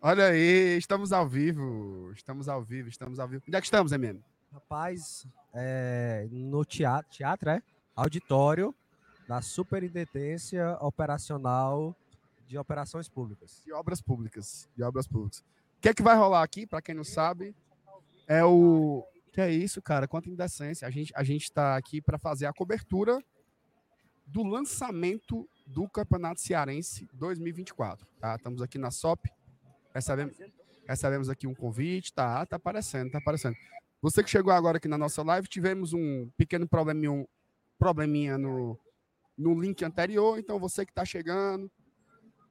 [0.00, 2.12] Olha aí, estamos ao vivo.
[2.12, 3.42] Estamos ao vivo, estamos ao vivo.
[3.46, 4.22] Onde é que estamos, MM?
[4.52, 7.62] Rapaz, é, no teatro, teatro, é?
[7.96, 8.74] Auditório
[9.26, 11.96] da Superintendência Operacional
[12.46, 13.62] de Operações Públicas.
[13.64, 14.68] De obras públicas.
[14.76, 15.40] De obras públicas.
[15.78, 17.54] O que é que vai rolar aqui, para quem não sabe,
[18.26, 19.04] é o.
[19.32, 20.06] Que é isso, cara?
[20.06, 20.86] Quanta indecência.
[20.86, 23.22] A gente a gente está aqui para fazer a cobertura
[24.26, 28.06] do lançamento do Campeonato Cearense 2024.
[28.20, 28.36] Tá?
[28.36, 29.26] Estamos aqui na SOP.
[29.94, 30.36] Recebemos,
[30.86, 32.12] recebemos aqui um convite.
[32.12, 33.56] Tá, tá aparecendo, tá aparecendo.
[34.00, 37.26] Você que chegou agora aqui na nossa live, tivemos um pequeno probleminha, um
[37.78, 38.78] probleminha no,
[39.38, 40.38] no link anterior.
[40.38, 41.70] Então, você que está chegando,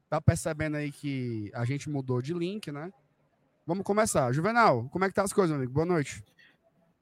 [0.10, 2.92] tá percebendo aí que a gente mudou de link, né?
[3.66, 4.32] Vamos começar.
[4.32, 5.72] Juvenal, como é que tá as coisas, amigo?
[5.72, 6.24] Boa noite.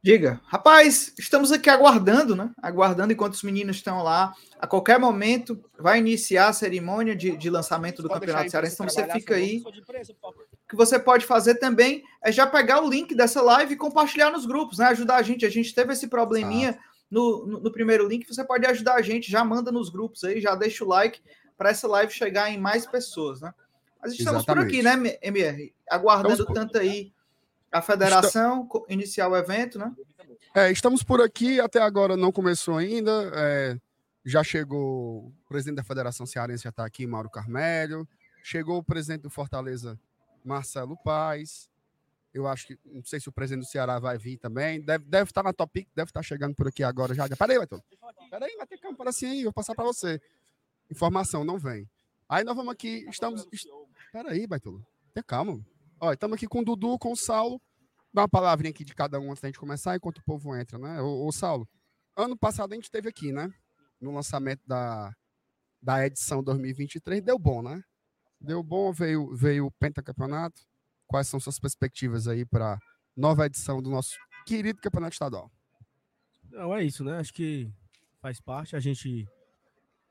[0.01, 2.51] Diga, rapaz, estamos aqui aguardando, né?
[2.61, 4.33] Aguardando enquanto os meninos estão lá.
[4.57, 8.75] A qualquer momento vai iniciar a cerimônia de, de lançamento do Pode Campeonato Cearense.
[8.75, 9.61] Então você fica aí.
[9.61, 14.31] O que você pode fazer também é já pegar o link dessa live e compartilhar
[14.31, 14.85] nos grupos, né?
[14.85, 15.45] Ajudar a gente.
[15.45, 16.79] A gente teve esse probleminha
[17.11, 18.25] no, no, no, primeiro link.
[18.25, 21.21] Você pode ajudar a gente, já manda nos grupos aí, já deixa o like
[21.57, 23.53] para essa live chegar em mais pessoas, né?
[24.01, 24.65] Mas estamos Exatamente.
[24.65, 25.73] por aqui, né, MR?
[25.89, 27.11] Aguardando tanto aí
[27.71, 28.93] a federação Está...
[28.93, 29.93] iniciar o evento, né?
[30.55, 33.31] É, estamos por aqui, até agora não começou ainda.
[33.33, 33.77] É,
[34.25, 38.07] já chegou o presidente da Federação Cearense, já está aqui, Mauro Carmelho.
[38.43, 39.99] Chegou o presidente do Fortaleza,
[40.43, 41.69] Marcelo Paz.
[42.33, 44.81] Eu acho que, não sei se o presidente do Ceará vai vir também.
[44.81, 47.27] Deve, deve estar na Topic, deve estar chegando por aqui agora já.
[47.27, 47.83] Peraí, Baitolo.
[48.29, 50.21] Peraí, vai ter campo assim aí, vou passar para você.
[50.89, 51.89] Informação, não vem.
[52.27, 53.47] Aí nós vamos aqui, estamos.
[54.11, 54.85] Peraí, Baitolo.
[55.13, 55.59] Tenha calma.
[56.01, 57.61] Olha, estamos aqui com o Dudu, com o Saulo.
[58.13, 60.79] Dá uma palavrinha aqui de cada um antes da gente começar, enquanto o povo entra,
[60.79, 61.01] né?
[61.01, 61.67] Ô, ô Saulo,
[62.15, 63.53] ano passado a gente esteve aqui, né?
[63.99, 65.13] No lançamento da,
[65.81, 67.83] da edição 2023, deu bom, né?
[68.39, 70.61] Deu bom, veio, veio o pentacampeonato.
[71.05, 72.79] Quais são suas perspectivas aí para
[73.15, 75.51] nova edição do nosso querido campeonato estadual?
[76.49, 77.17] Não, é isso, né?
[77.17, 77.69] Acho que
[78.21, 79.27] faz parte a gente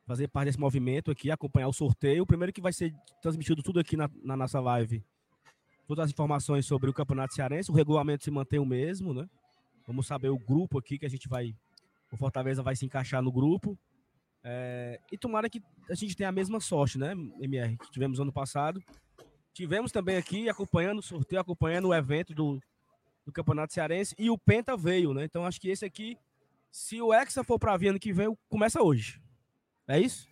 [0.07, 2.27] fazer parte desse movimento aqui, acompanhar o sorteio.
[2.27, 5.03] Primeiro que vai ser transmitido tudo aqui na, na nossa live
[5.89, 7.71] todas as informações sobre o Campeonato Cearense.
[7.71, 9.27] O regulamento se mantém o mesmo, né?
[9.87, 11.57] Vamos saber o grupo aqui que a gente vai.
[12.13, 13.77] O Fortaleza vai se encaixar no grupo.
[14.45, 18.33] É, e tomara que a gente tenha a mesma sorte, né, MR, que tivemos ano
[18.33, 18.83] passado.
[19.53, 22.61] Tivemos também aqui acompanhando o sorteio, acompanhando o evento do,
[23.25, 24.15] do Campeonato Cearense.
[24.19, 25.25] E o Penta veio, né?
[25.25, 26.19] Então acho que esse aqui,
[26.71, 29.21] se o Hexa for para vir ano que vem, começa hoje.
[29.87, 30.29] É isso?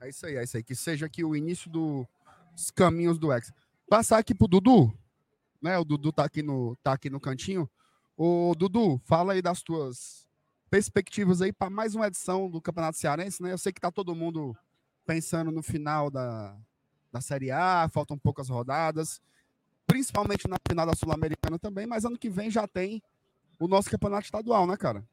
[0.00, 0.62] É isso aí, é isso aí.
[0.62, 3.54] Que seja aqui o início dos caminhos do Hexa.
[3.90, 4.96] Passar aqui pro Dudu,
[5.60, 5.76] né?
[5.76, 7.68] O Dudu tá aqui no, tá aqui no cantinho.
[8.16, 10.28] O Dudu, fala aí das tuas
[10.70, 13.50] perspectivas aí para mais uma edição do Campeonato Cearense, né?
[13.50, 14.56] Eu sei que tá todo mundo
[15.04, 16.56] pensando no final da,
[17.10, 19.20] da Série A, faltam poucas rodadas,
[19.88, 23.02] principalmente na final da Sul-Americana também, mas ano que vem já tem
[23.58, 25.04] o nosso campeonato estadual, né, cara?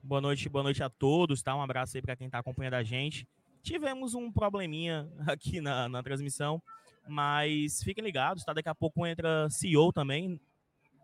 [0.00, 1.56] Boa noite, boa noite a todos, tá?
[1.56, 3.26] Um abraço aí para quem tá acompanhando a gente.
[3.66, 6.62] Tivemos um probleminha aqui na, na transmissão,
[7.08, 8.52] mas fiquem ligados, tá?
[8.52, 10.40] Daqui a pouco entra CEO também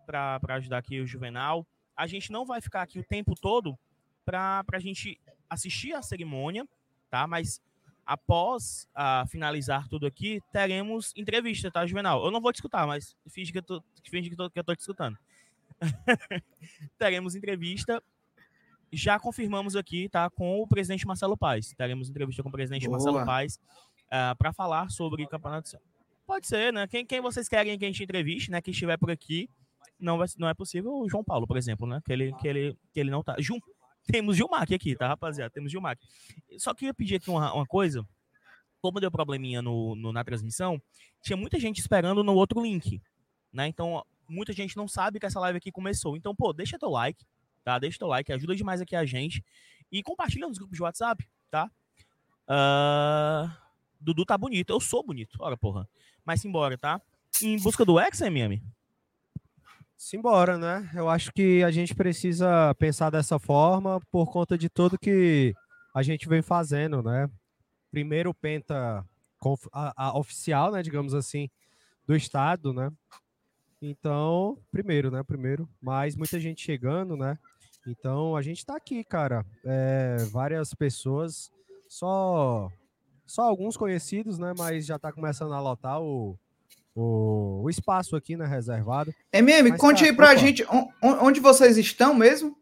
[0.06, 1.66] para ajudar aqui o Juvenal.
[1.96, 3.76] A gente não vai ficar aqui o tempo todo
[4.24, 6.64] para a gente assistir a cerimônia,
[7.10, 7.26] tá?
[7.26, 7.60] Mas
[8.06, 12.24] após uh, finalizar tudo aqui, teremos entrevista, tá, Juvenal?
[12.24, 14.64] Eu não vou te escutar, mas finge que eu tô, finge que, tô, que eu
[14.64, 15.18] tô te escutando.
[16.96, 18.00] teremos entrevista
[18.92, 21.72] já confirmamos aqui, tá, com o presidente Marcelo Paes.
[21.76, 22.98] Teremos entrevista com o presidente Boa.
[22.98, 23.60] Marcelo Paes uh,
[24.10, 25.70] ah, para falar sobre o campeonato.
[26.26, 26.86] Pode ser, né?
[26.86, 28.60] Quem, quem vocês querem que a gente entreviste, né?
[28.60, 29.48] Quem estiver por aqui,
[29.98, 32.00] não, vai, não é possível o João Paulo, por exemplo, né?
[32.04, 33.34] Que ele, que ele, que ele não tá.
[33.38, 33.58] Jun,
[34.04, 35.50] temos Gilmar aqui, tá, rapaziada?
[35.50, 35.98] Temos Gilmar.
[36.58, 38.06] Só queria pedir aqui uma, uma coisa.
[38.80, 40.80] Como deu probleminha no, no, na transmissão,
[41.22, 43.00] tinha muita gente esperando no outro link,
[43.52, 43.68] né?
[43.68, 46.16] Então, muita gente não sabe que essa live aqui começou.
[46.16, 47.24] Então, pô, deixa teu like,
[47.64, 47.78] tá?
[47.78, 49.44] Deixa teu like, ajuda demais aqui a gente.
[49.90, 51.70] E compartilha nos grupos de WhatsApp, tá?
[52.48, 53.62] Uh...
[54.02, 54.70] Dudu tá bonito.
[54.70, 55.36] Eu sou bonito.
[55.38, 55.88] Ora, porra.
[56.24, 57.00] Mas simbora, tá?
[57.40, 58.62] Em busca do ex, MM?
[59.96, 60.90] Simbora, né?
[60.94, 65.54] Eu acho que a gente precisa pensar dessa forma por conta de tudo que
[65.94, 67.30] a gente vem fazendo, né?
[67.90, 69.06] Primeiro Penta
[69.72, 71.48] a, a oficial, né, digamos assim,
[72.06, 72.90] do estado, né?
[73.80, 75.22] Então, primeiro, né?
[75.22, 77.38] Primeiro, mas muita gente chegando, né?
[77.86, 79.44] Então a gente está aqui, cara.
[79.64, 81.50] É, várias pessoas,
[81.88, 82.70] só
[83.26, 84.52] só alguns conhecidos, né?
[84.56, 86.38] Mas já está começando a lotar o,
[86.94, 88.46] o, o, espaço aqui, né?
[88.46, 89.14] Reservado.
[89.32, 90.64] MM, mas, conte cara, aí para a gente
[91.02, 92.56] onde vocês estão mesmo?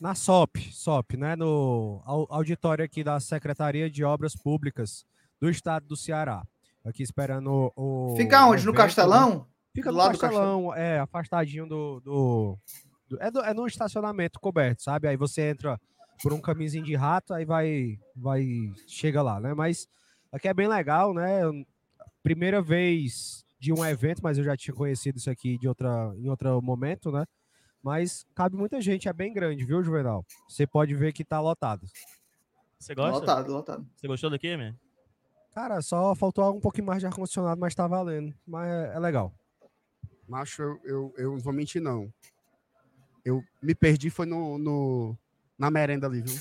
[0.00, 1.34] Na SOP, SOP, né?
[1.34, 5.06] No auditório aqui da Secretaria de Obras Públicas,
[5.40, 6.42] do estado do Ceará.
[6.84, 8.14] Aqui esperando o.
[8.16, 8.64] Fica onde?
[8.66, 9.30] No Castelão?
[9.30, 9.44] Né?
[9.74, 12.00] Fica do no Castelão, é, afastadinho do.
[12.00, 15.08] do, do, é, do é no estacionamento coberto, sabe?
[15.08, 15.80] Aí você entra
[16.22, 17.98] por um caminhozinho de rato, aí vai.
[18.14, 18.46] vai
[18.86, 19.54] chega lá, né?
[19.54, 19.88] Mas
[20.32, 21.40] aqui é bem legal, né?
[22.22, 26.28] Primeira vez de um evento, mas eu já tinha conhecido isso aqui de outra, em
[26.28, 27.24] outro momento, né?
[27.82, 30.24] Mas cabe muita gente, é bem grande, viu, Juvenal?
[30.48, 31.86] Você pode ver que tá lotado.
[32.78, 33.20] Você gosta?
[33.20, 33.86] Lotado, lotado.
[33.94, 34.74] Você gostou daqui, man?
[35.54, 38.34] Cara, só faltou um pouquinho mais de ar-condicionado, mas tá valendo.
[38.46, 39.32] Mas é, é legal.
[40.28, 42.12] Macho, eu, eu, eu não vou mentir, não.
[43.26, 45.18] Eu me perdi, foi no, no
[45.58, 46.40] na merenda ali, viu?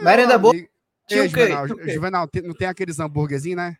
[0.00, 0.52] Merenda boa?
[0.52, 3.78] Ei, Juvenal, Juvenal, não tem aqueles hambúrguerzinhos, né?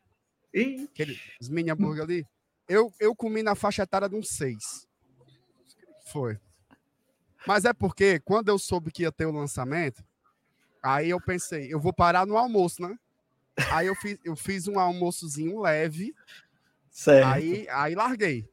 [0.93, 1.19] Aqueles
[1.49, 2.27] mini hambúrguer ali.
[2.69, 4.87] Eu, eu comi na faixa etária de uns seis.
[6.07, 6.39] Foi.
[7.45, 10.05] Mas é porque quando eu soube que ia ter o lançamento,
[10.81, 12.97] aí eu pensei, eu vou parar no almoço, né?
[13.73, 16.15] Aí eu fiz, eu fiz um almoçozinho leve.
[16.89, 17.27] Certo.
[17.27, 18.49] Aí, aí larguei.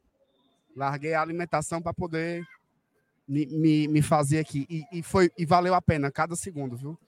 [0.75, 2.43] Larguei a alimentação para poder
[3.31, 4.67] me, me, me, fazer aqui.
[4.69, 6.99] E, e, foi, e valeu a pena cada segundo, viu?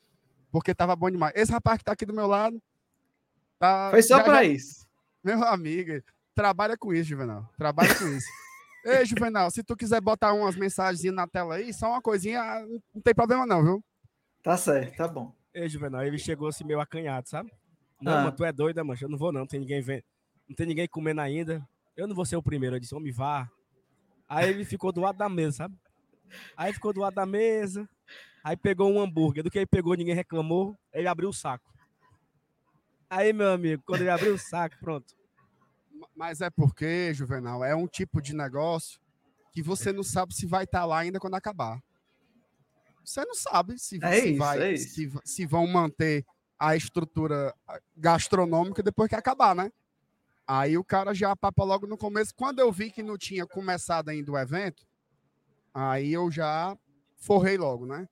[0.50, 1.34] Porque tava bom demais.
[1.36, 2.62] Esse rapaz que tá aqui do meu lado.
[3.60, 4.88] Tá, foi só para isso.
[5.22, 6.02] Meu amigo,
[6.34, 7.50] trabalha com isso, Juvenal.
[7.58, 8.28] Trabalha com isso.
[8.86, 12.42] Ei, Juvenal, se tu quiser botar umas mensagens na tela aí, só uma coisinha,
[12.94, 13.84] não tem problema não, viu?
[14.42, 15.34] Tá certo, tá bom.
[15.54, 17.52] Ei, Juvenal, ele chegou assim meio acanhado, sabe?
[18.02, 18.24] Não, ah.
[18.24, 19.06] mas tu é doida, mancha.
[19.06, 19.42] Eu não vou, não.
[19.42, 20.04] Não tem ninguém vendo.
[20.48, 21.66] Não tem ninguém comendo ainda.
[21.96, 22.76] Eu não vou ser o primeiro.
[22.76, 23.50] Eu disse, homem, vá.
[24.28, 25.76] Aí ele ficou do lado da mesa, sabe?
[26.56, 27.88] Aí ficou do lado da mesa.
[28.44, 29.44] Aí pegou um hambúrguer.
[29.44, 30.78] Do que ele pegou, ninguém reclamou.
[30.92, 31.74] Ele abriu o saco.
[33.10, 35.16] Aí, meu amigo, quando ele abriu o saco, pronto.
[36.16, 39.00] Mas é porque, Juvenal, é um tipo de negócio
[39.52, 41.80] que você não sabe se vai estar tá lá ainda quando acabar.
[43.06, 46.26] Você não sabe se, é se isso, vai, é se, se, vão manter
[46.58, 47.54] a estrutura
[47.96, 49.72] gastronômica depois que acabar, né?
[50.48, 52.34] Aí o cara já papa logo no começo.
[52.36, 54.86] Quando eu vi que não tinha começado ainda o evento,
[55.74, 56.78] aí eu já
[57.18, 58.08] forrei logo, né?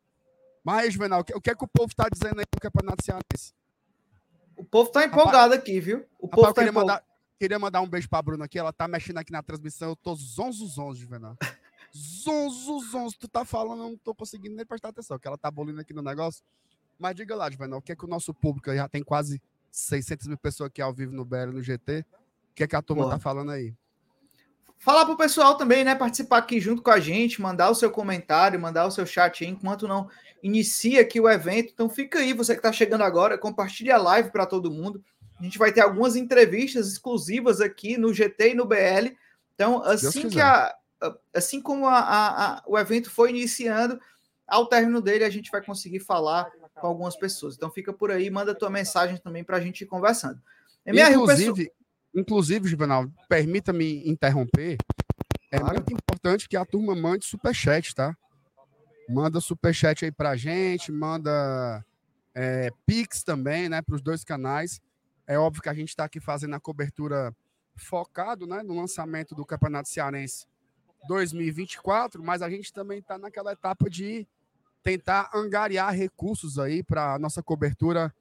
[0.63, 3.03] Mas, Juvenal, o que, o que é que o povo está dizendo aí do Campeonato
[3.03, 3.53] Cearense?
[4.55, 6.05] O povo está empolgado rapaz, aqui, viu?
[6.19, 7.03] O rapaz, povo tá queria, mandar,
[7.39, 8.59] queria mandar um beijo pra Bruna aqui.
[8.59, 9.89] Ela tá mexendo aqui na transmissão.
[9.89, 11.35] Eu tô zonzo, zonzo, Juvenal.
[11.95, 13.17] zonzo, zonzo.
[13.17, 15.93] Tu tá falando, eu não tô conseguindo nem prestar atenção, que ela tá bolindo aqui
[15.93, 16.43] no negócio.
[16.99, 19.41] Mas diga lá, Juvenal, o que é que o nosso público já tem quase
[19.71, 22.05] 600 mil pessoas aqui ao vivo no BL, no GT.
[22.51, 23.73] O que é que a turma tá falando aí?
[24.81, 25.93] Falar pro pessoal também, né?
[25.93, 29.49] Participar aqui junto com a gente, mandar o seu comentário, mandar o seu chat aí,
[29.51, 30.09] enquanto não
[30.41, 31.71] inicia aqui o evento.
[31.71, 35.03] Então fica aí, você que tá chegando agora, compartilha a live para todo mundo.
[35.39, 39.15] A gente vai ter algumas entrevistas exclusivas aqui no GT e no BL.
[39.53, 40.75] Então, assim que a,
[41.31, 43.99] assim como a, a, a, o evento foi iniciando,
[44.47, 47.55] ao término dele a gente vai conseguir falar com algumas pessoas.
[47.55, 50.41] Então fica por aí, manda tua mensagem também para a gente ir conversando.
[50.83, 51.80] MR, inclusive, pessoal...
[52.13, 54.77] inclusive, Juvenal, permita-me interromper.
[55.51, 55.75] É claro.
[55.75, 58.15] muito importante que a turma mande superchat, tá?
[59.09, 61.83] Manda superchat aí pra gente, manda
[62.33, 64.79] é, Pix também, né, para os dois canais.
[65.27, 67.35] É óbvio que a gente está aqui fazendo a cobertura
[67.75, 70.45] focado né, no lançamento do Campeonato Cearense
[71.07, 74.27] 2024, mas a gente também está naquela etapa de
[74.83, 78.13] tentar angariar recursos aí para nossa cobertura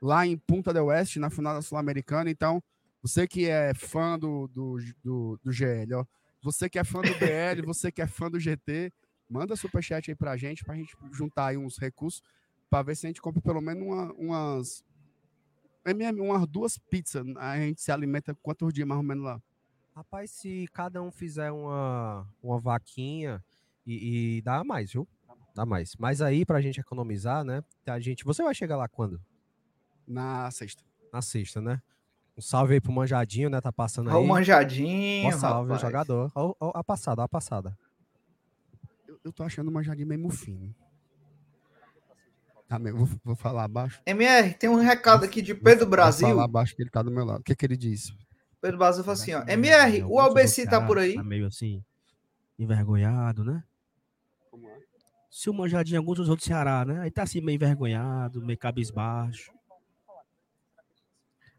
[0.00, 2.30] lá em Punta del Oeste, na final da Sul-Americana.
[2.30, 2.62] Então,
[3.08, 6.04] você que é fã do, do, do, do GL, ó,
[6.42, 8.92] você que é fã do BL, você que é fã do GT,
[9.28, 12.22] manda superchat aí para a gente, para a gente juntar aí uns recursos,
[12.68, 14.84] para ver se a gente compra pelo menos uma, umas,
[16.18, 17.24] umas duas pizzas.
[17.36, 19.42] A gente se alimenta quantos dias mais ou menos lá?
[19.96, 23.42] Rapaz, se cada um fizer uma, uma vaquinha
[23.86, 25.08] e, e dá mais, viu?
[25.54, 25.96] Dá mais.
[25.98, 27.64] Mas aí, pra gente economizar, né?
[27.86, 28.22] A gente.
[28.24, 29.20] Você vai chegar lá quando?
[30.06, 30.84] Na sexta.
[31.12, 31.82] Na sexta, né?
[32.38, 33.60] Um salve aí pro Manjadinho, né?
[33.60, 34.16] Tá passando aí.
[34.16, 35.28] Ó, o Manjadinho.
[35.28, 35.80] Um salve, rapaz.
[35.82, 36.32] jogador.
[36.34, 37.76] Ó, ó, a passada, a passada.
[39.06, 40.72] Eu, eu tô achando o Manjadinho meio fino.
[42.68, 44.00] Tá, vou, vou falar abaixo.
[44.06, 46.28] MR, tem um recado aqui de Pedro vou, Brasil.
[46.28, 47.40] Vou falar abaixo que ele tá do meu lado.
[47.40, 48.14] O que, que ele disse?
[48.60, 49.42] Pedro Brasil falou assim, ó.
[49.48, 51.14] MR, o Albeci tá por aí.
[51.14, 51.82] Tá meio assim,
[52.58, 53.64] envergonhado, né?
[55.30, 57.00] se o Manjadinho alguns dos outros do Ceará, né?
[57.00, 59.52] Aí tá assim meio envergonhado, meio cabisbaixo.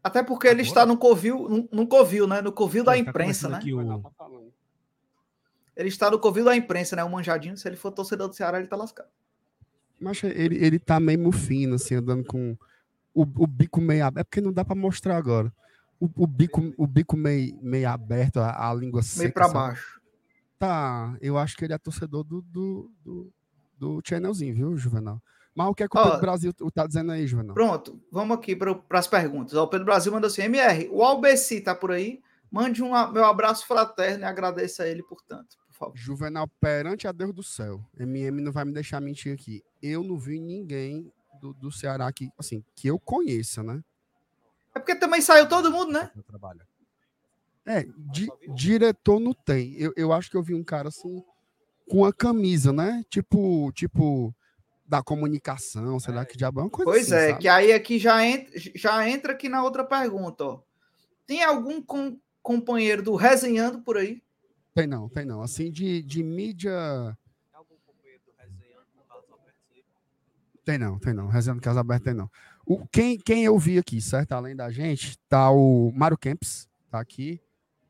[0.02, 2.40] Até porque ele está no covil, no, covil, né?
[2.40, 3.60] No covil da tá imprensa, né?
[3.64, 4.52] O...
[5.76, 7.04] Ele está no covil da imprensa, né?
[7.04, 9.08] O Manjadinho, se ele for torcedor do Ceará, ele tá lascado.
[10.00, 12.56] Mas ele, ele tá meio fino, assim, andando com
[13.14, 14.20] o, o bico meio aberto.
[14.20, 15.52] É porque não dá para mostrar agora.
[16.00, 19.22] O, o, bico, o bico meio, meio aberto, a, a língua seca.
[19.24, 20.00] Meio para baixo.
[20.58, 23.32] Tá, eu acho que ele é torcedor do, do, do
[23.80, 25.22] do channelzinho, viu, Juvenal?
[25.60, 27.52] Mas o que é que o Pedro Brasil tá dizendo aí, Juvenal?
[27.52, 29.52] Pronto, vamos aqui para as perguntas.
[29.52, 32.22] o Pedro Brasil mandou assim: MR, o Albeci tá por aí?
[32.50, 35.96] Mande um meu abraço fraterno e agradeça a ele, portanto, por favor.
[35.98, 39.62] Juvenal, perante a Deus do céu, MM não vai me deixar mentir aqui.
[39.82, 41.12] Eu não vi ninguém
[41.42, 43.84] do, do Ceará que, assim, que eu conheça, né?
[44.74, 46.10] É porque também saiu todo mundo, né?
[47.66, 49.74] É, di, diretor não tem.
[49.74, 51.22] Eu, eu acho que eu vi um cara assim
[51.86, 53.04] com a camisa, né?
[53.10, 54.34] Tipo, tipo
[54.90, 57.40] da comunicação, sei lá que diabo é uma coisa Pois assim, é, sabe?
[57.42, 60.62] que aí aqui já entra, já entra aqui na outra pergunta, ó.
[61.24, 64.20] Tem algum com, companheiro do Resenhando por aí?
[64.74, 65.42] Tem não, tem não.
[65.42, 67.16] Assim, de, de mídia.
[70.64, 71.28] Tem não, tem não.
[71.28, 72.28] Resenhando Casa Aberta tem não.
[72.66, 74.32] O, quem, quem eu vi aqui, certo?
[74.32, 77.40] Além da gente, tá o Mário Kempis, tá aqui.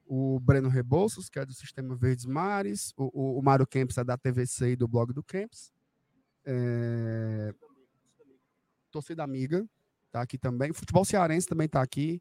[0.07, 2.92] O Breno Rebouças, que é do Sistema Verdes Mares.
[2.95, 5.73] O, o, o Mário Kempis é da TVC e do blog do Kempis.
[6.45, 7.55] É...
[8.91, 9.67] Torcida Amiga,
[10.11, 10.73] tá aqui também.
[10.73, 12.21] Futebol Cearense também tá aqui.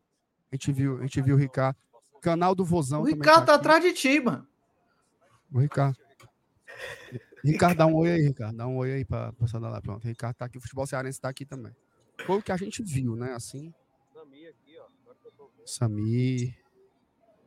[0.51, 1.77] A gente viu, a gente viu o Ricardo.
[2.21, 4.45] Canal do Vozão o Ricardo tá, tá atrás de ti, mano.
[5.51, 5.97] O Ricardo.
[7.43, 8.57] Ricardo, dá um oi aí, Ricardo.
[8.57, 9.81] Dá um oi aí pra pessoa da lá.
[9.81, 10.57] Pronto, o Ricardo tá aqui.
[10.57, 11.73] O futebol cearense tá aqui também.
[12.25, 13.33] Foi o que a gente viu, né?
[13.33, 13.73] Assim.
[14.13, 14.87] Samir aqui, ó.
[15.65, 16.57] Samir.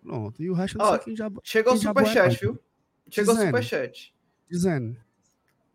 [0.02, 0.43] Pronto.
[0.43, 1.31] E o resto ó, já.
[1.43, 2.59] Chegou o superchat, viu?
[3.11, 4.14] Chegou o superchat.
[4.50, 4.97] Dizendo.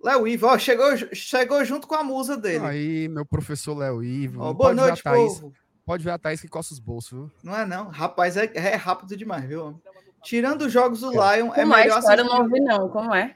[0.04, 2.66] Léo Ivo, ó, chegou, chegou junto com a musa dele.
[2.66, 4.42] Aí, meu professor Léo Ivo.
[4.42, 5.54] Ó, boa noite, povo.
[5.86, 7.32] Pode ver a Thaís que coça os bolsos, viu?
[7.42, 7.88] Não é não.
[7.88, 9.82] Rapaz, é, é rápido demais, viu?
[10.22, 12.02] Tirando os jogos do Lion, é Como é melhor...
[12.02, 13.36] Como é não ouvi não, como é?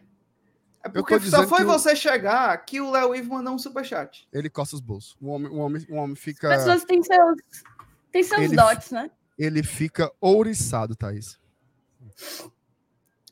[0.84, 4.28] É porque só foi você chegar que o Léo Ivo mandou um superchat.
[4.34, 5.16] Ele coça os bolsos.
[5.22, 6.54] O homem, o homem, o homem fica...
[6.54, 7.38] As pessoas têm seus,
[8.12, 9.10] têm seus ele, dotes, né?
[9.38, 11.40] Ele fica ouriçado, Thaís.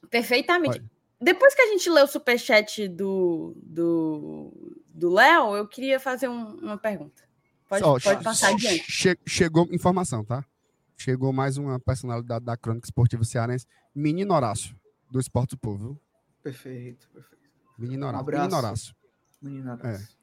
[0.10, 0.80] Perfeitamente.
[0.80, 0.99] Olha.
[1.22, 6.58] Depois que a gente leu o superchat do do, do Léo, eu queria fazer um,
[6.58, 7.24] uma pergunta.
[7.68, 8.86] Pode, Só, pode passar adiante.
[8.90, 10.44] Che chegou informação, tá?
[10.98, 14.76] Chegou mais uma personalidade da Crônica Esportiva Cearense, Menino Horácio,
[15.12, 16.02] do Esporte do Povo.
[16.42, 17.40] Perfeito, perfeito.
[17.78, 18.28] Menino Horácio.
[18.28, 18.96] Um Menino Horácio.
[19.42, 20.06] Menino Horácio.
[20.16, 20.20] É.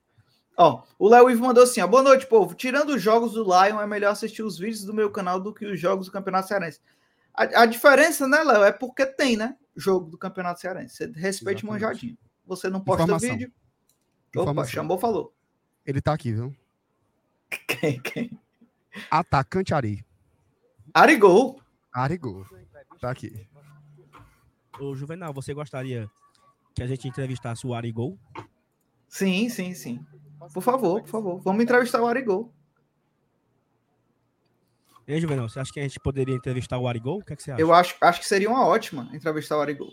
[0.59, 2.55] Ó, o Léo Ivo mandou assim: ó, boa noite, povo.
[2.55, 5.67] Tirando os jogos do Lion, é melhor assistir os vídeos do meu canal do que
[5.67, 6.81] os jogos do Campeonato Cearense.
[7.37, 9.57] A, a diferença, né, Léo, é porque tem, né?
[9.76, 10.97] Jogo do Campeonato Cearense.
[10.97, 11.64] Você respeite Exatamente.
[11.66, 12.19] manjadinho.
[12.47, 13.31] Você não posta Informação.
[13.31, 13.52] vídeo.
[14.35, 14.73] Opa, Informação.
[14.73, 15.35] chamou, falou.
[15.85, 16.55] Ele tá aqui, viu?
[17.69, 18.00] Quem?
[18.00, 18.40] Quem?
[19.11, 20.05] Atacante Ari.
[20.95, 21.61] Arigol.
[21.93, 22.47] Arigol.
[23.00, 23.47] Tá aqui.
[24.81, 26.11] Ô, Juvenal, você gostaria
[26.75, 28.19] que a gente entrevistasse o Arigol?
[29.09, 30.05] Sim, sim, sim.
[30.52, 31.40] Por favor, por favor.
[31.40, 32.52] Vamos entrevistar o Arigol.
[35.07, 37.21] E aí, Juvenal, você acha que a gente poderia entrevistar o Arigol?
[37.21, 37.61] O que, é que você acha?
[37.61, 39.93] Eu acho, acho que seria uma ótima entrevistar o Arigol.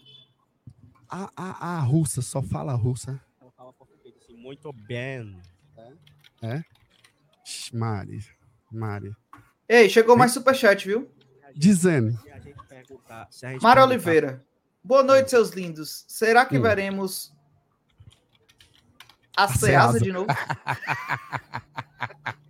[1.07, 3.21] A, a, a russa, só fala russa.
[3.39, 5.39] Ela fala português assim, muito bem.
[6.41, 6.55] É?
[6.55, 6.63] é?
[7.71, 8.25] Mari,
[8.71, 9.15] Mari.
[9.69, 11.07] Ei, chegou mais superchat, viu?
[11.55, 12.17] Dizendo.
[13.61, 14.43] Mário Oliveira.
[14.83, 16.05] Boa noite, seus lindos.
[16.07, 16.61] Será que hum.
[16.63, 17.31] veremos
[19.37, 20.27] a, a Ceasa de novo?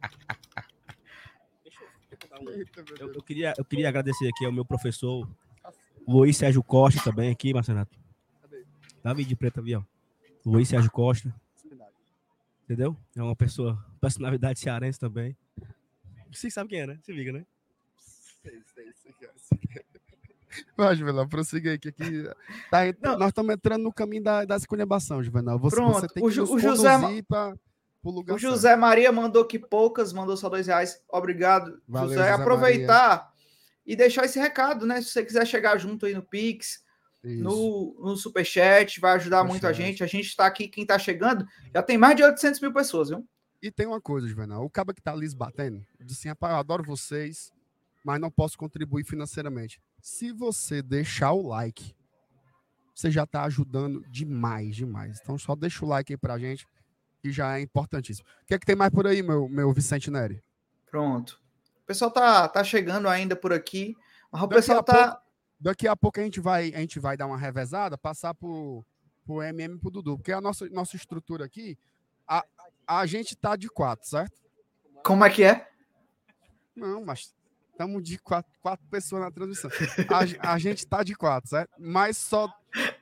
[2.99, 5.27] eu, eu, queria, eu queria agradecer aqui ao meu professor
[6.07, 7.97] Luiz Sérgio Costa também aqui, Marcenato.
[9.03, 9.85] Davi de Preto Avião.
[10.45, 11.33] Luiz Sérgio Costa.
[12.63, 12.95] Entendeu?
[13.15, 15.35] É uma pessoa, personalidade cearense também.
[16.31, 16.99] Você sabe quem é, né?
[17.03, 17.45] Se liga, né?
[18.41, 19.13] Sei, sei, sei.
[20.75, 22.23] Vai, Juvenal, prossiga aí, que aqui
[22.69, 25.57] tá, nós estamos entrando no caminho da, da esculhambação, Juvenal.
[25.59, 27.55] Você, Pronto, você tem que o, o José, pra,
[28.03, 28.79] o José certo.
[28.81, 31.01] Maria mandou que poucas, mandou só dois reais.
[31.09, 32.21] Obrigado, Valeu, José.
[32.21, 33.31] José Aproveitar Maria.
[33.85, 35.01] e deixar esse recado, né?
[35.01, 36.83] Se você quiser chegar junto aí no Pix,
[37.23, 40.03] no, no Superchat, vai ajudar muito a gente.
[40.03, 43.25] A gente está aqui, quem está chegando, já tem mais de 800 mil pessoas, viu?
[43.61, 44.65] E tem uma coisa, Juvenal.
[44.65, 47.49] O cara que tá ali batendo, disse assim, eu adoro vocês,
[48.03, 49.79] mas não posso contribuir financeiramente.
[50.01, 51.95] Se você deixar o like,
[52.93, 55.19] você já está ajudando demais, demais.
[55.23, 56.67] Então só deixa o like aí pra gente,
[57.23, 58.27] que já é importantíssimo.
[58.43, 60.43] O que é que tem mais por aí, meu, meu Vicente Neri?
[60.91, 61.39] Pronto.
[61.81, 63.95] O pessoal tá, tá chegando ainda por aqui,
[64.29, 65.07] mas o daqui pessoal tá...
[65.07, 65.23] Pouco,
[65.57, 68.85] daqui a pouco a gente vai, a gente vai dar uma revezada, passar pro,
[69.25, 71.77] pro MM e pro Dudu, porque a nossa, nossa estrutura aqui,
[72.27, 72.43] a,
[72.85, 74.41] a gente tá de quatro, certo?
[75.01, 75.69] Como é que é?
[76.75, 77.33] Não, mas
[77.71, 79.71] estamos de quatro, quatro pessoas na transmissão.
[80.41, 81.71] A, a gente tá de quatro, certo?
[81.79, 82.53] Mas só,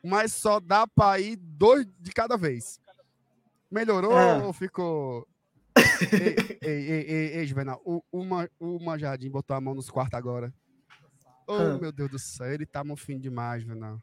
[0.03, 2.79] mas só dá para ir dois de cada vez.
[3.71, 4.43] Melhorou ah.
[4.43, 5.25] ou ficou.
[6.11, 10.17] ei, ei, ei, ei, ei, Juvenal, o, uma, o Manjardim botou a mão nos quartos
[10.17, 10.53] agora.
[11.47, 11.77] Oh, ah.
[11.79, 14.01] meu Deus do céu, ele tá mofino demais, Juvenal.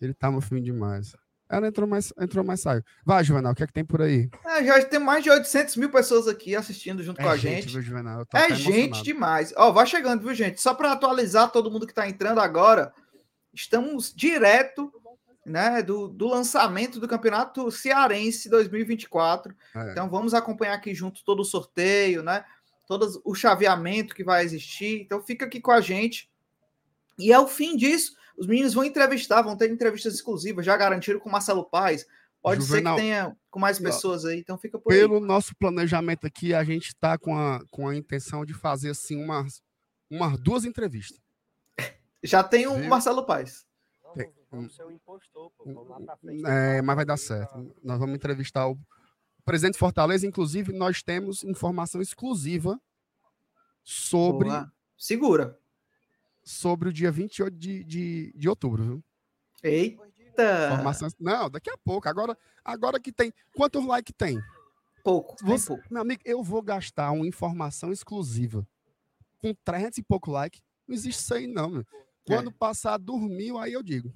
[0.00, 1.16] Ele tá mofino demais.
[1.48, 2.82] Ela entrou mais, entrou mais saiu.
[3.04, 4.28] Vai, Juvenal, o que é que tem por aí?
[4.44, 7.62] É, já tem mais de 800 mil pessoas aqui assistindo junto é com a gente,
[7.62, 7.72] gente.
[7.72, 8.26] Viu, Juvenal?
[8.34, 9.54] É gente demais.
[9.56, 10.60] Ó, vai chegando, viu, gente?
[10.60, 12.92] Só para atualizar todo mundo que está entrando agora,
[13.54, 14.92] estamos direto
[15.46, 19.54] né, do, do lançamento do Campeonato Cearense 2024.
[19.74, 19.92] É.
[19.92, 22.44] Então vamos acompanhar aqui junto todo o sorteio, né?
[22.88, 25.02] Todo o chaveamento que vai existir.
[25.02, 26.28] Então fica aqui com a gente.
[27.16, 31.28] E ao fim disso, os meninos vão entrevistar, vão ter entrevistas exclusivas, já garantiram com
[31.28, 32.04] o Marcelo Paz.
[32.42, 35.20] Pode Juvenal, ser que tenha com mais pessoas aí, então fica por Pelo aí.
[35.20, 39.62] nosso planejamento aqui, a gente está com a, com a intenção de fazer assim umas,
[40.10, 41.18] umas duas entrevistas.
[42.22, 43.65] Já tem o um Marcelo Paz.
[45.62, 45.76] Tem,
[46.44, 47.74] um, é, mas vai dar certo.
[47.82, 48.78] Nós vamos entrevistar o
[49.44, 50.26] presidente Fortaleza.
[50.26, 52.80] Inclusive, nós temos informação exclusiva
[53.82, 54.48] sobre.
[54.48, 54.72] Boa.
[54.96, 55.58] Segura
[56.46, 59.04] sobre o dia 28 de, de, de outubro, viu?
[59.64, 60.68] Eita!
[60.76, 61.08] Formação...
[61.18, 62.08] Não, daqui a pouco.
[62.08, 63.32] Agora, agora que tem.
[63.54, 64.40] Quantos likes tem?
[65.02, 65.34] Pouco.
[65.42, 65.66] Você...
[65.66, 65.82] pouco.
[65.90, 68.66] Meu amigo, eu vou gastar uma informação exclusiva
[69.38, 70.62] com 300 e pouco likes.
[70.86, 71.86] Não existe isso aí, não, meu.
[72.24, 72.54] Quando é.
[72.56, 74.12] passar, dormiu, aí eu digo.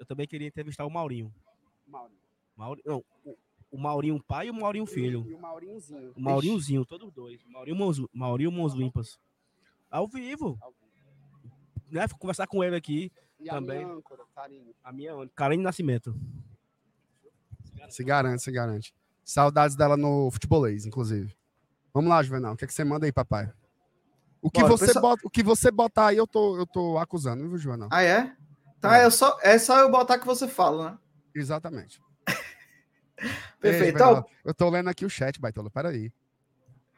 [0.00, 1.32] Eu também queria entrevistar o Maurinho.
[1.86, 2.18] Maurinho.
[2.56, 3.36] Maurinho não, o,
[3.70, 5.24] o Maurinho pai e o Maurinho filho.
[5.28, 6.12] E o Maurinhozinho.
[6.16, 7.40] O Maurinhozinho, todos dois.
[7.46, 9.20] Maurinho Mons, Maurinho Mons Limpas.
[9.88, 10.58] Ao vivo.
[10.60, 10.80] Ao vivo
[11.90, 13.78] né, conversar com ele aqui e também.
[13.78, 14.76] A minha âncora, Karine.
[14.82, 16.14] A minha Karine Nascimento.
[17.88, 18.94] Se garante, se garante.
[19.24, 21.36] Saudades dela no futebolês, inclusive.
[21.92, 22.54] Vamos lá, Juvenal.
[22.54, 23.52] O que, é que você manda aí, papai?
[24.40, 25.02] O que, Bora, você pessoal...
[25.02, 27.88] bota, o que você botar aí, eu tô, eu tô acusando, viu, Juvenal?
[27.92, 28.34] Ah, é?
[28.80, 29.06] Tá, é.
[29.06, 29.10] é.
[29.10, 30.98] só, é só eu botar que você fala, né?
[31.34, 32.00] Exatamente.
[33.60, 34.02] Perfeito.
[34.02, 34.24] Ei.
[34.44, 35.70] Eu tô lendo aqui o chat, Baitola.
[35.70, 36.12] Peraí.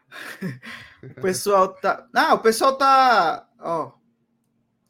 [1.03, 2.07] o pessoal tá.
[2.15, 3.49] Ah, o pessoal tá.
[3.59, 3.93] Ó,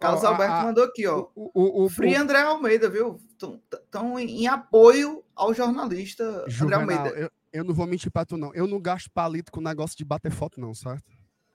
[0.03, 1.29] Carlos Alberto a, mandou aqui, ó.
[1.35, 3.19] O, o, o Free André Almeida, viu?
[3.33, 7.19] Estão em, em, apoio ao jornalista Juvenal, André Almeida.
[7.21, 8.53] Eu, eu, não vou mentir pra tu, não.
[8.53, 11.05] Eu não gasto palito com negócio de bater foto, não, certo?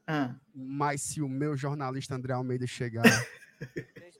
[0.07, 0.33] Ah.
[0.55, 3.03] Mas se o meu jornalista André Almeida chegar,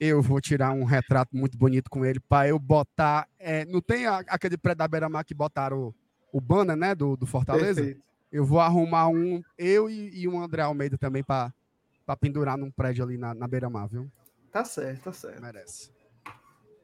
[0.00, 3.28] eu vou tirar um retrato muito bonito com ele para eu botar.
[3.38, 5.94] É, não tem a, aquele pré da Beira-Mar que botaram o,
[6.32, 7.82] o banner, né, do, do Fortaleza?
[7.82, 8.02] Perfeito.
[8.32, 11.52] Eu vou arrumar um, eu e, e um André Almeida também para
[12.18, 14.10] pendurar num prédio ali na, na beira-mar, viu?
[14.50, 15.42] Tá certo, tá certo.
[15.42, 15.90] Merece.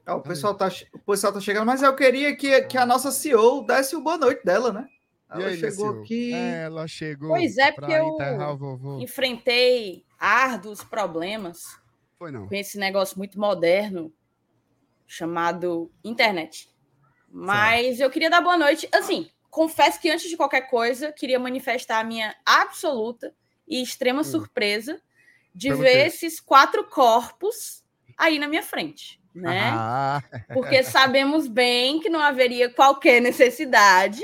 [0.07, 3.65] o, pessoal tá, o pessoal tá chegando, mas eu queria que, que a nossa CEO
[3.65, 4.89] desse o boa noite dela, né?
[5.31, 6.33] Ela aí, chegou aqui.
[6.35, 7.29] Ela chegou.
[7.31, 11.79] Pois é, porque eu enfrentei árduos problemas
[12.19, 12.49] Foi não.
[12.49, 14.13] com esse negócio muito moderno
[15.07, 16.69] chamado internet.
[17.29, 18.01] Mas certo.
[18.01, 18.89] eu queria dar boa noite.
[18.93, 23.35] Assim, confesso que antes de qualquer coisa, queria manifestar a minha absoluta
[23.69, 24.25] e extrema hum.
[24.25, 25.01] surpresa
[25.55, 27.83] de ver esses quatro corpos
[28.17, 29.71] aí na minha frente, né?
[29.73, 30.23] Ah.
[30.53, 34.23] Porque sabemos bem que não haveria qualquer necessidade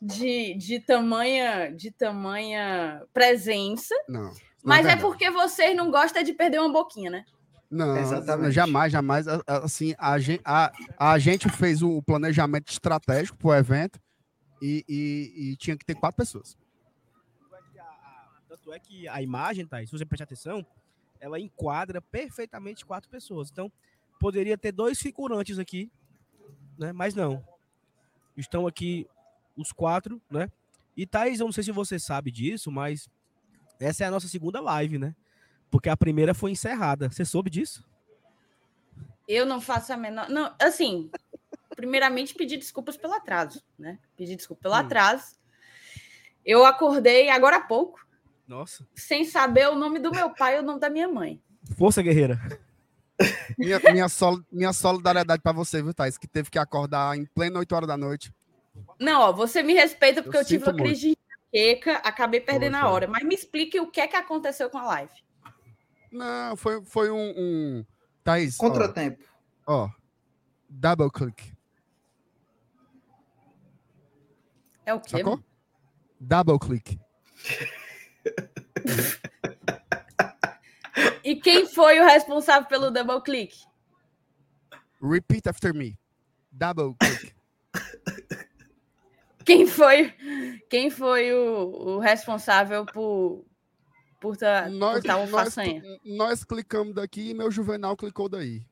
[0.00, 3.94] de, de tamanha de tamanha presença.
[4.08, 4.32] Não.
[4.62, 7.24] Mas é, é porque vocês não gostam de perder uma boquinha, né?
[7.70, 8.52] Não, Exatamente.
[8.52, 9.26] jamais, jamais.
[9.46, 13.98] Assim, a gente, a, a gente fez o planejamento estratégico para o evento
[14.60, 16.56] e, e, e tinha que ter quatro pessoas.
[18.46, 19.80] Tanto é que a imagem, tá?
[19.80, 20.64] Se você prestar atenção,
[21.18, 23.48] ela enquadra perfeitamente quatro pessoas.
[23.50, 23.72] Então,
[24.20, 25.90] poderia ter dois figurantes aqui,
[26.78, 26.92] né?
[26.92, 27.42] Mas não.
[28.36, 29.08] Estão aqui
[29.56, 30.50] os quatro, né?
[30.94, 33.08] E Thaís, eu não sei se você sabe disso, mas
[33.80, 35.14] essa é a nossa segunda live, né?
[35.70, 37.10] Porque a primeira foi encerrada.
[37.10, 37.84] Você soube disso?
[39.26, 40.28] Eu não faço a menor.
[40.28, 41.10] Não, assim,
[41.74, 43.98] primeiramente pedir desculpas pelo atraso, né?
[44.16, 44.78] Pedir desculpa pelo hum.
[44.78, 45.36] atraso.
[46.44, 48.02] Eu acordei agora há pouco
[48.52, 48.86] nossa.
[48.94, 51.40] Sem saber o nome do meu pai e o nome da minha mãe.
[51.76, 52.38] Força, guerreira.
[53.56, 56.18] minha, minha, sol, minha solidariedade para você, viu, Thais?
[56.18, 58.30] Que teve que acordar em plena 8 horas da noite.
[58.98, 61.18] Não, ó, você me respeita porque eu, eu tive uma crise de
[61.52, 62.86] enxaqueca, acabei perdendo Poxa.
[62.86, 63.06] a hora.
[63.06, 65.12] Mas me explique o que é que aconteceu com a live.
[66.10, 67.84] Não, foi, foi um, um...
[68.24, 69.22] Thaís, Contratempo.
[69.66, 69.90] Ó, ó,
[70.68, 71.52] double click.
[74.84, 75.18] É o quê?
[75.18, 75.40] Sacou?
[76.20, 77.00] Double click.
[81.24, 83.56] e quem foi o responsável pelo double click?
[85.02, 85.98] Repeat after me.
[86.52, 87.34] Double click.
[89.44, 90.14] Quem foi,
[90.68, 93.44] quem foi o, o responsável por,
[94.20, 95.82] por tá, nós, tal nós, façanha?
[96.04, 98.62] Nós clicamos daqui e meu Juvenal clicou daí.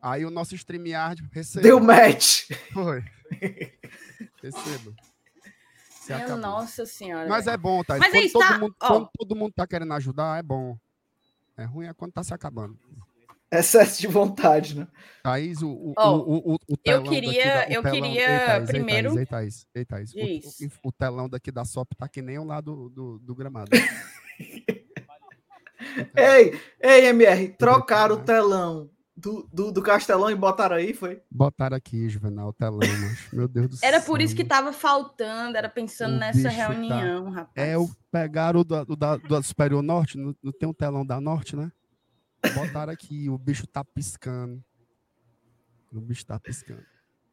[0.00, 1.62] Aí o nosso StreamYard recebeu.
[1.62, 2.48] Deu match.
[2.72, 3.04] Foi.
[4.42, 4.94] Recebo.
[6.40, 7.28] Nossa senhora.
[7.28, 7.98] Mas é bom, tá?
[7.98, 10.78] Mas quando, todo mundo, quando todo mundo tá querendo ajudar, é bom.
[11.56, 12.78] É ruim é quando tá se acabando.
[13.50, 14.86] Excesso de vontade, né?
[15.22, 18.20] Thaís, o, o, Ó, o, o, o eu telão queria- daqui da- eu telão- queria
[18.30, 20.60] Ei, Thaís, ei, primeiro- Ei, Thaís, ei, Thaís, o- Diz.
[20.84, 23.70] O, o telão daqui da SOP tá que nem o lá do, do, do gramado.
[26.16, 31.20] Ei, ei, MR, trocaram o telão do, do, do Castelão e botaram aí, foi?
[31.30, 33.88] Botaram aqui, Juvenal, o telão, mas, meu Deus do céu.
[33.88, 37.50] Era por isso que tava faltando, era pensando O nessa tá- reunião, rapaz.
[37.68, 41.04] É, o, pegaram o da, o da, do Superior Norte, não, não tem um telão
[41.06, 41.70] da Norte, né?
[42.54, 44.62] Botaram aqui, o bicho tá piscando.
[45.92, 46.84] O bicho tá piscando.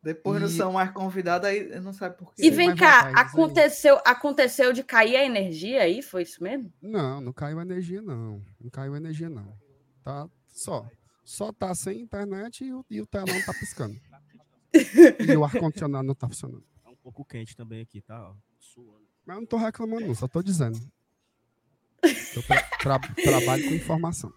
[0.02, 2.44] Depois não E- são mais convidados, aí não sabe por quê.
[2.46, 3.14] E vem cá, aí.
[3.16, 6.02] aconteceu, aconteceu de cair a energia aí?
[6.04, 6.72] Foi isso mesmo?
[6.82, 8.40] Não, não caiu energia, não.
[8.62, 9.58] Não caiu energia, não.
[10.04, 10.88] Tá só.
[11.24, 14.00] Só tá sem internet e o, e o telão tá piscando.
[15.28, 16.64] e o ar-condicionado não tá funcionando.
[16.84, 18.30] Tá um pouco quente também aqui, tá?
[18.30, 19.08] ó, Suando.
[19.26, 20.80] Mas eu não tô reclamando, não, só tô dizendo.
[22.04, 24.32] Eu tra- tra- trabalho com informação.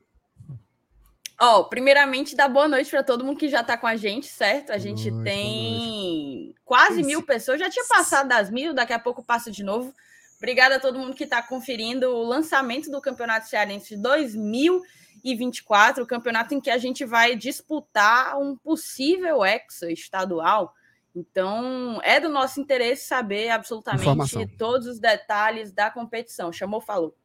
[1.40, 4.72] Ó, primeiramente, dá boa noite para todo mundo que já tá com a gente, certo?
[4.72, 9.22] A gente noite, tem quase mil pessoas, já tinha passado das mil, daqui a pouco
[9.22, 9.94] passa de novo.
[10.37, 16.07] Obrigada a todo mundo que está conferindo o lançamento do Campeonato Cearense de 2024, o
[16.07, 20.74] campeonato em que a gente vai disputar um possível hexa estadual.
[21.14, 24.44] Então, é do nosso interesse saber absolutamente Informação.
[24.57, 26.53] todos os detalhes da competição.
[26.53, 27.16] Chamou, falou.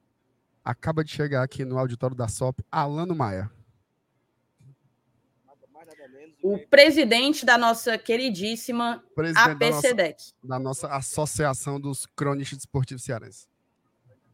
[0.63, 3.51] Acaba de chegar aqui no auditório da SOP, Alano Maia.
[6.43, 10.17] O presidente da nossa queridíssima Presidente da nossa, APCDEC.
[10.43, 13.47] da nossa Associação dos Cronistas Esportivos Cearenses.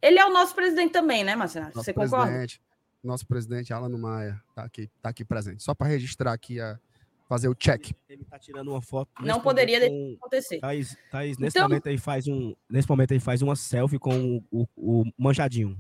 [0.02, 1.66] Ele é o nosso presidente também, né, Marcelo?
[1.68, 2.26] Nosso Você concorda?
[2.26, 2.60] presidente,
[3.04, 5.62] nosso presidente Alano Maia tá aqui, tá aqui presente.
[5.62, 6.80] Só para registrar aqui, a,
[7.28, 7.92] fazer o check.
[8.10, 9.12] Ele tá tirando uma foto.
[9.22, 10.60] Não poderia com- Acontecer.
[10.62, 12.56] Thaís, Thaís, nesse Então- momento aí faz um.
[12.68, 15.80] Nesse momento aí faz uma selfie com o, o, o manjadinho.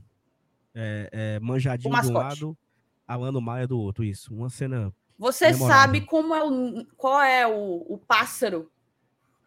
[0.76, 2.58] É, é, manjadinho O de um lado,
[3.08, 4.04] Alano Maia do outro.
[4.04, 4.32] Isso.
[4.32, 4.94] Uma cena.
[5.20, 5.68] Você Memorável.
[5.76, 8.72] sabe como é o, qual é o, o pássaro?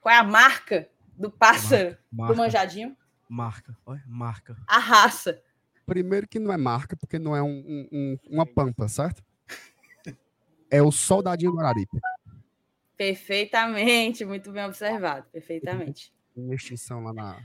[0.03, 2.35] Qual é a marca do pássaro do Marca.
[2.35, 2.97] manjadinho?
[3.29, 3.75] Marca.
[3.87, 4.57] Olha, marca.
[4.67, 5.43] A raça.
[5.87, 9.25] Primeiro que não é marca, porque não é um- um- um- uma pampa, certo?
[10.71, 11.99] É o soldadinho do Araripe.
[12.97, 15.27] Perfeitamente, muito bem observado.
[15.33, 16.13] Perfeitamente.
[16.37, 17.41] Em extinção lá na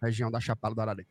[0.00, 1.10] região da Chapada do Araripe.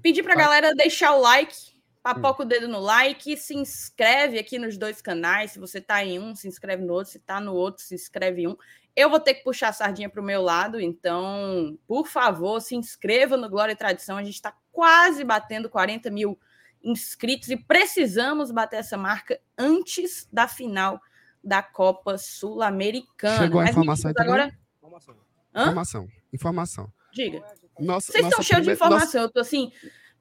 [0.00, 0.44] Pedir pra Vai.
[0.44, 1.77] galera deixar o like.
[2.02, 5.52] Papoca o dedo no like, se inscreve aqui nos dois canais.
[5.52, 7.12] Se você tá em um, se inscreve no outro.
[7.12, 8.56] Se tá no outro, se inscreve em um.
[8.96, 13.36] Eu vou ter que puxar a sardinha pro meu lado, então, por favor, se inscreva
[13.36, 14.16] no Glória e Tradição.
[14.16, 16.38] A gente está quase batendo 40 mil
[16.82, 21.00] inscritos e precisamos bater essa marca antes da final
[21.44, 23.38] da Copa Sul-Americana.
[23.38, 25.14] Chegou a informação aí agora, Informação.
[25.54, 25.62] Hã?
[25.62, 26.08] Informação.
[26.32, 26.92] Informação.
[27.12, 27.38] diga.
[27.78, 29.70] Nossa, Vocês nossa estão cheios de primeira- nossa- informação, eu tô assim,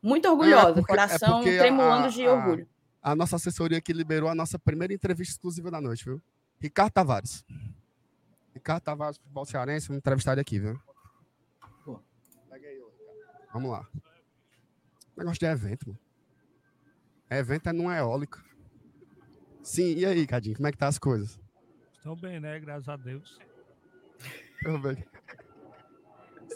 [0.02, 2.68] muito orgulhosa, porque- é coração porque a- tremulando de a- orgulho.
[3.02, 6.22] a nossa assessoria que liberou a nossa primeira entrevista exclusiva da noite, viu?
[6.60, 7.44] Ricardo Tavares.
[8.54, 10.80] Ricardo Tavares, futebol cearense, vamos entrevistar ele aqui, viu?
[11.86, 12.00] Pô.
[12.50, 13.50] Pega aí, ô, Ricardo.
[13.54, 13.88] Vamos lá.
[15.16, 16.00] Negócio de evento, mano.
[17.30, 18.44] Evento é numa eólica.
[19.62, 21.40] Sim, e aí, Cadinho, como é que tá as coisas?
[21.98, 22.58] Estão bem, né?
[22.60, 23.38] Graças a Deus.
[24.64, 25.06] Eu ver.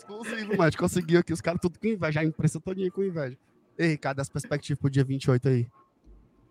[0.01, 3.37] Exclusivo, gente conseguiu aqui, os caras tudo com inveja, a imprensa todinha com inveja.
[3.77, 5.67] Ei, Ricardo, as perspectivas pro dia 28 aí.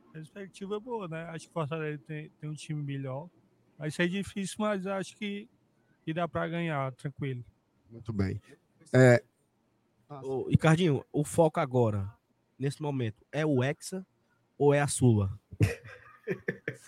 [0.08, 1.24] A perspectiva é boa, né?
[1.24, 3.28] Acho que o Fortaleza tem, tem um time melhor.
[3.76, 5.48] Vai ser difícil, mas acho que,
[6.04, 7.44] que dá para ganhar, tranquilo.
[7.90, 8.40] Muito bem.
[8.92, 9.22] É,
[10.22, 12.12] Ô, Ricardinho, o foco agora,
[12.58, 14.06] nesse momento, é o Hexa
[14.56, 15.38] ou é a Sula?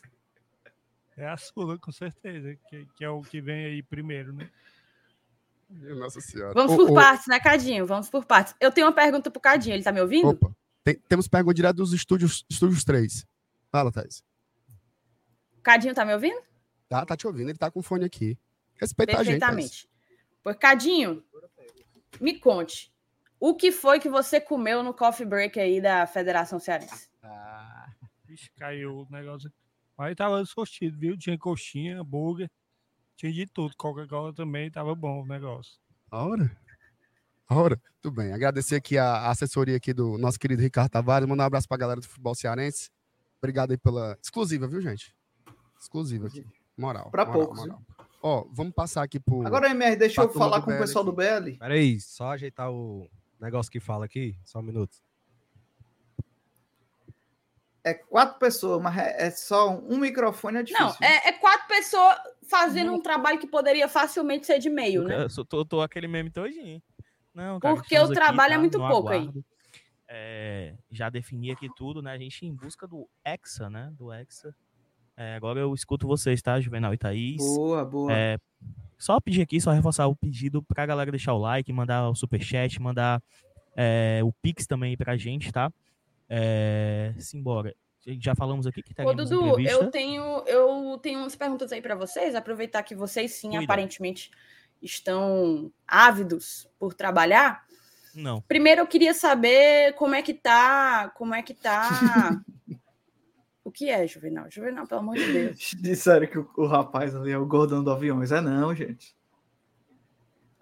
[1.14, 4.50] É a Sula, com certeza, que, que é o que vem aí primeiro, né?
[5.96, 6.52] Nossa senhora.
[6.54, 7.86] Vamos por ô, partes, né, Cadinho?
[7.86, 8.54] Vamos por partes.
[8.60, 10.28] Eu tenho uma pergunta pro Cadinho, ele tá me ouvindo?
[10.28, 10.54] Opa,
[10.84, 13.26] tem- temos pergunta direto dos estúdios, estúdios 3.
[13.70, 14.22] Fala, Thais.
[15.62, 16.40] Cadinho tá me ouvindo?
[16.88, 18.38] Tá, tá te ouvindo, ele tá com fone aqui.
[18.80, 19.38] Respeita a gente.
[19.38, 19.88] Perfeitamente.
[20.42, 21.22] Pois, Cadinho,
[22.20, 22.92] me conte.
[23.38, 27.08] O que foi que você comeu no coffee break aí da Federação Cearense?
[27.22, 27.88] Ah,
[28.24, 29.52] Vixe, caiu o negócio.
[29.96, 31.16] Mas tava sortido, viu?
[31.16, 32.50] Tinha coxinha, hambúrguer,
[33.16, 33.74] tinha de tudo.
[33.76, 35.78] Coca-Cola também, tava bom o negócio.
[36.10, 36.56] A hora?
[37.48, 37.80] A hora?
[38.00, 38.32] Tudo bem.
[38.32, 41.28] Agradecer aqui a a assessoria aqui do nosso querido Ricardo Tavares.
[41.28, 42.90] Mandar um abraço pra galera do futebol cearense.
[43.38, 44.16] Obrigado aí pela.
[44.22, 45.14] Exclusiva, viu, gente?
[45.78, 46.46] Exclusiva aqui.
[46.76, 47.10] Moral.
[47.10, 47.82] Pra moral, poucos, moral.
[48.22, 49.46] Ó, vamos passar aqui pro.
[49.46, 51.58] Agora, MR, deixa eu falar com o pessoal do BL.
[51.58, 54.38] Pera aí, só ajeitar o negócio que fala aqui.
[54.44, 54.96] Só um minuto.
[57.84, 60.86] É quatro pessoas, mas é é só um microfone, é difícil.
[61.00, 62.16] Não, é, é quatro pessoas
[62.48, 65.24] fazendo um trabalho que poderia facilmente ser de meio, né?
[65.24, 66.80] Eu sou- tô, tô aquele meme todinho.
[67.34, 69.20] Não, cara, Porque o aqui, trabalho é tá, muito no pouco aí.
[69.20, 69.44] aguardo.
[70.08, 72.12] é, já definir aqui tudo, né?
[72.12, 73.90] A gente em busca do Hexa, né?
[73.96, 74.54] Do Hexa.
[75.16, 77.36] É, agora eu escuto vocês, tá, Juvenal e Thaís?
[77.38, 78.12] Boa, boa.
[78.12, 78.38] É,
[78.98, 82.80] só pedir aqui, só reforçar o pedido pra galera deixar o like, mandar o superchat,
[82.80, 83.22] mandar
[83.76, 85.72] é, o Pix também pra gente, tá?
[86.34, 87.76] É, simbora.
[88.18, 92.34] Já falamos aqui que Ô, Dudu, eu tenho, eu tenho umas perguntas aí para vocês.
[92.34, 93.64] Aproveitar que vocês sim, Cuida.
[93.64, 94.30] aparentemente,
[94.80, 97.64] estão ávidos por trabalhar.
[98.14, 98.40] Não.
[98.40, 102.40] Primeiro eu queria saber como é que tá, como é que tá.
[103.62, 104.50] o que é, Juvenal?
[104.50, 105.58] Juvenal, pelo amor de Deus.
[105.78, 108.32] Disseram que o, o rapaz ali é o gordão do aviões.
[108.32, 109.14] É não, gente.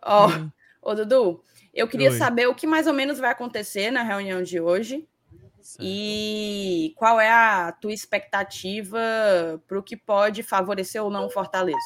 [0.02, 0.50] Ó, oh, hum.
[0.83, 2.18] ô Dudu, eu queria Oi.
[2.18, 5.09] saber o que mais ou menos vai acontecer na reunião de hoje.
[5.62, 5.85] Certo.
[5.87, 8.99] E qual é a tua expectativa
[9.66, 11.79] para o que pode favorecer ou não o Fortaleza?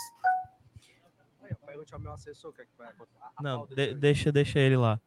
[1.94, 3.18] ao meu assessor o que, que vai acontecer.
[3.40, 5.00] Não, de, deixa, deixa ele lá.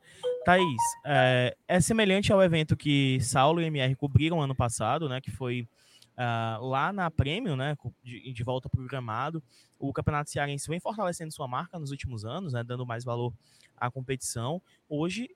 [0.45, 5.19] Thaís, é, é, semelhante ao evento que Saulo e MR cobriram ano passado, né?
[5.19, 5.67] Que foi
[6.17, 7.75] uh, lá na Prêmio, né?
[8.03, 9.43] De, de volta programado.
[9.77, 12.63] O Campeonato Cearense vem fortalecendo sua marca nos últimos anos, né?
[12.63, 13.33] Dando mais valor
[13.75, 14.61] à competição.
[14.87, 15.29] Hoje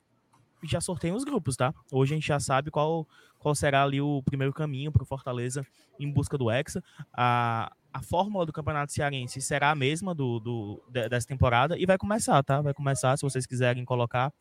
[0.64, 1.74] já sorteiam os grupos, tá?
[1.92, 3.08] Hoje a gente já sabe qual,
[3.40, 5.66] qual será ali o primeiro caminho para o Fortaleza
[6.00, 6.84] em busca do Hexa.
[7.14, 11.98] A, a fórmula do Campeonato Cearense será a mesma do, do, dessa temporada e vai
[11.98, 12.62] começar, tá?
[12.62, 14.32] Vai começar, se vocês quiserem colocar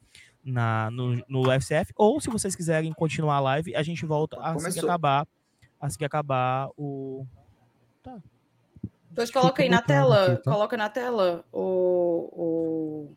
[0.45, 4.73] na, no, no FCF, ou se vocês quiserem continuar a live, a gente volta assim
[4.73, 5.27] que acabar,
[5.81, 7.27] assim que acabar o...
[8.03, 8.19] Tá.
[9.15, 10.53] Pois coloca aí na tela, aqui, tá?
[10.53, 13.17] coloca na tela o, o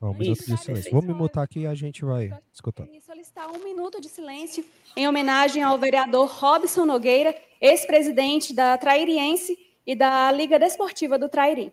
[0.00, 0.92] minuto de silêncio.
[0.92, 2.86] Vou me mutar aqui e a gente vai escutar.
[3.00, 4.64] solicitar um minuto de silêncio
[4.96, 11.72] em homenagem ao vereador Robson Nogueira, ex-presidente da Trairiense e da Liga Desportiva do Trairi.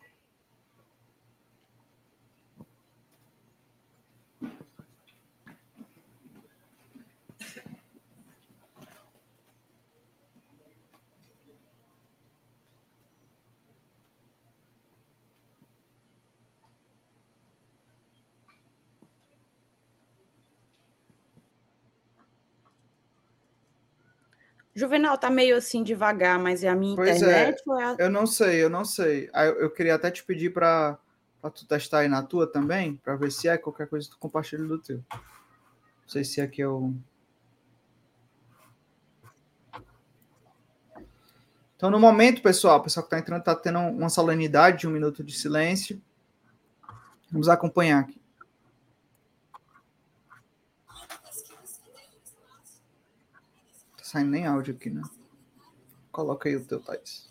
[24.78, 27.96] Juvenal tá meio assim devagar, mas é a minha pois é, internet é, a...
[27.98, 29.28] Eu não sei, eu não sei.
[29.34, 31.00] Eu, eu queria até te pedir para
[31.56, 34.78] tu testar aí na tua também, para ver se é qualquer coisa tu compartilha do
[34.78, 35.04] teu.
[35.12, 36.94] Não sei se aqui é o.
[41.76, 44.92] Então, no momento, pessoal, o pessoal que está entrando está tendo uma solenidade de um
[44.92, 46.00] minuto de silêncio.
[47.32, 48.22] Vamos acompanhar aqui.
[54.08, 55.02] Saindo nem áudio aqui, né?
[56.12, 57.30] Coloca aí o teu, Thais.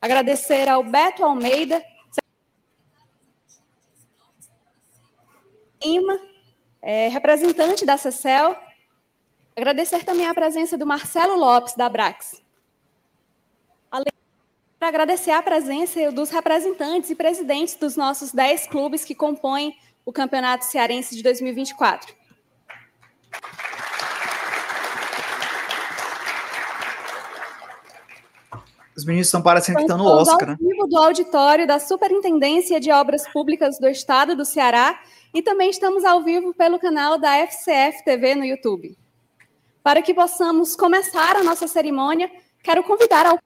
[0.00, 1.82] Agradecer ao Beto Almeida,
[5.82, 6.20] Lima,
[6.82, 8.56] é, representante da CECEL.
[9.56, 12.42] Agradecer também a presença do Marcelo Lopes, da Brax.
[13.90, 19.76] Além de agradecer a presença dos representantes e presidentes dos nossos 10 clubes que compõem
[20.04, 22.18] o Campeonato Cearense de 2024.
[28.98, 30.56] Os meninos estão parecendo que estão no Oscar, né?
[30.60, 35.00] vivo do auditório da Superintendência de Obras Públicas do Estado do Ceará
[35.32, 38.98] e também estamos ao vivo pelo canal da FCF TV no YouTube.
[39.84, 42.28] Para que possamos começar a nossa cerimônia,
[42.60, 43.38] quero convidar ao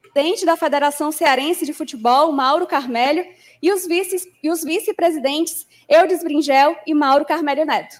[0.00, 3.26] presidente da Federação Cearense de Futebol, Mauro Carmelho,
[3.60, 3.84] e os
[4.64, 7.96] vice-presidentes Eudes Bringel e Mauro Carmelho Neto.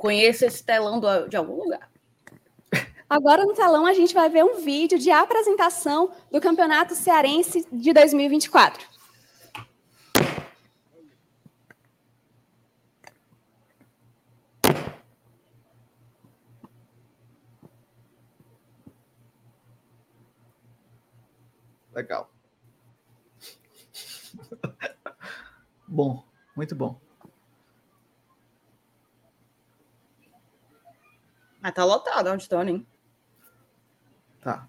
[0.00, 1.90] Conheço esse telão do, de algum lugar.
[3.06, 7.92] Agora no telão a gente vai ver um vídeo de apresentação do Campeonato Cearense de
[7.92, 8.88] 2024.
[21.94, 22.30] Legal.
[25.86, 26.24] bom,
[26.56, 27.09] muito bom.
[31.62, 32.86] Mas tá lotado o auditório, hein?
[34.40, 34.66] Tá.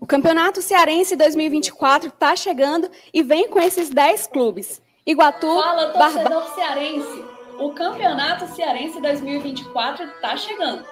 [0.00, 4.82] O Campeonato Cearense 2024 está chegando e vem com esses 10 clubes.
[5.06, 6.54] Iguatu, Fala, torcedor Barba...
[6.54, 7.24] cearense!
[7.58, 10.84] O Campeonato Cearense 2024 está chegando.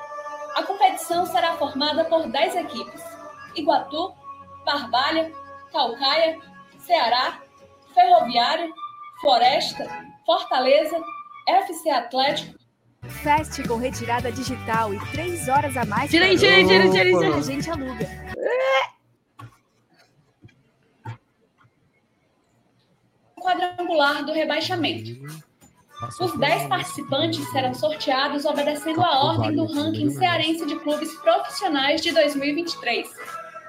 [0.55, 3.03] A competição será formada por 10 equipes.
[3.55, 4.15] Iguatu,
[4.65, 5.33] Barbalha,
[5.73, 6.39] Calcaia,
[6.79, 7.41] Ceará,
[7.93, 8.73] Ferroviária,
[9.23, 9.87] Floresta,
[10.27, 11.01] Fortaleza,
[11.49, 12.59] FC Atlético.
[13.23, 16.03] Fest com retirada digital e três horas a mais.
[16.03, 17.33] Aí, tira aí, tira aí.
[17.33, 18.07] A gente aluga.
[23.41, 25.11] quadrangular do rebaixamento.
[26.21, 32.13] Os 10 participantes serão sorteados obedecendo a ordem do ranking cearense de clubes profissionais de
[32.13, 33.09] 2023.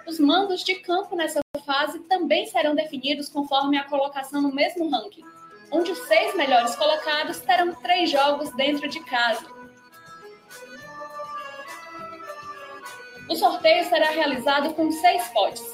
[0.08, 5.24] Os mandos de campo nessa fase também serão definidos conforme a colocação no mesmo ranking,
[5.74, 9.44] onde os seis melhores colocados terão três jogos dentro de casa.
[13.28, 15.66] O sorteio será realizado com seis potes.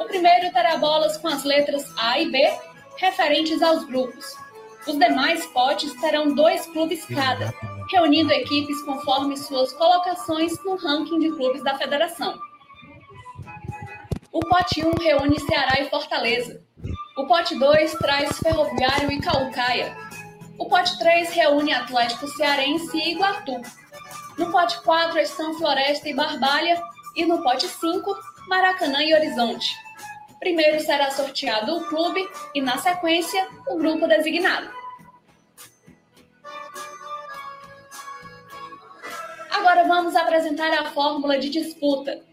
[0.00, 2.58] O primeiro terá bolas com as letras A e B
[2.96, 4.36] referentes aos grupos.
[4.84, 7.54] Os demais potes terão dois clubes cada,
[7.90, 12.36] reunindo equipes conforme suas colocações no ranking de clubes da federação.
[14.32, 16.65] O pote 1 reúne Ceará e Fortaleza.
[17.16, 19.96] O pote 2 traz Ferroviário e Calcaia.
[20.58, 23.62] O pote 3 reúne Atlético Cearense e Iguatu.
[24.36, 26.78] No pote 4 estão Floresta e Barbalha.
[27.16, 28.14] E no pote 5,
[28.48, 29.74] Maracanã e Horizonte.
[30.38, 32.20] Primeiro será sorteado o clube
[32.54, 34.68] e, na sequência, o grupo designado.
[39.50, 42.25] Agora vamos apresentar a fórmula de disputa.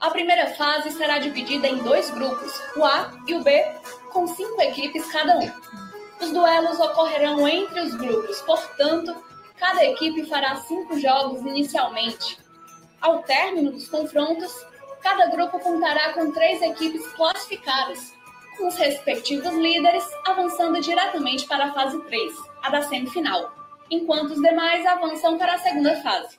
[0.00, 3.64] A primeira fase será dividida em dois grupos, o A e o B,
[4.12, 5.50] com cinco equipes cada um.
[6.20, 9.12] Os duelos ocorrerão entre os grupos, portanto,
[9.56, 12.38] cada equipe fará cinco jogos inicialmente.
[13.00, 14.52] Ao término dos confrontos,
[15.02, 18.14] cada grupo contará com três equipes classificadas,
[18.56, 22.32] com os respectivos líderes avançando diretamente para a fase 3,
[22.62, 23.52] a da semifinal,
[23.90, 26.38] enquanto os demais avançam para a segunda fase.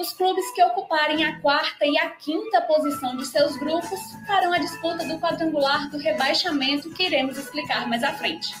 [0.00, 4.58] Os clubes que ocuparem a quarta e a quinta posição de seus grupos farão a
[4.58, 8.54] disputa do quadrangular do rebaixamento que iremos explicar mais à frente.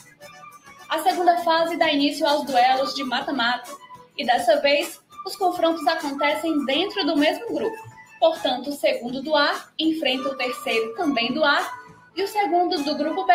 [0.90, 3.70] A segunda fase dá início aos duelos de mata-mata,
[4.18, 7.78] e dessa vez os confrontos acontecem dentro do mesmo grupo.
[8.18, 11.72] Portanto, o segundo do A enfrenta o terceiro também do A
[12.16, 13.32] e o segundo do grupo B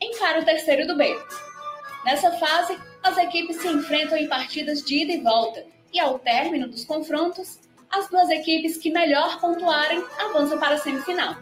[0.00, 1.12] encara o terceiro do B.
[2.04, 6.68] Nessa fase, as equipes se enfrentam em partidas de ida e volta, e ao término
[6.68, 7.58] dos confrontos,
[7.90, 11.36] as duas equipes que melhor pontuarem avançam para a semifinal.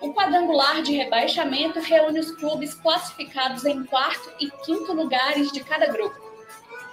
[0.00, 5.86] O quadrangular de rebaixamento reúne os clubes classificados em quarto e quinto lugares de cada
[5.86, 6.16] grupo.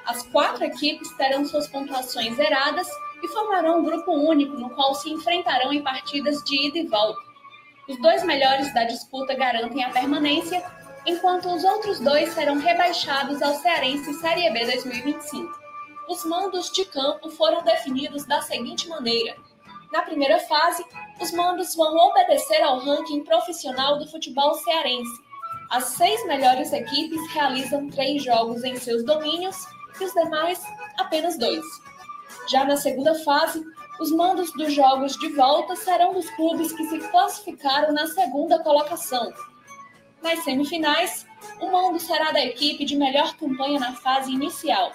[0.05, 2.87] As quatro equipes terão suas pontuações zeradas
[3.21, 7.32] e formarão um grupo único no qual se enfrentarão em partidas de ida e volta.
[7.87, 10.63] Os dois melhores da disputa garantem a permanência,
[11.05, 15.59] enquanto os outros dois serão rebaixados ao Cearense Série B 2025.
[16.07, 19.35] Os mandos de campo foram definidos da seguinte maneira:
[19.91, 20.83] na primeira fase,
[21.21, 25.21] os mandos vão obedecer ao ranking profissional do futebol cearense.
[25.69, 29.55] As seis melhores equipes realizam três jogos em seus domínios
[29.99, 30.59] e os demais
[30.97, 31.63] apenas dois.
[32.49, 33.63] Já na segunda fase,
[33.99, 39.32] os mandos dos jogos de volta serão dos clubes que se classificaram na segunda colocação.
[40.21, 41.25] Nas semifinais,
[41.62, 44.91] o mando será da equipe de melhor campanha na fase inicial,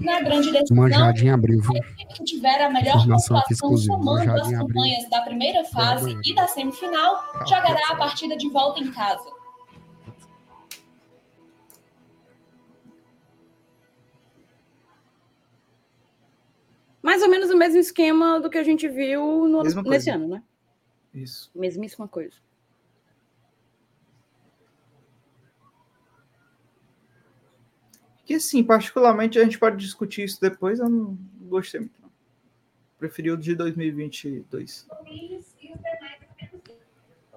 [0.00, 1.72] na grande decisão, Manjadinha abriu, viu?
[1.72, 4.58] a equipe que tiver a melhor pontuação somando as abriu.
[4.58, 7.16] campanhas da primeira fase e da semifinal,
[7.48, 9.24] jogará a partida de volta em casa.
[17.06, 20.42] Mais ou menos o mesmo esquema do que a gente viu no- nesse ano, né?
[21.14, 21.52] Isso.
[21.54, 22.34] Mesmíssima coisa.
[28.24, 32.02] Que assim, particularmente a gente pode discutir isso depois, eu não gostei muito.
[32.02, 32.10] Não.
[32.98, 34.88] Preferi o de 2022.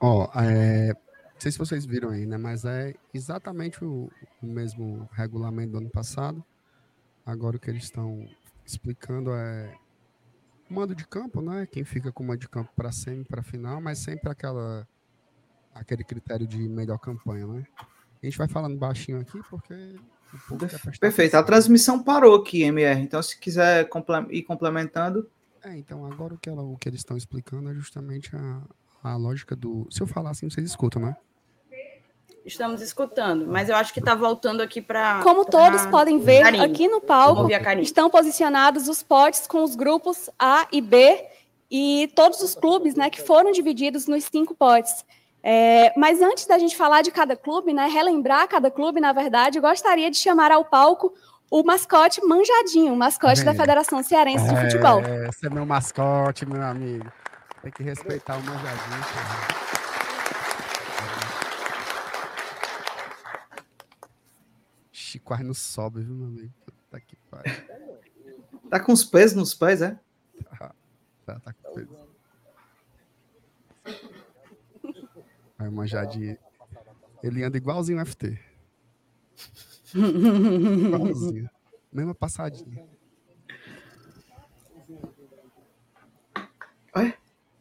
[0.01, 2.37] Ó, é, não sei se vocês viram aí, né?
[2.37, 4.09] Mas é exatamente o,
[4.41, 6.43] o mesmo regulamento do ano passado.
[7.23, 8.27] Agora o que eles estão
[8.71, 9.73] explicando é
[10.69, 11.67] o mando de campo, né?
[11.71, 14.87] Quem fica com o mando de campo para semi, para final, mas sempre aquela
[15.73, 17.65] aquele critério de melhor campanha, né?
[18.21, 19.95] A gente vai falando baixinho aqui porque
[20.99, 21.35] Perfeito.
[21.35, 23.01] A transmissão parou aqui, MR.
[23.01, 23.89] Então, se quiser
[24.29, 25.29] ir complementando,
[25.63, 28.61] É, então agora o que, ela- o que eles estão explicando é justamente a,
[29.03, 29.87] a lógica do.
[29.89, 31.15] Se eu falar assim, vocês escutam, né?
[32.45, 35.21] Estamos escutando, mas eu acho que está voltando aqui para.
[35.21, 36.65] Como todos podem ver Karine.
[36.65, 37.47] aqui no palco,
[37.81, 41.23] estão posicionados os potes com os grupos A e B
[41.69, 45.05] e todos os clubes, né, que foram divididos nos cinco potes.
[45.41, 49.57] É, mas antes da gente falar de cada clube, né, relembrar cada clube, na verdade,
[49.57, 51.13] eu gostaria de chamar ao palco
[51.51, 53.53] o mascote Manjadinho, o mascote da.
[53.53, 55.01] Federação Cearense de Futebol.
[55.01, 57.11] É, esse é meu mascote, meu amigo.
[57.61, 59.01] Tem que respeitar o manjadinho.
[59.01, 59.88] porra.
[65.09, 66.53] Ixi, quase não sobe, viu, meu amigo?
[66.63, 67.51] Puta que pariu.
[68.69, 69.99] Tá com os pés nos pés, é?
[71.25, 71.97] Tá, tá com peso.
[75.57, 76.37] Aí o manjadinho.
[77.23, 78.39] Ele anda igualzinho o FT.
[79.95, 81.49] Igualzinho.
[81.91, 82.87] Mesma passadinha.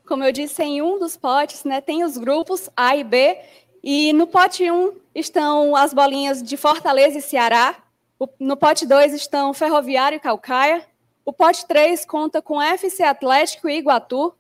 [0.06, 3.40] Como eu disse, em um dos potes, né, tem os grupos A e B,
[3.82, 7.76] e no pote 1 estão as bolinhas de Fortaleza e Ceará,
[8.38, 10.84] no pote 2 estão Ferroviário e Calcaia,
[11.24, 14.34] o pote 3 conta com FC Atlético e Iguatu,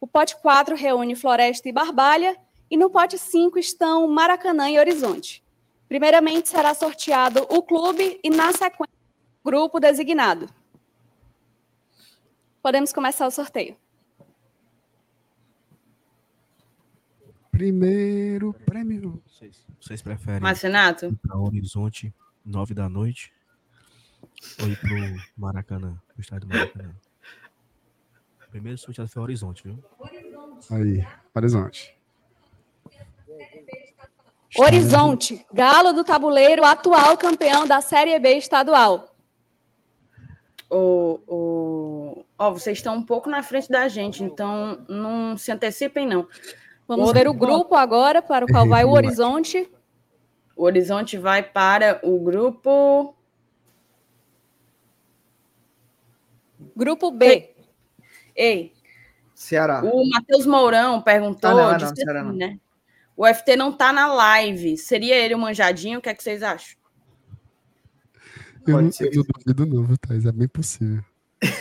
[0.00, 2.36] o pote 4 reúne Floresta e Barbalha,
[2.70, 5.42] e no pote 5 estão Maracanã e Horizonte.
[5.88, 8.96] Primeiramente será sorteado o clube e, na sequência,
[9.44, 10.48] o grupo designado.
[12.62, 13.76] Podemos começar o sorteio.
[17.62, 19.22] Primeiro prêmio.
[19.24, 22.12] Vocês, vocês preferem ir para Horizonte,
[22.44, 23.32] nove da noite,
[24.60, 24.90] ou ir pro
[25.36, 26.92] Maracanã, pro estádio do Maracanã?
[28.50, 29.78] Primeiro sorteado foi Horizonte, viu?
[30.72, 31.96] Aí, Horizonte.
[34.58, 39.14] Horizonte, Galo do Tabuleiro, atual campeão da Série B estadual.
[40.68, 42.24] o, o...
[42.36, 46.26] Ó, vocês estão um pouco na frente da gente, então não se antecipem, não.
[46.96, 49.70] Vamos ver o grupo agora para o qual vai o Horizonte.
[50.56, 53.14] O Horizonte vai para o grupo.
[56.76, 57.50] Grupo B.
[58.34, 58.72] Ei,
[59.34, 59.82] Ceará.
[59.84, 62.36] o Matheus Mourão perguntou, Ah, não, não, disse Ceará assim, não.
[62.36, 62.58] né?
[63.16, 64.76] O FT não tá na live.
[64.78, 65.98] Seria ele o manjadinho?
[65.98, 66.76] O que é que vocês acham?
[68.66, 70.24] Eu Pode não, ser eu não duvido, não, viu, Thais?
[70.24, 71.02] É bem possível.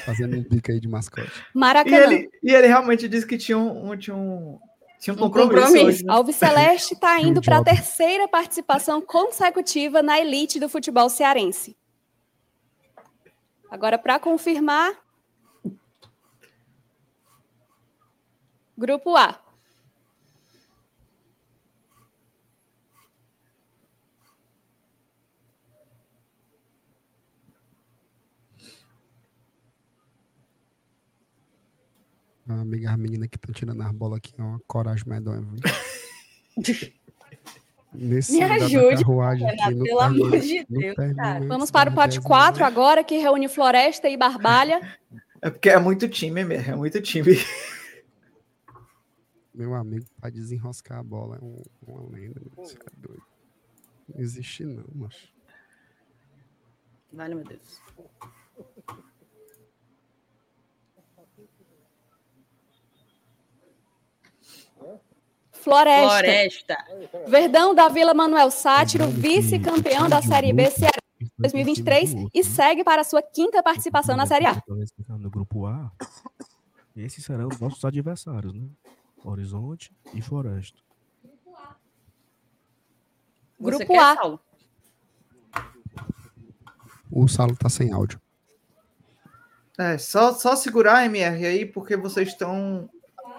[0.05, 1.31] Fazendo um bico aí de mascote.
[1.53, 1.97] E Maracanã.
[1.97, 4.59] ele, e ele realmente disse que tinha um, um- tinha um,
[5.01, 5.55] tinha um compromisso.
[5.55, 5.87] compromisso.
[5.87, 6.13] hoje, né?
[6.13, 11.75] Alves Celeste está um indo para a terceira participação consecutiva na elite do futebol cearense.
[13.69, 14.95] Agora, para confirmar.
[18.77, 19.39] Grupo A.
[32.45, 35.59] Meu amigo, as meninas que estão tirando as bolas aqui é uma coragem medonha, viu?
[37.93, 42.23] Nesse Me ajude, Renato, pelo amor de Deus, termina Vamos para o pote desenho.
[42.23, 44.97] 4 agora, que reúne Floresta e Barbalha.
[45.41, 47.35] É porque é muito time mesmo, é muito time.
[49.53, 52.39] Meu amigo, para desenroscar a bola é um- uma lenda.
[52.55, 53.23] meu, Isso é doido.
[54.07, 55.27] Não existe não, macho.
[57.11, 57.81] Vale, meu Deus.
[65.63, 66.09] Floresta.
[66.09, 66.77] Floresta.
[67.27, 72.21] Verdão da Vila Manuel Sátiro, vice-campeão da Série B grupo, Ceará Isso é 2023 do
[72.21, 74.55] outro, e segue para a sua quinta participação na Série A.
[74.55, 75.91] Ficar No grupo A,
[76.95, 78.67] esses serão os nossos adversários, né?
[79.23, 80.79] Horizonte e Floresta.
[83.59, 84.15] Grupo A.
[84.15, 84.39] Saulo?
[87.11, 88.19] O Salo tá sem áudio.
[89.77, 92.89] É, só, só segurar, MR, aí, porque vocês estão.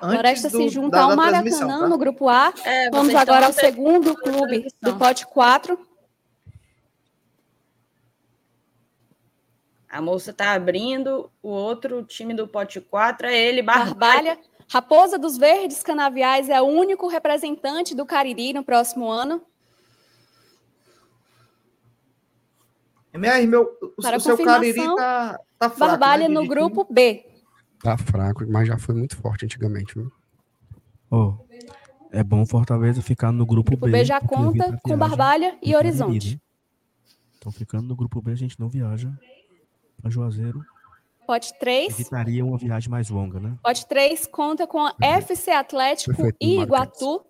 [0.02, 1.88] Antes Floresta do, se junta da- ao Maracanã tá?
[1.88, 2.52] no grupo A.
[2.64, 5.78] É, Vamos agora ao segundo clube do pote 4.
[9.88, 13.94] A moça tá abrindo, o outro time do pote 4 é ele, Barbalha.
[13.94, 14.38] Barbalha.
[14.68, 19.40] Raposa dos Verdes Canaviais é o único representante do Cariri no próximo ano.
[23.12, 25.78] MR, meu, o, Para o seu Cariri tá, tá fraco.
[25.78, 27.26] Barbalha né, no grupo B.
[27.82, 30.10] Tá fraco, mas já foi muito forte antigamente, viu?
[31.10, 31.36] Ó,
[32.12, 33.90] é bom Fortaleza ficar no grupo O B.
[33.90, 36.40] B já conta a com Barbalha e Horizonte.
[37.38, 39.12] Então, ficando no grupo B, a gente não viaja
[40.00, 40.64] para Juazeiro.
[41.26, 41.98] Pote 3.
[41.98, 43.56] Evitaria uma viagem mais longa, né?
[43.62, 47.24] Pote 3 conta com a FC Atlético Perfeito, e Iguatu.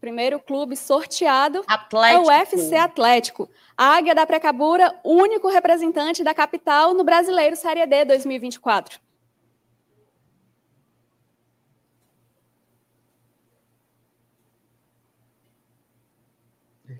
[0.00, 2.22] Primeiro clube sorteado é Atlético.
[2.22, 3.50] o UFC Atlético.
[3.82, 9.00] A Águia da Precabura, único representante da capital no Brasileiro Série D 2024.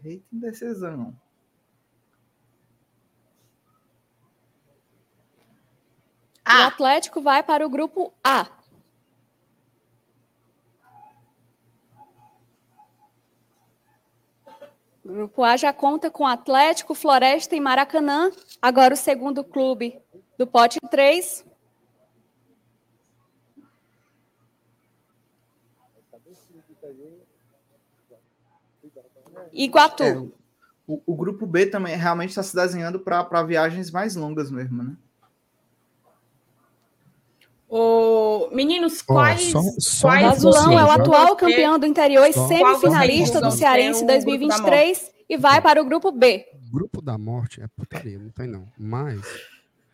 [0.04, 1.10] Eita, indecisão.
[1.10, 1.14] O
[6.44, 8.46] Ah, Atlético vai para o grupo A.
[15.04, 18.30] O grupo A já conta com Atlético, Floresta e Maracanã.
[18.60, 19.98] Agora o segundo clube
[20.38, 21.44] do pote 3.
[29.52, 30.02] Iguatu.
[30.02, 30.18] É,
[30.86, 34.96] o, o grupo B também realmente está se desenhando para viagens mais longas mesmo, né?
[37.70, 38.48] O...
[38.52, 39.42] Meninos, quais.
[39.42, 44.00] só- só quais Azulão é o atual campeão do interior e semifinalista do vocês Cearense
[44.00, 46.44] vão ter o grupo da 2023 e vai para o grupo B.
[46.72, 48.66] Grupo da morte é putaria, não tem não.
[48.76, 49.20] Mas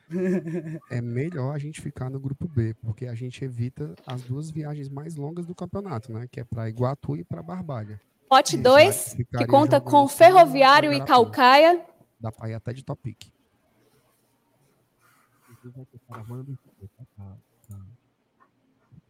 [0.90, 4.88] é melhor a gente ficar no grupo B, porque a gente evita as duas viagens
[4.88, 6.26] mais longas do campeonato, né?
[6.32, 8.00] Que é para Iguatu e para Barbalha.
[8.26, 11.04] Pote Isso, 2, vai- que conta com Ferroviário e.
[11.04, 11.84] Calcaia.
[12.18, 13.24] Dá pra ir até de Topic.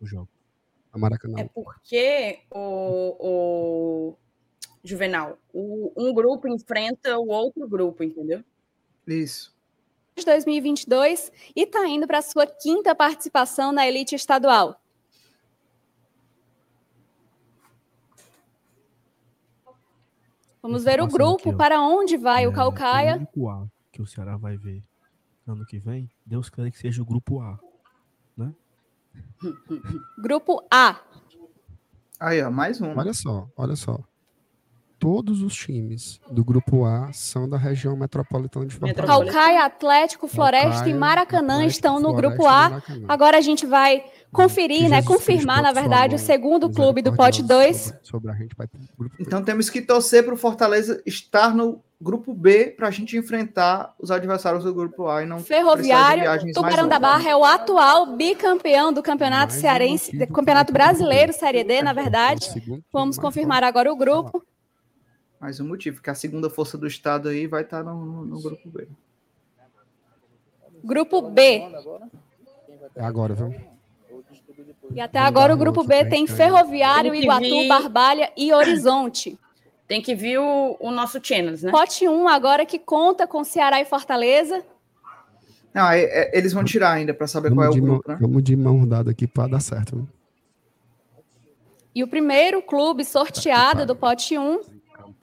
[0.06, 0.28] O jogo.
[0.92, 1.40] A Maracanã.
[1.40, 4.14] É porque o, o
[4.84, 8.42] Juvenal, o- um grupo enfrenta o outro grupo, entendeu?
[9.06, 9.52] Isso.
[10.16, 14.80] de 2022 e está indo para a sua quinta participação na elite estadual.
[20.62, 23.12] Vamos ver o grupo aqui, para onde vai o É, Calcaia.
[23.14, 24.82] O único A que o Ceará vai ver
[25.46, 27.58] ano que vem, Deus queira que seja o grupo A.
[30.18, 31.00] Grupo A.
[32.18, 32.96] Aí, ó, mais um.
[32.96, 33.98] Olha só, olha só.
[34.98, 39.06] Todos os times do grupo A são da região metropolitana de Fortaleza.
[39.06, 42.82] Calcaia, Atlético, Floresta e Calcaia, Maracanã Atlético, estão no Floresta grupo e A.
[43.06, 44.96] Agora a gente vai conferir, Que né?
[44.96, 47.76] Jesus Confirmar, na verdade, o segundo clube do pote misericórdia 2.
[47.76, 51.54] Sobre, sobre a gente vai pro grupo Então temos que torcer para o Fortaleza estar
[51.54, 56.52] no grupo B para a gente enfrentar os adversários do grupo A e não Ferroviário,
[56.52, 56.98] Tubarão da.
[56.98, 61.32] Barra é o atual bicampeão do Campeonato Mais Cearense, do Campeonato Brasileiro.
[61.32, 62.48] Série D, na verdade.
[62.48, 64.45] O segundo time Vamos confirmar agora o grupo.
[65.40, 68.40] Mais um motivo, que a segunda força do estado aí vai estar no, no- no
[68.40, 68.88] grupo B.
[70.82, 71.62] Grupo B.
[72.94, 73.54] É agora, viu?
[74.94, 79.38] E até agora o grupo B tem Ferroviário, Tem Iguatu, vir- Barbalha e Horizonte.
[79.86, 81.70] Tem que vir o, o nosso Chenas, né?
[81.70, 84.64] Pote 1 agora que conta com Ceará e Fortaleza.
[85.74, 87.94] Não, é- é- eles vão tirar ainda para saber qual é Vamos o de, mão,
[87.96, 88.18] grupo, né?
[88.20, 89.96] vamos de mão dada aqui para dar certo.
[89.96, 90.08] viu?
[91.94, 94.60] E o primeiro clube sorteado do pote 1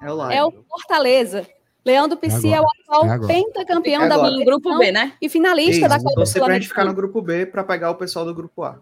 [0.03, 1.47] É o é o Fortaleza.
[1.85, 4.29] Leandro Pissi é, o agora, atual é pentacampeão É da.
[4.29, 5.17] Em grupo B, né?
[5.21, 7.95] e finalista Isso, da Copa torcer pra gente ficar no grupo B para pegar o
[7.95, 8.79] pessoal do grupo A.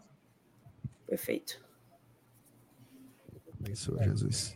[1.08, 1.60] Perfeito.
[3.70, 4.56] Isso, Jesus.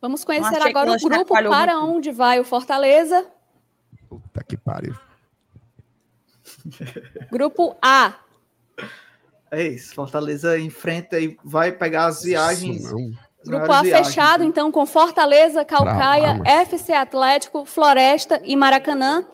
[0.00, 1.96] Vamos conhecer agora o grupo para muito.
[1.96, 3.26] onde vai o Fortaleza.
[4.08, 4.94] Puta que pariu.
[7.30, 8.14] Grupo A.
[9.50, 9.94] É isso.
[9.94, 12.84] Fortaleza enfrenta e vai pegar as viagens.
[12.84, 14.46] Isso Grupo A fechado, né?
[14.46, 19.24] então, com Fortaleza, Calcaia, FC Atlético, Floresta e Maracanã.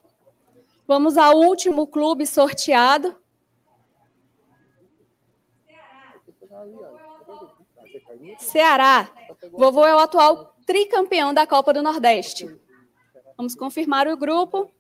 [0.87, 3.17] Vamos ao último clube sorteado.
[8.39, 9.11] Ceará.
[9.51, 12.49] Vovô é o atual tricampeão da Copa do Nordeste.
[13.37, 14.71] Vamos confirmar o grupo.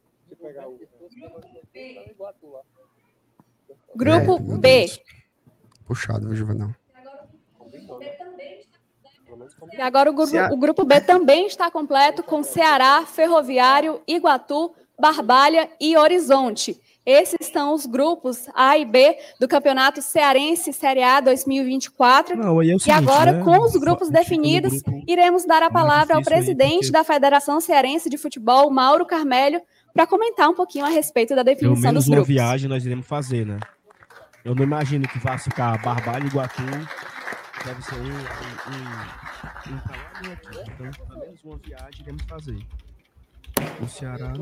[3.95, 4.87] Grupo B.
[5.87, 6.75] Puxado, viu, Juvenal?
[9.77, 15.69] E agora o grupo, o grupo B também está completo com Ceará, Ferroviário, Iguatu, Barbalha
[15.81, 16.79] e Horizonte.
[17.05, 22.37] Esses são os grupos A e B do Campeonato Cearense Série A 2024.
[22.37, 23.43] Não, é o E seguinte, agora, né?
[23.43, 27.03] com os grupos definidos, grupo- iremos dar a palavra ao difícil aí, presidente porque- da
[27.05, 29.61] Federação Cearense de Futebol, Mauro Carmelho,
[29.93, 32.33] para comentar um pouquinho a respeito da Pelo definição menos dos uma grupos.
[32.35, 33.59] viagem nós iremos fazer, né?
[34.45, 36.63] Eu não imagino que vá ficar Barbalha e Iguatu.
[37.65, 39.22] Deve ser um, um, um,
[39.69, 40.49] um pra lá e um aqui.
[40.71, 42.67] Então, pelo menos uma viagem iremos fazer.
[43.81, 44.33] O Ceará.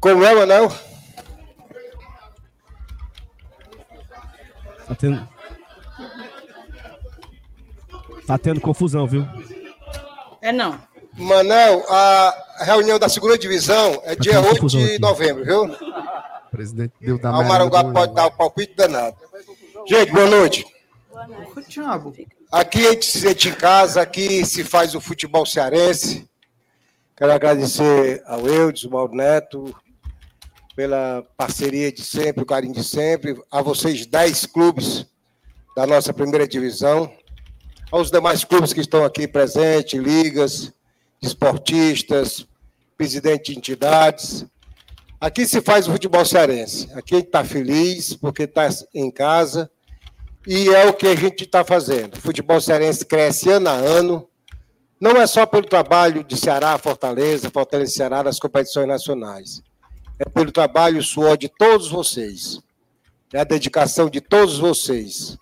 [0.00, 0.68] Como é, Manel?
[4.86, 5.28] Tá tendo.
[8.26, 9.26] Tá tendo confusão, viu?
[10.40, 10.80] É não.
[11.16, 14.98] Manel, a reunião da segunda divisão é dia tendo 8 confusão de aqui.
[15.00, 15.64] novembro, viu?
[15.64, 17.44] O presidente deu da Ah, o
[17.82, 19.16] do- pode dar o palpite danado.
[19.86, 20.64] Gente, boa noite.
[22.50, 26.28] Aqui a gente se sente em casa, aqui se faz o futebol cearense.
[27.16, 29.74] Quero agradecer ao Eudes, ao Mauro Neto,
[30.74, 35.06] pela parceria de sempre, o carinho de sempre, a vocês 10 clubes
[35.76, 37.12] da nossa primeira divisão,
[37.92, 40.72] aos demais clubes que estão aqui presentes, ligas,
[41.22, 42.46] esportistas,
[42.96, 44.46] presidente de entidades.
[45.20, 46.88] Aqui se faz o futebol cearense.
[46.94, 49.70] Aqui a gente está feliz porque está em casa
[50.46, 52.14] E é o que a gente está fazendo.
[52.14, 54.28] O futebol cearense cresce ano a ano,
[55.00, 59.62] não é só pelo trabalho de Ceará, Fortaleza, Fortaleza e Ceará nas competições nacionais.
[60.18, 62.60] É pelo trabalho e suor de todos vocês.
[63.32, 65.38] É a dedicação de todos vocês.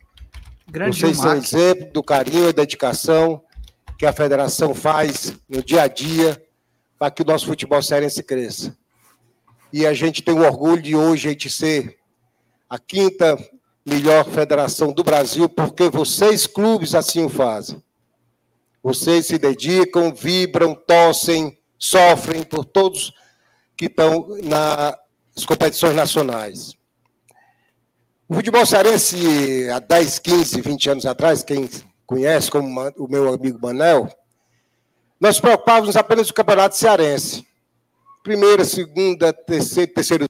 [0.71, 3.43] Grande vocês são exemplo do carinho e dedicação
[3.99, 6.41] que a federação faz no dia a dia
[6.99, 8.77] para que o nosso futebol cearense cresça.
[9.73, 11.99] E a gente tem o orgulho de hoje a gente ser
[12.69, 13.37] a quinta
[13.89, 17.83] melhor federação do Brasil, porque vocês, clubes, assim o fazem.
[18.83, 23.13] Vocês se dedicam, vibram, tossem, sofrem por todos
[23.77, 26.75] que estão nas competições nacionais.
[28.29, 31.69] O futebol cearense, há 10, 15, 20 anos atrás, quem
[32.07, 32.69] conhece como
[32.99, 34.09] o meu amigo Manel,
[35.21, 37.47] nós preocupávamos apenas o campeonato cearense.
[38.23, 40.27] Primeira, segunda, terceiro, terceiro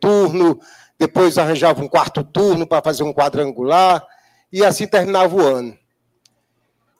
[0.00, 0.60] turno,
[1.00, 4.06] depois arranjava um quarto turno para fazer um quadrangular,
[4.52, 5.80] e assim terminava o ano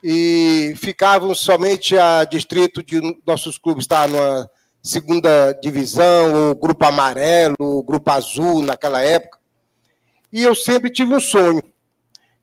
[0.03, 4.51] e ficavam somente a distrito de nossos clubes estar numa
[4.83, 9.39] segunda divisão, o grupo amarelo, o grupo azul naquela época.
[10.33, 11.63] E eu sempre tive um sonho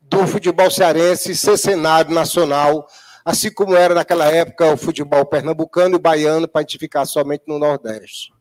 [0.02, 2.88] do futebol cearense ser cenário nacional,
[3.26, 7.44] assim como era naquela época o futebol pernambucano e baiano, para a gente ficar somente
[7.48, 8.32] no Nordeste.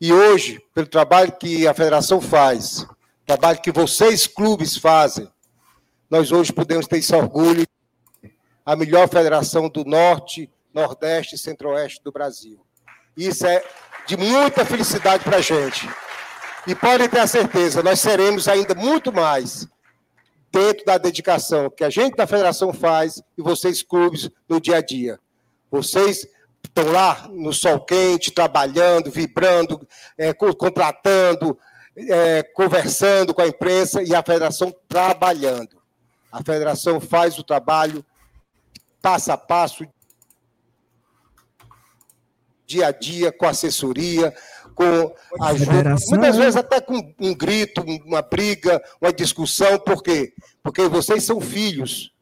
[0.00, 2.86] E hoje, pelo trabalho que a federação faz,
[3.24, 5.30] trabalho que vocês, clubes, fazem,
[6.10, 7.66] nós hoje podemos ter esse orgulho
[8.64, 12.60] a melhor federação do Norte, Nordeste e Centro-Oeste do Brasil.
[13.16, 13.64] Isso é
[14.06, 15.88] de muita felicidade para a gente.
[16.66, 19.66] E podem ter a certeza, nós seremos ainda muito mais
[20.52, 24.80] dentro da dedicação que a gente da federação faz e vocês, clubes, no dia a
[24.80, 25.18] dia.
[25.70, 26.26] Vocês
[26.68, 29.86] estão lá no sol quente, trabalhando, vibrando,
[30.16, 31.58] é, contratando,
[31.96, 35.76] é, conversando com a imprensa e a federação trabalhando.
[36.30, 38.04] A federação faz o trabalho
[39.00, 39.86] passo a passo,
[42.66, 44.34] dia a dia, com assessoria,
[44.74, 50.34] com ajuda, muitas vezes até com um grito, uma briga, uma discussão, por quê?
[50.62, 52.12] Porque vocês são filhos.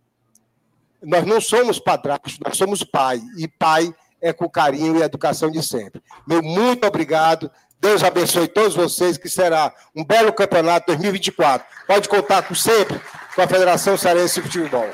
[1.03, 3.93] Nós não somos padrastos, nós somos pai, e pai
[4.25, 6.03] é com carinho e educação de sempre.
[6.27, 7.51] Meu muito obrigado.
[7.79, 11.67] Deus abençoe todos vocês, que será um belo campeonato 2024.
[11.87, 12.99] Pode contar com sempre
[13.35, 14.89] com a Federação Cearense de Futebol.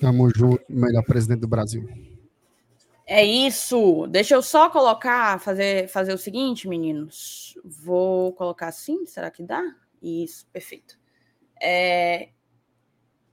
[0.00, 1.86] Tamo junto, melhor presidente do Brasil.
[3.06, 4.06] É isso.
[4.06, 7.54] Deixa eu só colocar, fazer, fazer o seguinte, meninos.
[7.62, 9.62] Vou colocar assim, será que dá?
[10.02, 10.98] Isso, perfeito.
[11.62, 12.30] É...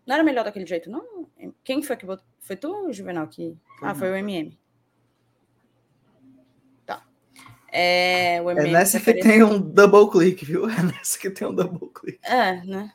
[0.05, 1.27] Não era melhor daquele jeito, não?
[1.63, 2.25] Quem foi que botou?
[2.39, 3.27] Foi tu, Juvenal?
[3.27, 3.55] Que...
[3.81, 4.57] Ah, foi o MM.
[6.85, 7.03] Tá.
[7.71, 10.67] É, o MM é nessa que tem um double click, viu?
[10.69, 12.19] É nessa que tem um double click.
[12.23, 12.91] É, né?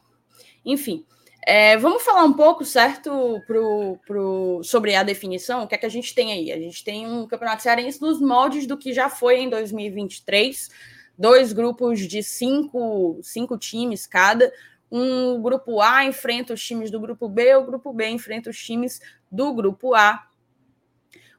[0.65, 1.05] Enfim.
[1.47, 5.63] É, vamos falar um pouco, certo, pro, pro, sobre a definição.
[5.63, 6.53] O que é que a gente tem aí?
[6.53, 10.69] A gente tem um campeonato cearense nos moldes do que já foi em 2023.
[11.17, 14.53] Dois grupos de cinco, cinco times cada.
[14.91, 19.01] Um grupo A enfrenta os times do grupo B, o grupo B enfrenta os times
[19.30, 20.26] do grupo A.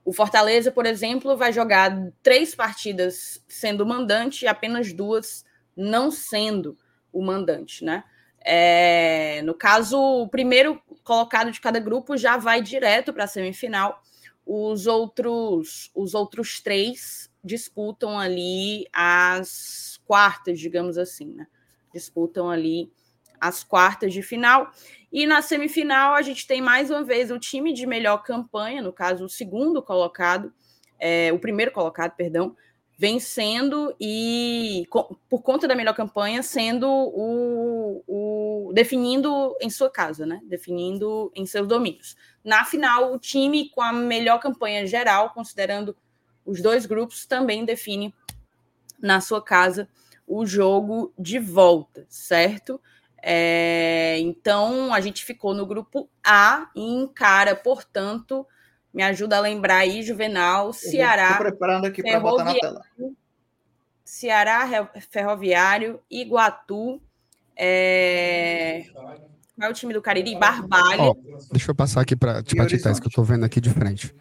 [0.05, 1.91] O Fortaleza, por exemplo, vai jogar
[2.21, 5.45] três partidas sendo mandante e apenas duas
[5.75, 6.77] não sendo
[7.11, 8.03] o mandante, né?
[8.41, 14.01] É, no caso, o primeiro colocado de cada grupo já vai direto para a semifinal.
[14.45, 21.47] Os outros, os outros três disputam ali as quartas, digamos assim, né?
[21.93, 22.91] Disputam ali
[23.39, 24.71] as quartas de final.
[25.11, 28.93] E na semifinal a gente tem mais uma vez o time de melhor campanha, no
[28.93, 30.53] caso, o segundo colocado,
[30.99, 32.55] é, o primeiro colocado, perdão,
[32.99, 34.85] vencendo e
[35.29, 40.41] por conta da melhor campanha sendo o, o, definindo em sua casa, né?
[40.43, 42.17] Definindo em seus domínios.
[42.43, 45.95] Na final, o time com a melhor campanha geral, considerando
[46.45, 48.13] os dois grupos, também define
[49.01, 49.87] na sua casa
[50.27, 52.81] o jogo de volta, certo?
[53.21, 58.45] É, então a gente ficou no grupo A e encara, portanto,
[58.93, 61.31] me ajuda a lembrar aí, Juvenal, Ceará.
[61.31, 62.81] Estou preparando aqui para botar na tela.
[64.03, 67.01] Ceará, Ferroviário, Iguatu.
[67.55, 68.85] É...
[69.55, 70.35] Qual é o time do Cariri?
[70.35, 71.11] Barbalho.
[71.11, 74.15] Oh, deixa eu passar aqui para te Tités, que eu estou vendo aqui de frente.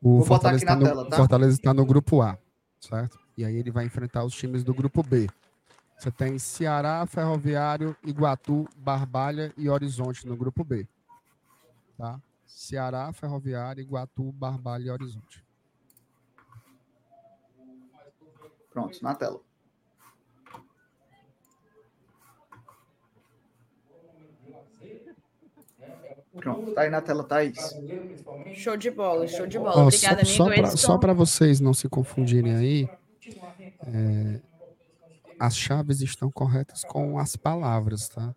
[0.00, 1.16] O Vou Fortaleza está no, tá?
[1.16, 2.38] Fortaleza tá no grupo A,
[2.80, 3.18] certo?
[3.36, 5.26] E aí ele vai enfrentar os times do grupo B.
[5.96, 10.86] Você tem Ceará, Ferroviário, Iguatu, Barbalha e Horizonte no grupo B.
[11.96, 12.20] Tá?
[12.44, 15.44] Ceará, Ferroviário, Iguatu, Barbalha e Horizonte.
[18.70, 19.40] Pronto, na tela.
[26.34, 27.74] Pronto, tá aí na tela, Thaís.
[28.54, 29.84] Show de bola, show de bola.
[29.84, 30.76] Obrigada, só.
[30.76, 32.90] Só para vocês não se confundirem aí,
[33.86, 34.40] é,
[35.38, 38.34] as chaves estão corretas com as palavras, tá?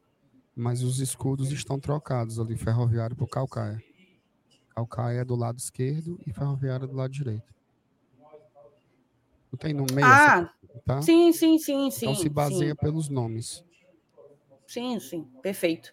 [0.55, 3.81] Mas os escudos estão trocados ali, ferroviário por calcaia.
[4.75, 7.53] Calcaia é do lado esquerdo e ferroviário do lado direito.
[9.51, 10.07] Não tem no meio?
[10.07, 10.53] Ah,
[10.85, 11.01] tá?
[11.01, 12.05] sim, sim, sim, então sim.
[12.05, 12.75] Então se baseia sim.
[12.75, 13.63] pelos nomes.
[14.67, 15.91] Sim, sim, perfeito.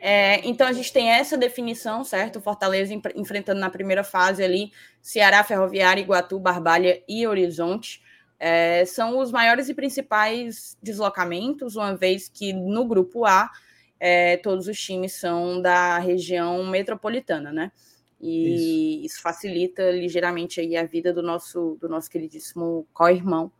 [0.00, 2.40] É, então a gente tem essa definição, certo?
[2.40, 4.72] Fortaleza enfrentando na primeira fase ali
[5.02, 8.02] Ceará, Ferroviária, Iguatu, Barbalha e Horizonte.
[8.42, 13.50] É, são os maiores e principais deslocamentos, uma vez que no grupo A
[14.00, 17.70] é, todos os times são da região metropolitana, né?
[18.18, 23.52] E isso, isso facilita ligeiramente aí a vida do nosso do nosso queridíssimo co-irmão,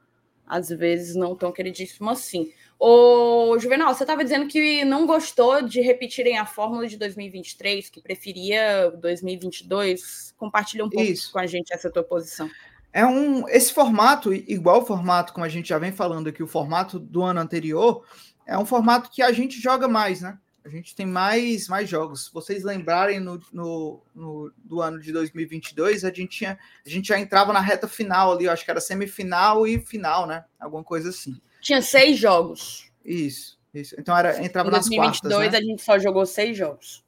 [0.47, 2.51] às vezes não tão queridíssimo assim.
[2.79, 8.01] Ô, Juvenal, você estava dizendo que não gostou de repetirem a fórmula de 2023, que
[8.01, 10.35] preferia 2022.
[10.39, 11.31] Compartilha um pouco Isso.
[11.31, 12.51] com a gente essa tua posição.
[12.93, 16.49] É um esse formato, igual o formato como a gente já vem falando aqui, o
[16.49, 18.05] formato do ano anterior,
[18.47, 20.39] é um formato que a gente joga mais, né?
[20.65, 22.27] A gente tem mais, mais jogos.
[22.27, 27.09] Se vocês lembrarem no, no, no, do ano de 2022, a gente, tinha, a gente
[27.09, 30.45] já entrava na reta final ali, eu acho que era semifinal e final, né?
[30.59, 31.41] Alguma coisa assim.
[31.61, 32.91] Tinha seis jogos.
[33.05, 33.95] Isso, isso.
[33.99, 35.59] Então era, entrava em 2022, nas quartas, né?
[35.59, 37.03] a gente só jogou seis jogos.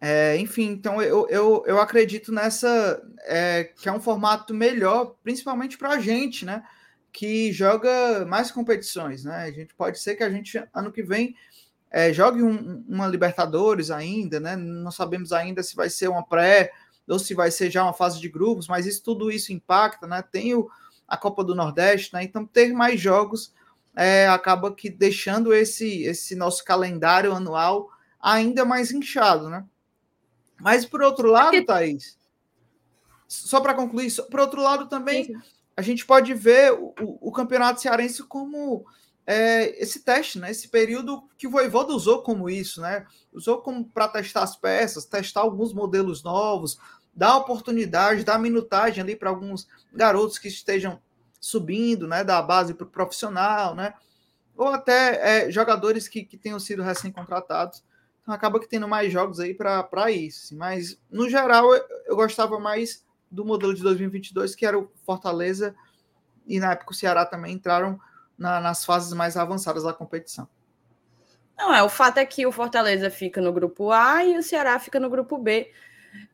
[0.00, 5.76] É, enfim, então eu, eu, eu acredito nessa é, que é um formato melhor, principalmente
[5.76, 6.62] para a gente, né?
[7.12, 9.42] Que joga mais competições, né?
[9.42, 11.34] A gente pode ser que a gente ano que vem
[11.90, 14.56] é, jogue um, uma Libertadores ainda, né?
[14.56, 16.72] Não sabemos ainda se vai ser uma pré
[17.06, 20.22] ou se vai ser já uma fase de grupos, mas isso tudo isso impacta, né?
[20.22, 20.70] Tem o,
[21.06, 22.22] a Copa do Nordeste, né?
[22.22, 23.52] Então ter mais jogos
[23.94, 27.90] é, acaba que deixando esse, esse nosso calendário anual
[28.20, 29.64] ainda mais inchado, né?
[30.60, 32.18] Mas por outro lado, Thaís,
[33.26, 35.34] só para concluir, só, por outro lado também,
[35.76, 38.84] a gente pode ver o, o campeonato cearense como
[39.26, 40.50] é, esse teste, né?
[40.50, 43.06] Esse período que o Voivoda usou como isso, né?
[43.32, 46.78] Usou como para testar as peças, testar alguns modelos novos,
[47.14, 51.00] dar oportunidade, dar minutagem ali para alguns garotos que estejam
[51.40, 53.94] subindo, né, da base para o profissional, né?
[54.56, 57.82] Ou até é, jogadores que, que tenham sido recém-contratados.
[58.32, 60.46] Acaba que tendo mais jogos aí para isso.
[60.46, 60.56] Assim.
[60.56, 65.74] Mas, no geral, eu, eu, gostava mais do modelo de 2022, que era o Fortaleza,
[66.46, 67.98] e na época o Ceará também entraram
[68.36, 70.48] na, nas fases mais avançadas da competição.
[71.56, 74.78] Não, é, o fato é que o Fortaleza fica no grupo A e o Ceará
[74.78, 75.70] fica no grupo B.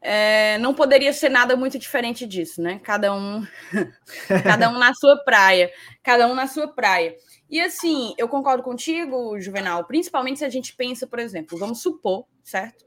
[0.01, 2.81] É, não poderia ser nada muito diferente disso, né?
[2.83, 3.45] Cada um,
[4.45, 5.71] cada um na sua praia,
[6.03, 7.17] cada um na sua praia.
[7.49, 12.27] E assim, eu concordo contigo, Juvenal, principalmente se a gente pensa, por exemplo, vamos supor,
[12.43, 12.85] certo?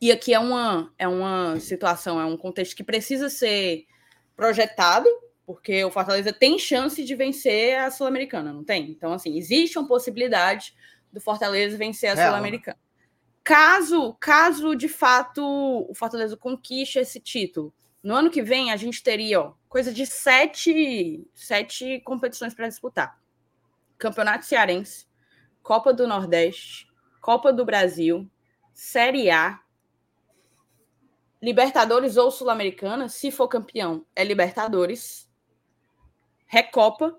[0.00, 3.86] E aqui é uma, é uma situação, é um contexto que precisa ser
[4.36, 5.08] projetado,
[5.44, 8.90] porque o Fortaleza tem chance de vencer a Sul-Americana, não tem?
[8.90, 10.74] Então, assim, existe uma possibilidade
[11.12, 12.78] do Fortaleza vencer a Sul-Americana.
[13.42, 19.02] Caso, caso de fato o Fortaleza conquiste esse título, no ano que vem a gente
[19.02, 23.18] teria ó, coisa de sete, sete competições para disputar:
[23.98, 25.06] Campeonato Cearense,
[25.62, 26.88] Copa do Nordeste,
[27.20, 28.30] Copa do Brasil,
[28.72, 29.60] Série A,
[31.42, 35.28] Libertadores ou Sul-Americana, se for campeão, é Libertadores,
[36.46, 37.18] Recopa,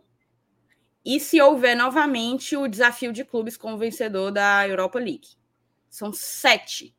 [1.05, 5.29] e se houver novamente o desafio de clubes com o vencedor da Europa League.
[5.89, 6.95] São sete.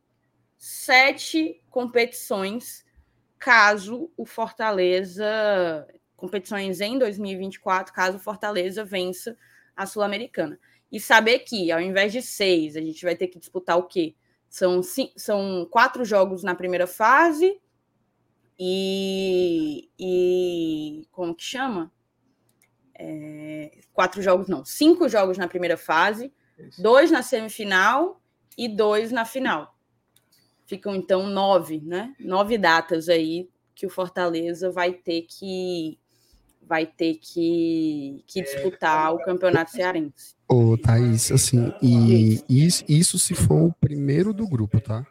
[0.56, 2.84] Sete competições,
[3.38, 5.86] caso o Fortaleza.
[6.16, 9.36] Competições em 2024, caso o Fortaleza vença
[9.80, 10.60] a Sul-Americana.
[10.92, 14.14] E saber que, ao invés de seis, a gente vai ter que disputar o quê?
[14.46, 17.58] São, cinco, são quatro jogos na primeira fase
[18.58, 21.90] e, e como que chama?
[22.94, 26.82] É, quatro jogos, não, cinco jogos na primeira fase, Isso.
[26.82, 28.20] dois na semifinal
[28.58, 29.78] e dois na final.
[30.66, 32.14] Ficam então nove, né?
[32.20, 35.98] Nove datas aí que o Fortaleza vai ter que
[36.70, 40.36] vai ter que, que disputar o campeonato cearense.
[40.48, 45.04] Ô, Thaís, assim, e isso, isso se for o primeiro do grupo, tá?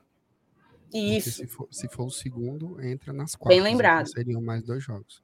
[0.93, 1.32] Isso.
[1.32, 3.53] Se for, se for, o segundo, entra nas quatro.
[3.53, 4.07] Bem lembrado.
[4.07, 5.22] Então seriam mais dois jogos.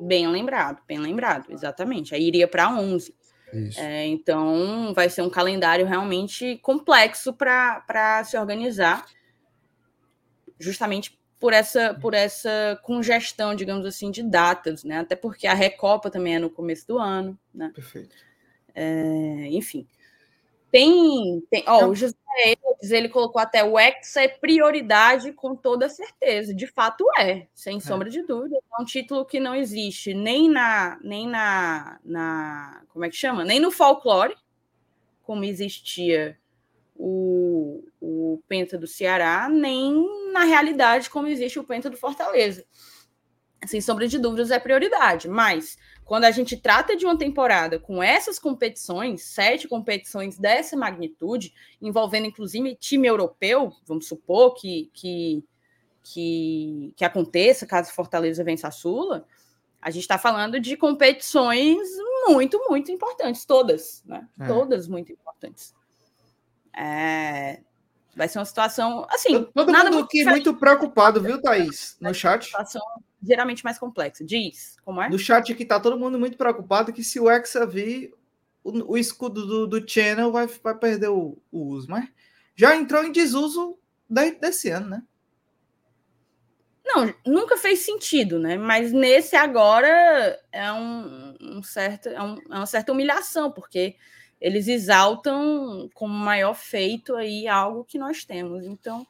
[0.00, 2.12] Bem lembrado, bem lembrado, exatamente.
[2.12, 3.14] Aí iria para 11.
[3.76, 9.06] É, então, vai ser um calendário realmente complexo para se organizar,
[10.58, 14.98] justamente por essa, por essa congestão, digamos assim, de datas, né?
[14.98, 17.70] Até porque a Recopa também é no começo do ano, né?
[17.74, 18.14] Perfeito.
[18.74, 19.86] É, enfim.
[20.70, 25.88] Tem, tem ó, o José Eudes, ele colocou até o Hexa é prioridade com toda
[25.88, 26.54] certeza.
[26.54, 28.56] De fato é, sem sombra de dúvida.
[28.56, 33.44] É um título que não existe nem na, nem na, na como é que chama?
[33.44, 34.36] Nem no folclore,
[35.22, 36.36] como existia
[36.98, 42.64] o, o Penta do Ceará, nem na realidade como existe o Penta do Fortaleza.
[43.66, 45.28] Sem sombra de dúvidas, é prioridade.
[45.28, 51.52] Mas quando a gente trata de uma temporada com essas competições, sete competições dessa magnitude,
[51.82, 55.44] envolvendo inclusive time europeu, vamos supor que, que,
[56.02, 59.26] que, que aconteça caso Fortaleza vença a Sula,
[59.82, 61.88] a gente está falando de competições
[62.28, 64.28] muito, muito importantes, todas, né?
[64.40, 64.46] É.
[64.46, 65.75] Todas muito importantes.
[66.76, 67.60] É...
[68.14, 69.44] Vai ser uma situação assim.
[69.54, 71.96] Todo nada mundo aqui muito preocupado, viu, Thaís?
[72.00, 72.46] No chat.
[72.46, 72.82] Situação
[73.22, 74.24] geralmente mais complexa.
[74.24, 75.08] Diz, como é?
[75.08, 78.14] No chat aqui tá todo mundo muito preocupado que se o Hexa vir,
[78.62, 82.08] o, o escudo do, do Channel vai, vai perder o, o uso, mas
[82.54, 85.02] já entrou em desuso desse ano, né?
[86.84, 88.56] Não, nunca fez sentido, né?
[88.56, 93.96] Mas nesse agora é um, um certo, é, um, é uma certa humilhação, porque
[94.40, 98.64] eles exaltam como maior feito aí algo que nós temos.
[98.64, 99.06] Então,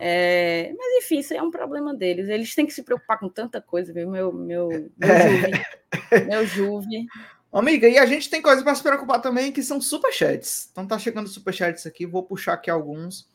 [0.00, 0.72] é...
[0.76, 2.28] mas enfim, isso é um problema deles.
[2.28, 4.10] Eles têm que se preocupar com tanta coisa, viu?
[4.10, 5.28] Meu, meu, meu é.
[5.28, 6.26] Juve.
[6.26, 7.06] meu Juve.
[7.50, 10.68] Amiga, e a gente tem coisa para se preocupar também, que são superchats.
[10.70, 13.26] Então tá chegando superchats aqui, vou puxar aqui alguns.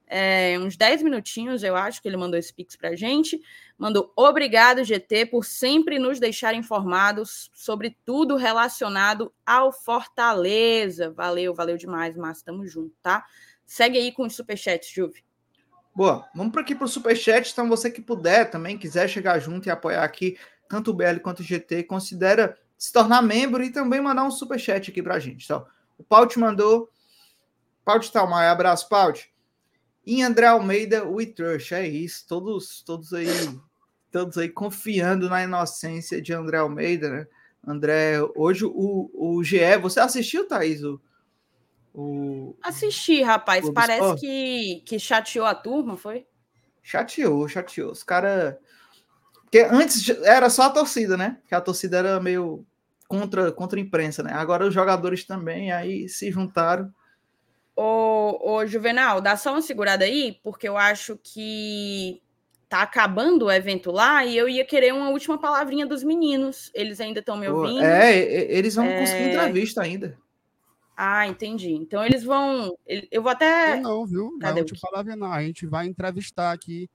[0.07, 3.41] é, uns 10 minutinhos, eu acho que ele mandou esse pix para a gente.
[3.77, 11.11] Mandou obrigado, GT, por sempre nos deixar informados sobre tudo relacionado ao Fortaleza.
[11.11, 13.25] Valeu, valeu demais, Márcio, tamo junto, tá?
[13.67, 15.25] Segue aí com os superchats, Juve.
[15.95, 17.51] Boa, vamos para aqui para o superchat.
[17.51, 20.39] Então, você que puder também, quiser chegar junto e apoiar aqui,
[20.69, 24.59] tanto o BL quanto o GT, considera se tornar membro e também mandar um super
[24.59, 25.45] chat aqui pra gente.
[25.45, 25.67] Então,
[25.99, 26.91] o Paut mandou.
[27.85, 29.36] Paut Talmai, abraço, Paut.
[30.07, 31.75] E André Almeida, we trust.
[31.75, 32.25] É isso.
[32.29, 33.27] Todos, todos aí,
[34.13, 37.27] todos aí confiando na inocência de André Almeida, né?
[37.67, 40.85] André, hoje o, o GE, você assistiu, Thaís?
[40.85, 41.01] O,
[41.93, 43.69] o Assisti, rapaz.
[43.71, 46.25] Parece que, que chateou a turma, foi?
[46.83, 47.91] Chateou, chateou.
[47.91, 48.55] Os caras
[49.47, 51.39] porque antes era só a torcida, né?
[51.49, 52.67] Que a torcida era meio
[53.09, 54.33] contra, contra a imprensa, né?
[54.33, 56.93] Agora os jogadores também aí se juntaram.
[57.77, 62.23] Ô, ô, Juvenal, dá só uma segurada aí, porque eu acho que
[62.69, 66.71] tá acabando o evento lá e eu ia querer uma última palavrinha dos meninos.
[66.75, 67.85] Eles ainda estão me ouvindo?
[67.85, 69.01] É, eles vão é...
[69.01, 70.19] conseguir entrevista ainda.
[70.97, 71.73] Ah, entendi.
[71.75, 72.75] Então eles vão.
[73.11, 73.79] Eu vou até.
[73.79, 74.31] Não, viu?
[74.33, 75.31] Não Cadê é a última palavra, não.
[75.31, 76.89] A gente vai entrevistar aqui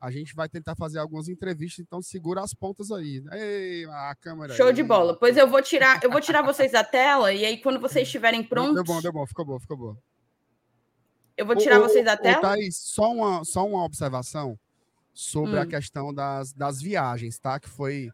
[0.00, 3.22] a gente vai tentar fazer algumas entrevistas, então segura as pontas aí.
[3.32, 4.54] Ei, a câmera.
[4.54, 4.72] Show aí.
[4.72, 5.18] de bola.
[5.18, 8.42] Pois eu vou tirar, eu vou tirar vocês da tela e aí quando vocês estiverem
[8.42, 8.74] prontos.
[8.74, 9.96] Deu bom, deu bom, ficou bom, ficou bom.
[11.36, 12.40] Eu vou tirar vocês da tela.
[12.40, 14.58] Thaís, só uma, só uma observação
[15.12, 15.62] sobre hum.
[15.62, 17.58] a questão das, das viagens, tá?
[17.58, 18.10] Que foi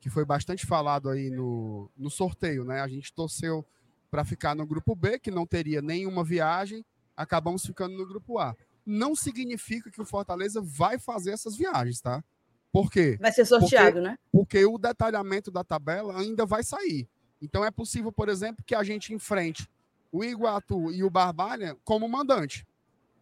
[0.00, 2.80] que foi bastante falado aí no, no sorteio, né?
[2.80, 3.64] A gente torceu
[4.10, 6.84] para ficar no grupo B, que não teria nenhuma viagem,
[7.16, 12.22] acabamos ficando no grupo A não significa que o Fortaleza vai fazer essas viagens, tá?
[12.70, 13.18] Por quê?
[13.20, 14.18] Vai ser sorteado, porque, né?
[14.30, 17.08] Porque o detalhamento da tabela ainda vai sair.
[17.40, 19.68] Então é possível, por exemplo, que a gente enfrente
[20.12, 22.66] o Iguatu e o Barbalha como mandante.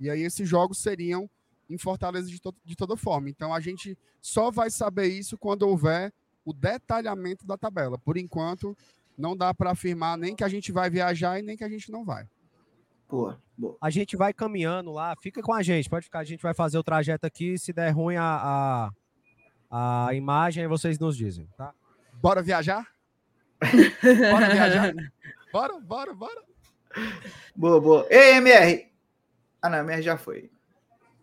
[0.00, 1.30] E aí esses jogos seriam
[1.68, 3.30] em Fortaleza de, to de toda forma.
[3.30, 6.12] Então a gente só vai saber isso quando houver
[6.44, 7.96] o detalhamento da tabela.
[7.96, 8.76] Por enquanto,
[9.16, 11.92] não dá para afirmar nem que a gente vai viajar e nem que a gente
[11.92, 12.26] não vai.
[13.08, 13.76] Boa, boa.
[13.80, 16.20] A gente vai caminhando lá, fica com a gente, pode ficar.
[16.20, 17.58] A gente vai fazer o trajeto aqui.
[17.58, 18.90] Se der ruim a,
[19.70, 21.72] a, a imagem, aí vocês nos dizem, tá?
[22.14, 22.86] Bora viajar?
[24.32, 24.94] bora viajar?
[25.52, 26.49] Bora, bora, bora.
[27.54, 28.06] Boa, boa.
[28.10, 28.90] Ei, MR.
[29.62, 30.50] Ah, não, MR já foi.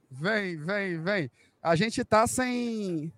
[0.09, 1.31] Vem, vem, vem.
[1.61, 3.11] A gente tá sem.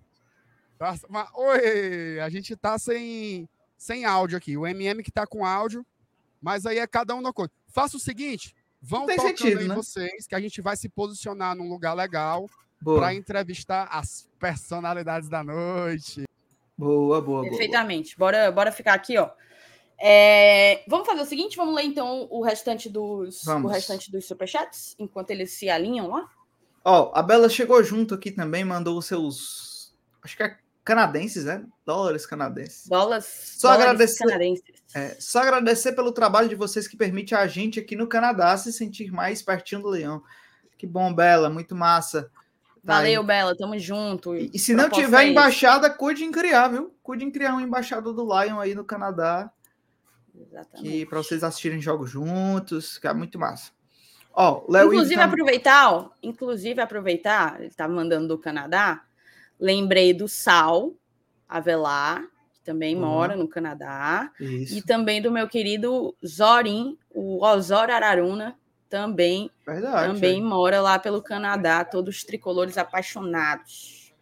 [1.35, 2.19] Oi!
[2.19, 3.47] A gente tá sem,
[3.77, 4.57] sem áudio aqui.
[4.57, 5.85] O MM que tá com áudio,
[6.41, 7.51] mas aí é cada um na coisa.
[7.67, 9.75] Faça o seguinte: Vão tocando sentido, aí né?
[9.75, 12.49] vocês, que a gente vai se posicionar num lugar legal
[12.83, 16.23] para entrevistar as personalidades da noite.
[16.77, 18.17] Boa, boa, Perfeitamente.
[18.17, 18.31] Boa.
[18.31, 19.29] Bora, bora ficar aqui, ó.
[20.01, 24.95] É, vamos fazer o seguinte, vamos ler então o restante dos, o restante dos superchats,
[24.97, 26.29] enquanto eles se alinham lá.
[26.85, 29.93] Ó, a Bela chegou junto aqui também, mandou os seus,
[30.23, 31.63] acho que é canadenses, né?
[31.85, 32.87] Dólares canadenses.
[32.87, 33.25] Dólares,
[33.57, 34.63] só dólares agradecer, canadenses.
[34.95, 38.71] É, só agradecer pelo trabalho de vocês que permite a gente aqui no Canadá se
[38.71, 40.23] sentir mais pertinho do leão.
[40.77, 42.31] Que bom, Bela, muito massa.
[42.85, 43.27] Tá Valeu, aí.
[43.27, 44.35] Bela, tamo junto.
[44.35, 46.95] E, e se não tiver embaixada, cuide em criar, viu?
[47.03, 49.51] Cuide em criar uma embaixada do Lion aí no Canadá.
[50.39, 51.05] Exatamente.
[51.05, 53.71] para vocês assistirem jogos juntos, que é muito massa.
[54.33, 55.25] Ó, Léo inclusive tá...
[55.25, 59.03] aproveitar, ó, inclusive aproveitar, ele tá mandando do Canadá.
[59.59, 60.93] Lembrei do Sal
[61.47, 62.23] Avelar,
[62.53, 63.01] que também uhum.
[63.01, 64.77] mora no Canadá, Isso.
[64.77, 68.57] e também do meu querido Zorin, o Osor Araruna,
[68.89, 70.43] também Verdade, também é.
[70.43, 74.13] mora lá pelo Canadá, todos tricolores apaixonados.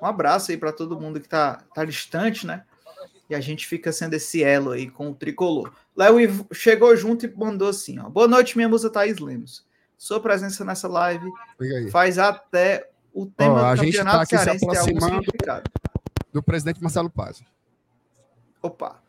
[0.00, 2.64] Um abraço aí para todo mundo que tá, tá distante, né?
[3.28, 5.72] E a gente fica sendo esse elo aí com o tricolor.
[5.96, 6.16] Léo
[6.52, 8.08] chegou junto e mandou assim: ó.
[8.08, 9.66] Boa noite, minha musa Thaís Lemos.
[9.98, 11.28] Sua presença nessa live
[11.90, 15.22] faz até o tema ó, do a gente tá aqui se aproximando
[16.32, 17.42] do presidente Marcelo Paz.
[18.62, 19.02] Opa.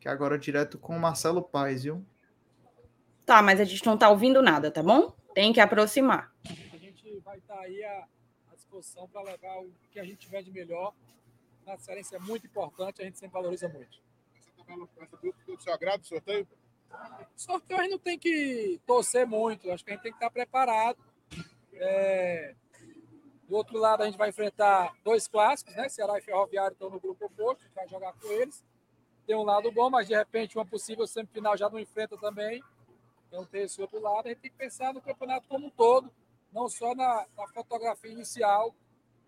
[0.00, 2.04] Que agora direto com o Marcelo Paz, viu?
[3.24, 5.14] Tá, mas a gente não tá ouvindo nada, tá bom?
[5.32, 6.32] Tem que aproximar.
[6.72, 8.04] A gente vai estar tá aí à
[8.54, 10.92] disposição para levar o que a gente tiver de melhor
[11.66, 14.00] na excelência é muito importante, a gente sempre valoriza muito.
[15.46, 16.46] Do seu agrado, sorteio?
[17.36, 20.30] Sorteio a gente não tem que torcer muito, acho que a gente tem que estar
[20.30, 20.98] preparado.
[21.74, 22.54] É...
[23.48, 25.88] Do outro lado, a gente vai enfrentar dois clássicos, né?
[25.88, 28.64] Ceará e Ferroviário estão no grupo oposto, a gente vai jogar com eles.
[29.26, 32.62] Tem um lado bom, mas de repente uma possível semifinal já não enfrenta também.
[33.28, 34.26] Então tem esse outro lado.
[34.26, 36.10] A gente tem que pensar no campeonato como um todo,
[36.52, 38.74] não só na, na fotografia inicial,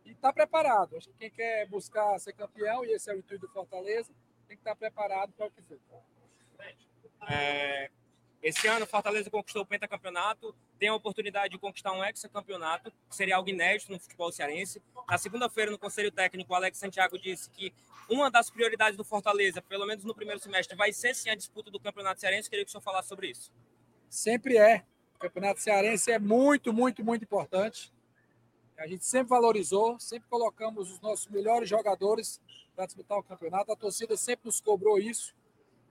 [0.04, 0.96] e está preparado.
[0.96, 4.12] Acho que quem quer buscar ser campeão, e esse é o intuito do Fortaleza,
[4.46, 6.02] tem que estar preparado para o que for.
[7.28, 7.90] É,
[8.44, 13.36] esse ano, Fortaleza conquistou o pentacampeonato, tem a oportunidade de conquistar um hexacampeonato, que seria
[13.36, 14.82] algo inédito no futebol cearense.
[15.08, 17.72] Na segunda-feira, no Conselho Técnico, o Alex Santiago disse que
[18.06, 21.70] uma das prioridades do Fortaleza, pelo menos no primeiro semestre, vai ser sim a disputa
[21.70, 22.50] do Campeonato Cearense.
[22.50, 23.50] Queria que o senhor falasse sobre isso.
[24.10, 24.84] Sempre é.
[25.14, 27.93] O Campeonato Cearense é muito, muito, muito importante.
[28.76, 32.40] A gente sempre valorizou, sempre colocamos os nossos melhores jogadores
[32.74, 33.70] para disputar o campeonato.
[33.72, 35.34] A torcida sempre nos cobrou isso.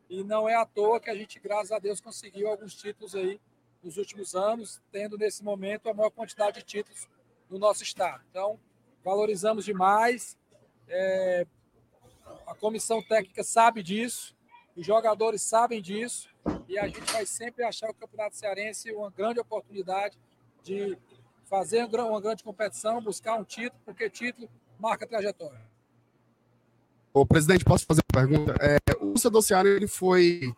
[0.10, 3.40] E não é à toa que a gente, graças a Deus, conseguiu alguns títulos aí
[3.82, 7.08] nos últimos anos, tendo nesse momento a maior quantidade de títulos
[7.50, 8.24] no nosso estado.
[8.30, 8.60] Então,
[9.04, 10.38] valorizamos demais.
[10.88, 11.46] É,
[12.46, 14.36] a comissão técnica sabe disso,
[14.76, 16.30] os jogadores sabem disso,
[16.68, 20.18] e a gente vai sempre achar o Campeonato Cearense uma grande oportunidade
[20.64, 20.98] de
[21.54, 24.50] fazer uma grande competição, buscar um título, porque título
[24.80, 25.62] marca trajetória.
[27.14, 28.56] O presidente, posso fazer uma pergunta?
[28.60, 30.52] É, o torcedor Ceará ele foi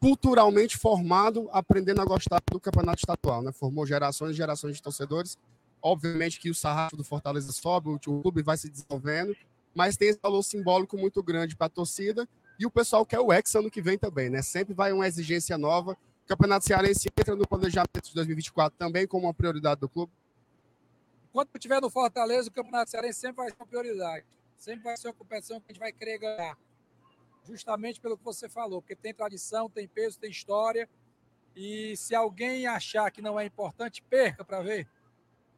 [0.00, 3.52] culturalmente formado, aprendendo a gostar do campeonato estadual, né?
[3.52, 5.38] Formou gerações e gerações de torcedores.
[5.80, 9.36] Obviamente que o sarrafo do Fortaleza sobe, o clube vai se desenvolvendo,
[9.72, 12.28] mas tem esse valor simbólico muito grande para a torcida
[12.58, 14.42] e o pessoal quer o ex ano que vem também, né?
[14.42, 15.92] Sempre vai uma exigência nova.
[15.92, 20.10] O Campeonato Cearense entra no planejamento de 2024 também como uma prioridade do clube.
[21.32, 24.26] Enquanto estiver no Fortaleza, o Campeonato Cearense sempre vai ser uma prioridade.
[24.58, 26.58] Sempre vai ser uma competição que a gente vai querer ganhar.
[27.46, 30.86] Justamente pelo que você falou, porque tem tradição, tem peso, tem história.
[31.56, 34.86] E se alguém achar que não é importante, perca para ver.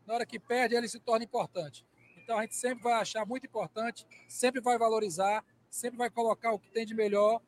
[0.07, 1.85] Na hora que perde, ele se torna importante.
[2.19, 6.59] Então a gente sempre vai achar muito importante, sempre vai valorizar, sempre vai colocar o
[6.59, 7.43] que tem de melhor.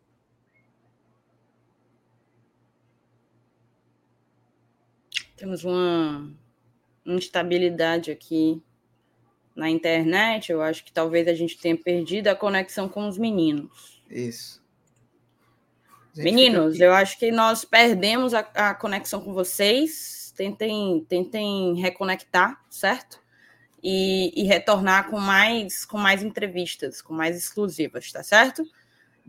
[5.36, 6.34] Temos uma
[7.06, 8.62] instabilidade aqui
[9.54, 14.02] na internet, eu acho que talvez a gente tenha perdido a conexão com os meninos.
[14.10, 14.62] Isso.
[16.14, 20.32] Meninos, eu acho que nós perdemos a, a, conexão com vocês.
[20.36, 23.18] Tentem, tentem reconectar, certo?
[23.82, 28.62] E, e, retornar com mais, com mais entrevistas, com mais exclusivas, tá certo?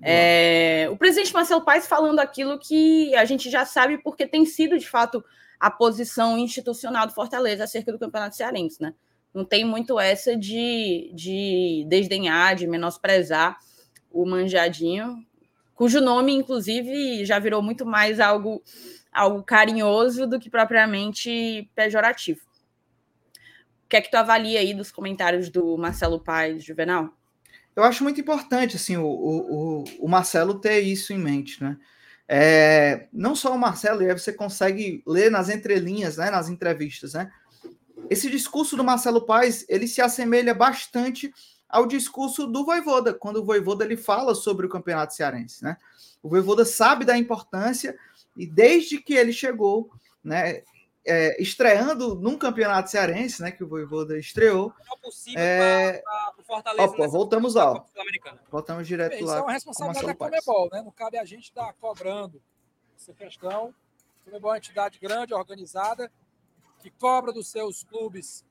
[0.02, 4.78] É, o presidente Marcelo Paes falando aquilo que a gente já sabe porque tem sido
[4.78, 5.24] de fato
[5.60, 8.94] a posição institucional do Fortaleza acerca do Campeonato Cearense, né?
[9.34, 13.58] Não tem muito essa de, de desdenhar, de menosprezar
[14.12, 15.24] o Manjadinho,
[15.76, 18.64] cujo nome, inclusive, já virou muito mais algo,
[19.12, 22.42] algo carinhoso do que propriamente pejorativo.
[23.86, 27.10] O que é que tu avalia aí dos comentários do Marcelo Paes Juvenal?
[27.76, 31.78] Eu acho muito importante assim o, o, o Marcelo ter isso em mente, né?
[32.28, 37.14] É, não só o Marcelo, e aí você consegue ler nas entrelinhas, né, nas entrevistas,
[37.14, 37.32] né?
[38.10, 41.34] Esse discurso do Marcelo Paes, ele se assemelha bastante
[41.70, 45.78] ao discurso do Voivoda, quando o Voivoda ele fala sobre o Campeonato Cearense, né?
[46.22, 47.98] O Voivoda sabe da importância
[48.36, 49.90] e desde que ele chegou,
[50.24, 50.62] né,
[51.08, 54.74] é, estreando num Campeonato Cearense, né, que o Voivoda estreou,
[55.36, 56.04] é...
[56.78, 57.86] Opa, voltamos lá.
[58.52, 59.34] Voltamos direto Bem, lá.
[59.34, 60.82] Isso é uma responsabilidade da Comebol, né?
[60.82, 62.42] Não cabe a gente estar cobrando
[62.96, 63.74] essa questão.
[64.22, 66.12] A Comebol é uma entidade grande, organizada,
[66.80, 68.46] que cobra dos seus clubes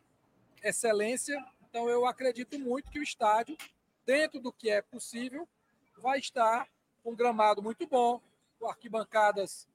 [0.62, 1.42] excelência.
[1.68, 3.56] Então, eu acredito muito que o estádio,
[4.04, 5.46] dentro do que é possível,
[5.98, 6.66] vai estar
[7.02, 8.20] com um gramado muito bom,
[8.58, 9.68] com arquibancadas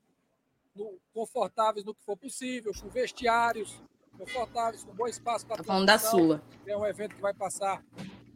[0.75, 3.81] no, confortáveis no que for possível, com vestiários
[4.17, 6.43] confortáveis, com bom espaço para Tá falando da Sula.
[6.65, 7.83] É um evento que vai passar,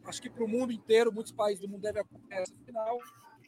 [0.04, 2.98] acho que para o mundo inteiro, muitos países do mundo devem acompanhar essa final.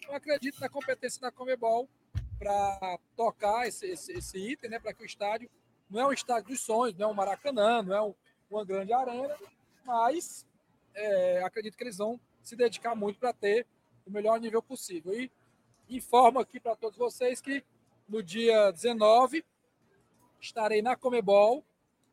[0.06, 1.88] Eu acredito na competência da Comebol
[2.38, 5.50] para tocar esse, esse, esse item, né, para que o estádio
[5.90, 8.14] não é um estádio dos sonhos, não é um Maracanã, não é um,
[8.50, 9.34] uma grande arena,
[9.84, 10.46] mas
[10.94, 13.66] é, acredito que eles vão se dedicar muito para ter
[14.06, 15.12] o melhor nível possível.
[15.12, 15.30] E
[15.88, 17.64] informo aqui para todos vocês que
[18.08, 19.44] no dia 19
[20.40, 21.64] estarei na Comebol,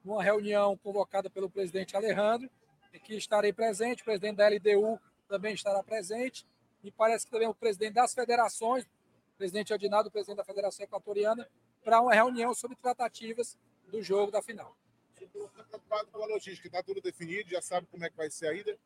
[0.03, 2.49] numa reunião convocada pelo presidente Alejandro,
[2.93, 6.45] em que estarei presente, o presidente da LDU também estará presente,
[6.83, 10.83] e parece que também o presidente das federações, o presidente Adinado, o presidente da Federação
[10.83, 11.47] Equatoriana,
[11.83, 14.75] para uma reunião sobre tratativas do jogo da final.
[15.15, 18.47] Está preocupado com a logística, está tudo definido, já sabe como é que vai ser
[18.47, 18.77] a ida?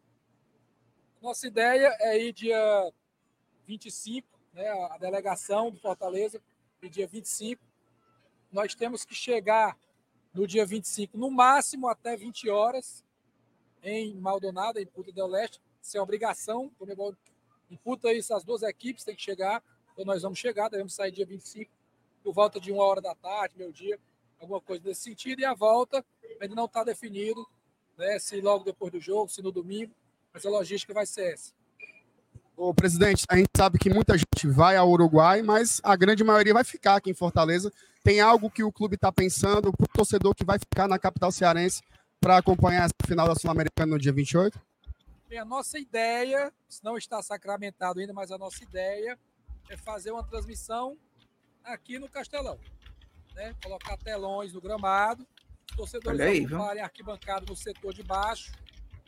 [1.22, 2.94] Nossa ideia é ir dia
[3.66, 6.42] 25, né, a delegação do Fortaleza,
[6.88, 7.62] dia 25.
[8.52, 9.78] Nós temos que chegar
[10.34, 13.04] no dia 25, no máximo até 20 horas,
[13.82, 15.60] em Maldonado, em Puta del Leste.
[15.82, 16.70] Isso é obrigação.
[16.78, 17.16] Comebol
[17.70, 19.64] imputa isso, as duas equipes têm que chegar.
[19.94, 21.72] Então nós vamos chegar, devemos sair dia 25,
[22.24, 24.00] por volta de uma hora da tarde, meio dia,
[24.40, 25.42] alguma coisa nesse sentido.
[25.42, 26.06] E a volta
[26.40, 27.46] ainda não está definido,
[27.98, 29.94] né, se logo depois do jogo, se no domingo,
[30.32, 31.54] mas a logística vai ser essa.
[32.60, 36.54] Ô, presidente, a gente sabe que muita gente vai ao Uruguai, mas a grande maioria
[36.54, 37.72] vai ficar aqui em Fortaleza.
[38.04, 41.32] Tem algo que o clube está pensando para o torcedor que vai ficar na capital
[41.32, 41.82] cearense
[42.20, 44.60] para acompanhar essa final da Sul-Americana no dia 28?
[45.30, 46.52] Bem, a nossa ideia,
[46.84, 49.18] não está sacramentado ainda, mas a nossa ideia
[49.70, 50.98] é fazer uma transmissão
[51.64, 52.60] aqui no Castelão.
[53.36, 53.56] Né?
[53.64, 55.26] Colocar telões no gramado,
[55.72, 58.52] os torcedores Olha aí, ocuparem arquibancada no setor de baixo,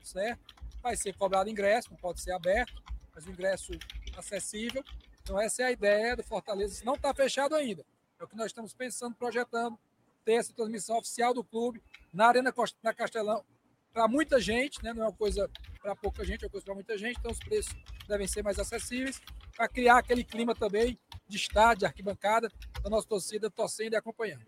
[0.02, 0.56] certo?
[0.82, 2.82] Vai ser cobrado ingresso, não pode ser aberto,
[3.14, 3.72] mas o ingresso
[4.18, 4.84] acessível.
[5.22, 6.74] Então, essa é a ideia do Fortaleza.
[6.74, 7.86] Isso não está fechado ainda.
[8.20, 9.78] É o que nós estamos pensando, projetando,
[10.24, 11.82] ter essa transmissão oficial do clube
[12.14, 12.54] na Arena
[12.84, 13.44] na Castelão,
[13.92, 14.94] para muita gente, né?
[14.94, 15.50] não é uma coisa
[15.82, 17.74] para pouca gente, é uma coisa para muita gente, então os preços
[18.08, 19.20] devem ser mais acessíveis,
[19.56, 20.98] para criar aquele clima também
[21.28, 22.50] de estádio, de arquibancada,
[22.82, 24.46] da nossa torcida torcendo e acompanhando.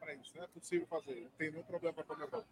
[0.00, 2.44] Para isso, não é possível fazer, não tem nenhum problema para Comebol.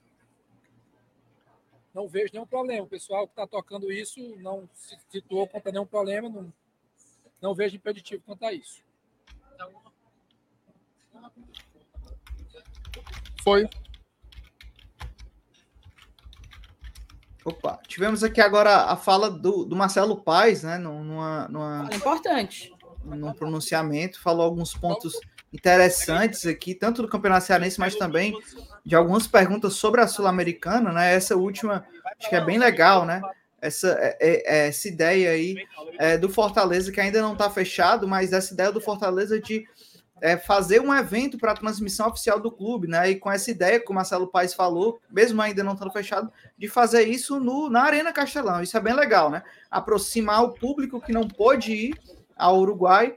[1.94, 2.82] Não vejo nenhum problema.
[2.82, 6.52] O pessoal que está tocando isso não se situou contra nenhum problema, não,
[7.40, 8.82] não vejo impeditivo quanto a isso.
[13.44, 13.68] Foi.
[17.44, 20.78] Opa, tivemos aqui agora a fala do, do Marcelo Paes, né?
[20.78, 22.74] Numa, numa, É importante.
[23.04, 25.20] num pronunciamento, falou alguns pontos
[25.54, 28.36] interessantes aqui, tanto do Campeonato Cearense, mas também
[28.84, 31.14] de algumas perguntas sobre a Sul-Americana, né?
[31.14, 31.86] Essa última,
[32.18, 33.22] acho que é bem legal, né?
[33.62, 35.56] Essa, é- é- essa ideia aí
[35.96, 39.64] é, do Fortaleza, que ainda não está fechado, mas essa ideia do Fortaleza de
[40.20, 43.10] é, fazer um evento para a transmissão oficial do clube, né?
[43.10, 46.66] E com essa ideia que o Marcelo Paes falou, mesmo ainda não estando fechado, de
[46.66, 48.60] fazer isso no, na Arena Castelão.
[48.60, 49.42] Isso é bem legal, né?
[49.70, 52.00] Aproximar o público que não pôde ir
[52.36, 53.16] ao Uruguai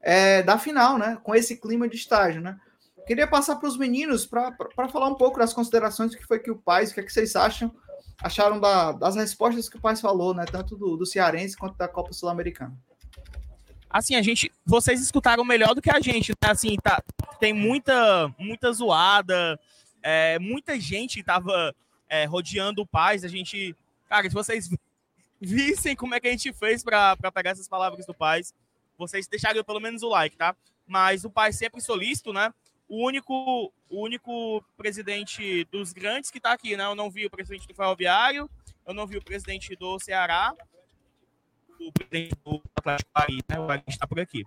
[0.00, 1.18] é, da final, né?
[1.22, 2.58] Com esse clima de estágio, né?
[3.06, 4.54] Queria passar para os meninos para
[4.92, 7.34] falar um pouco das considerações que foi que o Paz, o que, é que vocês
[7.34, 7.74] acham,
[8.22, 10.44] acharam da- das respostas que o Paz falou, né?
[10.44, 12.76] Tanto do, do Cearense quanto da Copa Sul-Americana.
[13.88, 14.52] Assim, a gente.
[14.64, 16.50] Vocês escutaram melhor do que a gente, né?
[16.50, 17.02] Assim, tá,
[17.40, 19.58] tem muita, muita zoada,
[20.02, 21.74] é, muita gente tava
[22.08, 23.24] é, rodeando o Paz.
[23.24, 23.74] A gente.
[24.08, 24.68] Cara, se vocês
[25.40, 28.52] vissem como é que a gente fez para pegar essas palavras do Paz,
[28.98, 30.54] vocês deixariam pelo menos o like, tá?
[30.86, 32.52] Mas o Paz sempre solícito, né?
[32.88, 36.84] O único, o único presidente dos grandes que tá aqui, né?
[36.84, 38.50] Eu não vi o presidente do Ferroviário,
[38.86, 40.54] eu não vi o presidente do Ceará,
[41.78, 43.60] o presidente do Atlético Paris, né?
[43.60, 44.44] O está por aqui.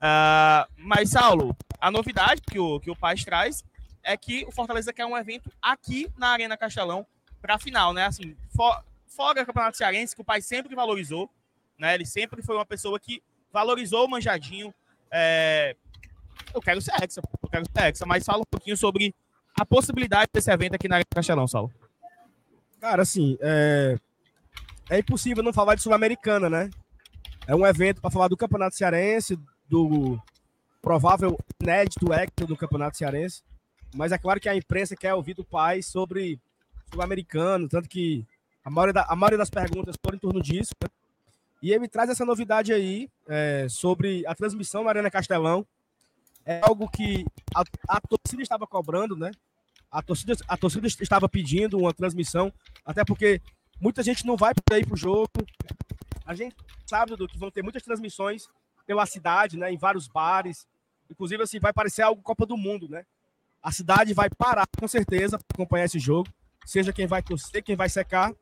[0.00, 3.64] Ah, mas, Saulo, a novidade que o, que o Paz traz
[4.02, 7.06] é que o Fortaleza quer um evento aqui na Arena Castelão
[7.40, 8.04] para a final, né?
[8.04, 11.30] Assim, for, fora o Campeonato Cearense, que o Paz sempre valorizou,
[11.78, 11.94] né?
[11.94, 13.22] Ele sempre foi uma pessoa que
[13.54, 14.74] valorizou o Manjadinho.
[15.12, 15.76] É,
[16.52, 19.14] eu quero ser Hexa, eu quero ser Hexa, mas fala um pouquinho sobre
[19.58, 21.72] a possibilidade desse evento aqui na Arena Castelão, Saulo.
[22.80, 23.96] Cara, assim, é,
[24.90, 26.68] é impossível não falar de Sul-Americana, né?
[27.46, 30.18] É um evento para falar do Campeonato Cearense, do
[30.82, 33.42] provável inédito ecto do Campeonato Cearense.
[33.94, 36.40] Mas é claro que a imprensa quer ouvir do pai sobre
[36.92, 38.26] Sul-Americano, tanto que
[38.64, 40.72] a maioria, da, a maioria das perguntas foram em torno disso.
[40.82, 40.88] Né?
[41.64, 45.66] E ele traz essa novidade aí é, sobre a transmissão na Arena Castelão.
[46.44, 47.24] É algo que
[47.54, 49.30] a, a torcida estava cobrando, né?
[49.90, 52.52] A torcida, a torcida estava pedindo uma transmissão,
[52.84, 53.40] até porque
[53.80, 55.30] muita gente não vai para ir para o jogo.
[56.26, 56.54] A gente
[56.84, 58.46] sabe do que vão ter muitas transmissões
[58.86, 59.72] pela cidade, né?
[59.72, 60.68] Em vários bares.
[61.10, 63.06] Inclusive, assim, vai parecer algo Copa do Mundo, né?
[63.62, 66.28] A cidade vai parar, com certeza, para acompanhar esse jogo.
[66.66, 68.34] Seja quem vai torcer, quem vai secar.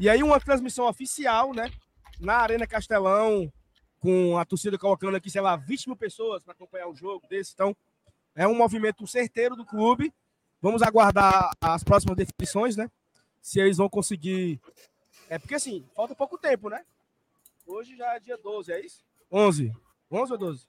[0.00, 1.70] E aí, uma transmissão oficial, né?
[2.18, 3.52] Na Arena Castelão,
[4.00, 7.52] com a torcida colocando aqui, sei lá, 20 mil pessoas para acompanhar o jogo desse.
[7.52, 7.76] Então,
[8.34, 10.12] é um movimento certeiro do clube.
[10.60, 12.90] Vamos aguardar as próximas definições, né?
[13.40, 14.60] Se eles vão conseguir.
[15.28, 16.84] É porque, assim, falta pouco tempo, né?
[17.66, 19.04] Hoje já é dia 12, é isso?
[19.30, 19.72] 11.
[20.10, 20.66] 11 ou 12?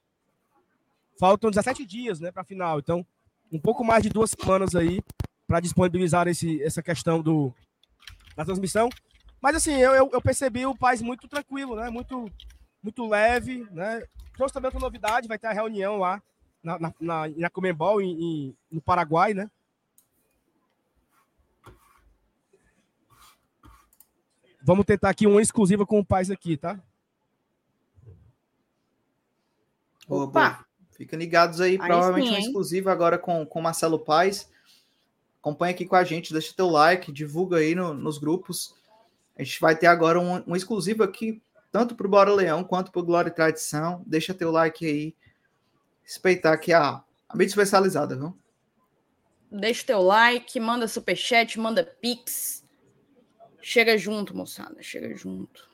[1.18, 2.78] Faltam 17 dias, né, para final.
[2.78, 3.06] Então,
[3.52, 5.00] um pouco mais de duas semanas aí
[5.46, 7.52] para disponibilizar esse, essa questão do,
[8.36, 8.88] da transmissão.
[9.40, 11.90] Mas assim, eu, eu, eu, percebi o país muito tranquilo, né?
[11.90, 12.30] Muito,
[12.82, 14.02] muito leve, né?
[14.36, 16.22] Trouxe também outra novidade, vai ter a reunião lá
[16.62, 19.50] na, na, na, na Comembol, em, em, no Paraguai, né?
[24.62, 26.78] Vamos tentar aqui uma exclusiva com o Paz aqui, tá?
[30.08, 30.64] Opa!
[30.90, 34.50] Fiquem ligados aí, aí provavelmente sim, uma exclusiva agora com o Marcelo Paz.
[35.40, 38.74] Acompanha aqui com a gente, deixa teu like, divulga aí no, nos grupos.
[39.38, 41.40] A gente vai ter agora um, um exclusivo aqui,
[41.70, 44.02] tanto para o Bora Leão quanto para o Glória e Tradição.
[44.04, 45.14] Deixa teu like aí.
[46.02, 48.36] Respeitar aqui a, a mídia especializada, viu?
[49.50, 52.64] Deixa teu like, manda superchat, manda pix.
[53.62, 55.68] Chega junto, moçada, chega junto.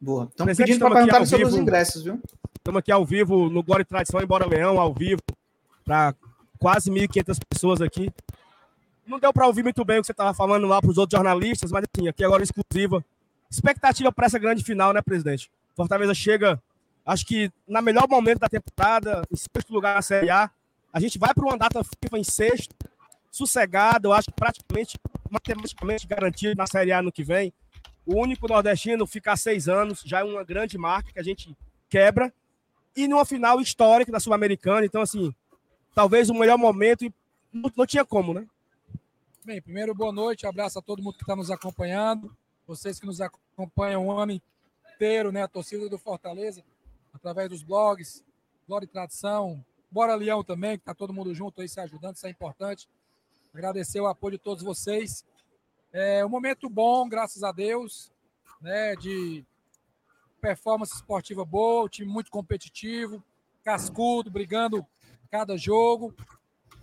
[0.00, 0.26] Boa.
[0.30, 2.20] Estamos pedindo para perguntar sobre vivo, os ingressos, viu?
[2.56, 5.20] Estamos aqui ao vivo no Glória e Tradição em Bora Leão, ao vivo,
[5.84, 6.14] para
[6.58, 8.10] quase 1.500 pessoas aqui.
[9.10, 11.18] Não deu para ouvir muito bem o que você estava falando lá para os outros
[11.18, 13.04] jornalistas, mas assim, aqui agora exclusiva.
[13.50, 15.50] Expectativa para essa grande final, né, presidente?
[15.74, 16.62] Fortaleza chega,
[17.04, 20.48] acho que na melhor momento da temporada, em sexto lugar na Série A.
[20.92, 22.72] A gente vai para uma data FIFA em sexto,
[23.32, 24.96] sossegado, eu acho que praticamente,
[25.28, 27.52] matematicamente garantido na Série A no que vem.
[28.06, 31.56] O único nordestino ficar seis anos já é uma grande marca que a gente
[31.88, 32.32] quebra.
[32.94, 34.86] E numa final histórica da Sul-Americana.
[34.86, 35.34] Então, assim,
[35.96, 37.12] talvez o melhor momento.
[37.52, 38.46] Não, não tinha como, né?
[39.42, 40.46] Bem, primeiro, boa noite.
[40.46, 42.36] Abraço a todo mundo que está nos acompanhando.
[42.66, 44.38] Vocês que nos acompanham o ano
[44.94, 45.42] inteiro, né?
[45.42, 46.62] A torcida do Fortaleza,
[47.10, 48.22] através dos blogs,
[48.68, 52.26] Glória e Tradição, Bora Leão também, que está todo mundo junto aí se ajudando, isso
[52.26, 52.86] é importante.
[53.54, 55.24] Agradecer o apoio de todos vocês.
[55.90, 58.12] É um momento bom, graças a Deus,
[58.60, 58.94] né?
[58.94, 59.42] De
[60.38, 63.24] performance esportiva boa, time muito competitivo,
[63.64, 64.86] cascudo, brigando
[65.30, 66.14] cada jogo.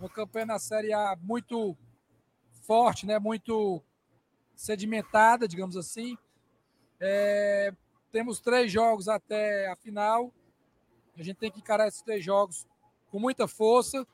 [0.00, 1.76] Uma campanha na Série A muito
[2.68, 3.18] forte, né?
[3.18, 3.82] Muito
[4.54, 6.18] sedimentada, digamos assim.
[7.00, 7.72] É,
[8.12, 10.30] temos três jogos até a final.
[11.16, 12.66] A gente tem que encarar esses três jogos
[13.10, 14.06] com muita força,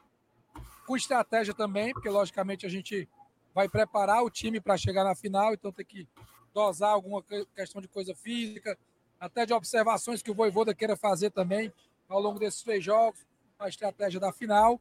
[0.86, 3.09] com estratégia também, porque logicamente a gente
[3.52, 6.09] vai preparar o time para chegar na final, então tem que
[6.52, 7.24] dosar alguma
[7.56, 8.78] questão de coisa física,
[9.18, 11.72] até de observações que o Voivoda queira fazer também
[12.09, 13.26] ao longo desses três jogos,
[13.59, 14.81] a estratégia da final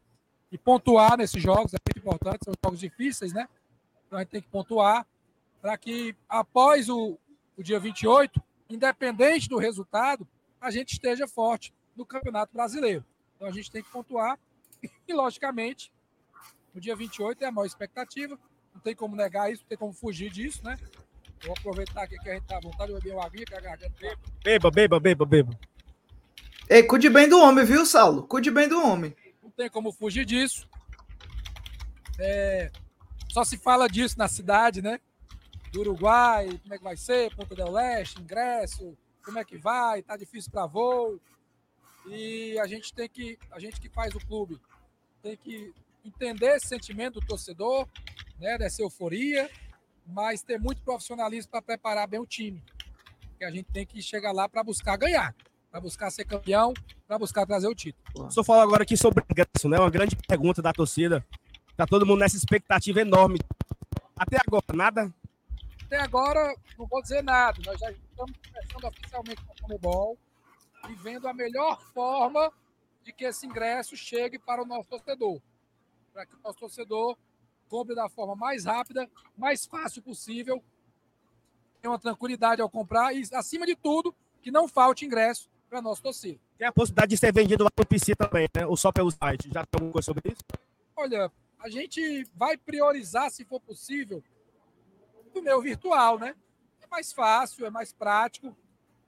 [0.51, 3.47] e pontuar nesses jogos, é muito importante, são jogos difíceis, né?
[4.13, 5.07] Então a gente tem que pontuar
[5.59, 7.17] para que após o,
[7.57, 10.27] o dia 28, independente do resultado,
[10.61, 13.03] a gente esteja forte no Campeonato Brasileiro.
[13.35, 14.37] Então a gente tem que pontuar
[15.07, 15.91] e, logicamente,
[16.75, 18.37] no dia 28 é a maior expectativa,
[18.71, 20.77] não tem como negar isso, não tem como fugir disso, né?
[21.43, 23.61] Vou aproveitar aqui que a gente tá à vontade de beber uma aguinha, que a
[23.61, 25.59] garganta tá- Beba, beba, beba, beba.
[26.69, 28.27] Ei, cuide bem do homem, viu, Saulo?
[28.27, 29.15] Cuide bem do homem.
[29.41, 30.69] Não tem como fugir disso.
[32.19, 32.71] É...
[33.33, 34.99] Só se fala disso na cidade, né?
[35.71, 38.95] Do Uruguai, como é que vai ser, Ponta del Leste, ingresso,
[39.25, 41.19] como é que vai, tá difícil para voo.
[42.05, 44.61] E a gente tem que, a gente que faz o clube,
[45.23, 45.73] tem que
[46.05, 47.87] entender esse sentimento do torcedor,
[48.39, 49.49] né, dessa euforia,
[50.05, 52.61] mas ter muito profissionalismo para preparar bem o time.
[53.39, 55.35] Que a gente tem que chegar lá para buscar ganhar,
[55.71, 56.71] para buscar ser campeão,
[57.07, 58.29] para buscar trazer o título.
[58.29, 59.79] Só falar agora aqui sobre ingresso, né?
[59.79, 61.25] Uma grande pergunta da torcida.
[61.75, 63.39] Tá todo mundo nessa expectativa enorme.
[64.15, 65.13] Até agora, nada?
[65.85, 67.59] Até agora, não vou dizer nada.
[67.65, 70.17] Nós já estamos conversando oficialmente com o Comebol
[70.89, 72.51] e vendo a melhor forma
[73.03, 75.41] de que esse ingresso chegue para o nosso torcedor
[76.13, 77.17] para que o nosso torcedor
[77.67, 80.63] compre da forma mais rápida, mais fácil possível
[81.83, 86.39] uma tranquilidade ao comprar e, acima de tudo, que não falte ingresso para nosso torcida.
[86.57, 88.65] Tem a possibilidade de ser vendido lá no PC também, né?
[88.65, 89.49] Ou só pelo site?
[89.51, 90.41] Já tem alguma coisa sobre isso?
[90.95, 91.29] Olha,
[91.63, 94.21] a gente vai priorizar, se for possível,
[95.33, 96.35] o meu virtual, né?
[96.81, 98.55] É mais fácil, é mais prático.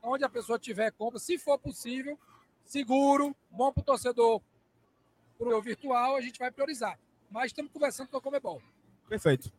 [0.02, 2.18] Onde a pessoa tiver compra, se for possível,
[2.64, 4.42] seguro, bom para o torcedor.
[5.38, 6.98] Para o meu virtual, a gente vai priorizar.
[7.30, 8.62] Mas estamos conversando com o Comebol.
[9.10, 9.52] Perfeito.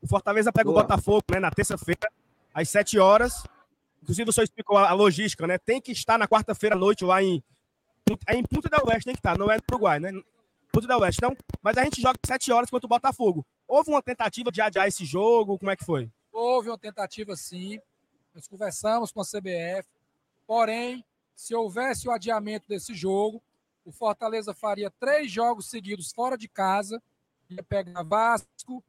[0.00, 0.80] O Fortaleza pega Boa.
[0.80, 2.10] o Botafogo né, na terça-feira,
[2.54, 3.44] às 7 horas.
[4.02, 5.58] Inclusive, o senhor explicou a logística, né?
[5.58, 7.44] Tem que estar na quarta-feira à noite lá em.
[8.26, 10.12] É em Punta da Oeste, tem que estar, não é no Uruguai, né?
[10.72, 11.18] Punta da Oeste.
[11.18, 13.46] Então, mas a gente joga às 7 horas contra o Botafogo.
[13.66, 15.58] Houve uma tentativa de adiar esse jogo?
[15.58, 16.10] Como é que foi?
[16.32, 17.80] Houve uma tentativa, sim.
[18.34, 19.88] Nós conversamos com a CBF.
[20.46, 21.04] Porém,
[21.34, 23.42] se houvesse o adiamento desse jogo,
[23.84, 27.02] o Fortaleza faria três jogos seguidos fora de casa.
[27.50, 28.84] Ia pegar Vasco,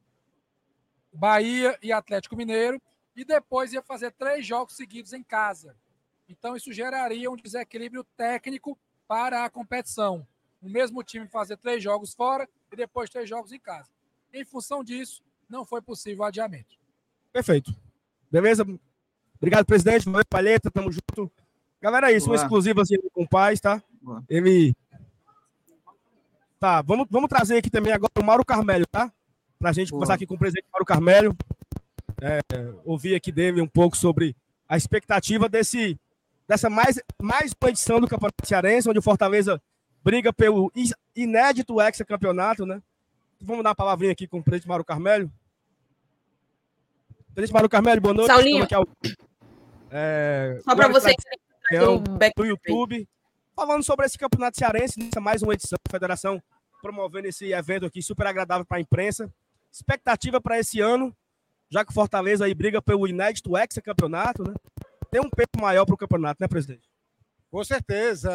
[1.11, 2.81] Bahia e Atlético Mineiro.
[3.15, 5.75] E depois ia fazer três jogos seguidos em casa.
[6.27, 8.77] Então, isso geraria um desequilíbrio técnico
[9.09, 10.25] para a competição.
[10.61, 13.89] O mesmo time fazer três jogos fora e depois três jogos em casa.
[14.31, 16.77] Em função disso, não foi possível o adiamento.
[17.33, 17.75] Perfeito.
[18.31, 18.63] Beleza?
[19.37, 20.05] Obrigado, presidente.
[20.05, 20.69] Valeu, Palheta.
[20.69, 21.31] Tamo junto.
[21.81, 22.27] Galera, é isso.
[22.27, 22.37] Boa.
[22.37, 23.81] Uma exclusiva assim, com o Paz, tá?
[23.99, 24.23] Boa.
[24.29, 24.75] Ele.
[26.59, 29.11] Tá, vamos, vamos trazer aqui também agora o Mauro Carmelho, tá?
[29.57, 29.99] Pra gente Boa.
[29.99, 31.35] conversar aqui com o presidente Mauro Carmelho.
[32.21, 32.41] É,
[32.85, 34.35] ouvir aqui dele um pouco sobre
[34.67, 35.97] a expectativa desse,
[36.49, 39.61] dessa mais, mais uma edição do Campeonato Cearense, onde o Fortaleza
[40.03, 40.71] briga pelo
[41.15, 42.81] inédito ex-campeonato, né?
[43.39, 45.31] Vamos dar uma palavrinha aqui com o presidente Mauro Carmelho.
[47.35, 48.31] Presidente Mauro Carmelho, boa noite.
[48.31, 48.67] Saulinho.
[48.73, 48.87] Ao,
[49.91, 51.13] é, Só para você
[52.35, 53.07] do YouTube,
[53.55, 56.41] falando sobre esse campeonato cearense, nessa mais uma edição da Federação
[56.81, 59.31] promovendo esse evento aqui super agradável para a imprensa.
[59.71, 61.15] Expectativa para esse ano,
[61.69, 64.55] já que o Fortaleza aí briga pelo inédito ex-campeonato, né?
[65.11, 66.87] Tem um peso maior para o campeonato, né, presidente?
[67.49, 68.31] Com certeza.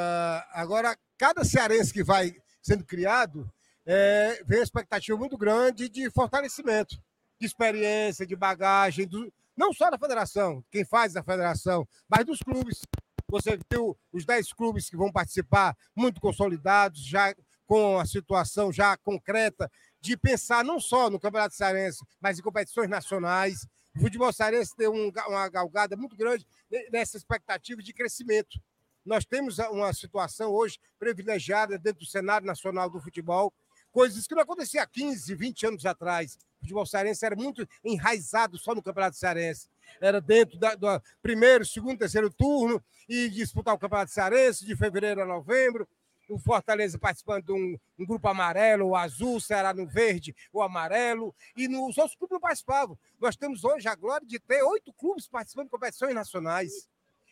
[0.52, 3.48] Agora, cada cearense que vai sendo criado
[3.86, 6.96] é, vem uma expectativa muito grande de fortalecimento,
[7.38, 12.40] de experiência, de bagagem, do, não só da federação, quem faz a federação, mas dos
[12.40, 12.82] clubes.
[13.28, 17.34] Você viu os 10 clubes que vão participar, muito consolidados, já
[17.66, 19.70] com a situação já concreta
[20.00, 23.66] de pensar não só no Campeonato Cearense, mas em competições nacionais.
[23.96, 26.44] O futebol cearense tem um, uma galgada muito grande
[26.90, 28.60] nessa expectativa de crescimento.
[29.04, 33.52] Nós temos uma situação hoje privilegiada dentro do cenário nacional do futebol,
[33.92, 36.36] coisas que não acontecia há 15, 20 anos atrás.
[36.58, 39.68] O futebol cearense era muito enraizado só no Campeonato Cearense.
[40.00, 45.26] Era dentro do primeiro, segundo, terceiro turno e disputar o Campeonato Cearense de fevereiro a
[45.26, 45.86] novembro.
[46.28, 50.62] O Fortaleza participando de um, um grupo amarelo, o azul, o Ceará no verde, o
[50.62, 52.98] amarelo, e nos outros clubes não participavam.
[53.20, 56.88] Nós temos hoje a glória de ter oito clubes participando de competições nacionais.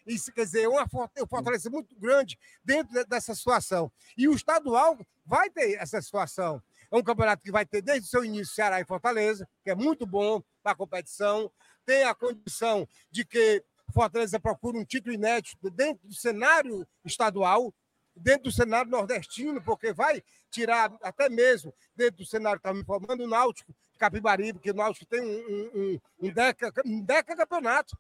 [0.06, 0.86] Isso quer dizer, uma
[1.28, 3.90] fortaleza muito grande dentro dessa situação.
[4.16, 6.62] E o estadual vai ter essa situação.
[6.90, 9.74] É um campeonato que vai ter desde o seu início Ceará e Fortaleza, que é
[9.74, 11.50] muito bom para a competição.
[11.86, 17.72] Tem a condição de que Fortaleza procura um título inédito dentro do cenário estadual,
[18.14, 22.80] dentro do cenário nordestino, porque vai tirar até mesmo dentro do cenário que está me
[22.80, 27.96] informando o Náutico Capibaribe, que o Náutico tem um, um, um, deca, um deca campeonato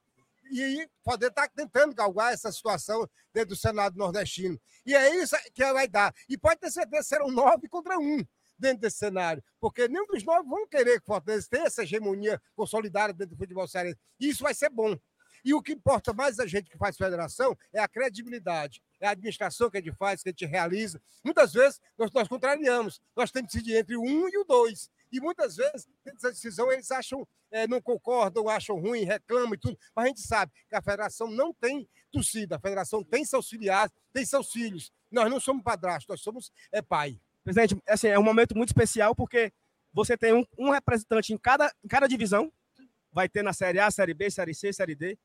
[0.50, 4.60] e poder estar tá tentando galgar essa situação dentro do Senado nordestino.
[4.84, 6.14] E é isso que vai dar.
[6.28, 8.22] E pode ter certeza serão nove contra um
[8.58, 12.40] dentro desse cenário, porque nenhum dos nove vão querer que o Fortaleza tenha essa hegemonia
[12.54, 13.98] consolidada dentro do futebol cearense.
[14.20, 14.96] E isso vai ser bom.
[15.44, 19.10] E o que importa mais a gente que faz federação é a credibilidade, é a
[19.10, 21.00] administração que a gente faz, que a gente realiza.
[21.24, 24.90] Muitas vezes nós, nós contrariamos, nós temos que decidir entre o um e o dois.
[25.10, 29.78] E muitas vezes, essa decisão, eles acham é, não concordam, acham ruim, reclamam e tudo,
[29.94, 33.94] mas a gente sabe que a federação não tem torcida, a federação tem seus filiados,
[34.12, 34.90] tem seus filhos.
[35.10, 37.20] Nós não somos padrastos, nós somos é, pai.
[37.44, 39.52] Presidente, assim, é um momento muito especial porque
[39.92, 42.50] você tem um, um representante em cada, em cada divisão,
[43.12, 45.18] vai ter na Série A, Série B, Série C, Série D.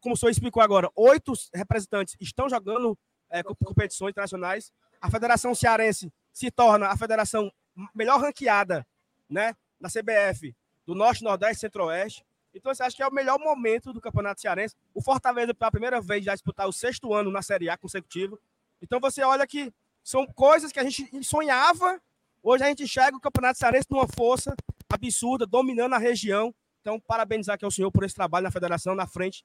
[0.00, 2.98] Como o senhor explicou agora, oito representantes estão jogando
[3.30, 4.72] é, competições internacionais.
[5.00, 7.52] A Federação Cearense se torna a federação
[7.94, 8.86] melhor ranqueada
[9.28, 10.54] né, na CBF
[10.86, 12.24] do Norte, Nordeste, Centro-Oeste.
[12.54, 14.74] Então, você acha que é o melhor momento do Campeonato Cearense.
[14.94, 18.38] O Fortaleza, pela primeira vez, já disputar o sexto ano na Série A consecutivo.
[18.80, 19.72] Então, você olha que
[20.02, 22.00] são coisas que a gente sonhava.
[22.42, 24.56] Hoje a gente enxerga o Campeonato Cearense numa força
[24.88, 26.54] absurda, dominando a região.
[26.80, 29.44] Então, parabenizar aqui ao senhor por esse trabalho na federação, na frente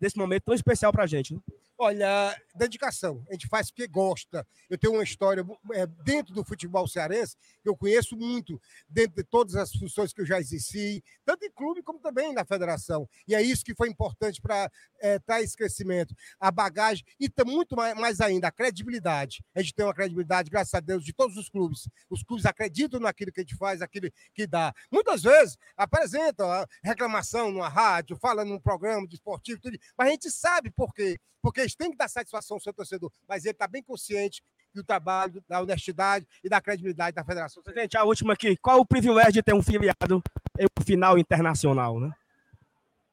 [0.00, 1.34] desse momento tão especial para a gente.
[1.34, 1.40] Né?
[1.84, 3.24] Olha, dedicação.
[3.28, 4.46] A gente faz porque gosta.
[4.70, 9.24] Eu tenho uma história é, dentro do futebol cearense que eu conheço muito, dentro de
[9.24, 13.08] todas as funções que eu já exerci, tanto em clube como também na federação.
[13.26, 16.14] E é isso que foi importante para é, dar esse crescimento.
[16.38, 19.44] A bagagem e muito mais, mais ainda, a credibilidade.
[19.52, 21.88] A gente tem uma credibilidade, graças a Deus, de todos os clubes.
[22.08, 24.72] Os clubes acreditam naquilo que a gente faz, aquilo que dá.
[24.88, 26.46] Muitas vezes apresentam
[26.84, 31.18] reclamação numa rádio, fala num programa de esportivo, tudo, mas a gente sabe por quê
[31.42, 34.42] porque têm que dar satisfação ao seu torcedor, mas ele está bem consciente
[34.74, 37.62] do trabalho, da honestidade e da credibilidade da federação.
[37.74, 38.56] Gente, a última aqui.
[38.56, 40.22] Qual o privilégio de ter um filiado
[40.58, 42.10] em um final internacional, né?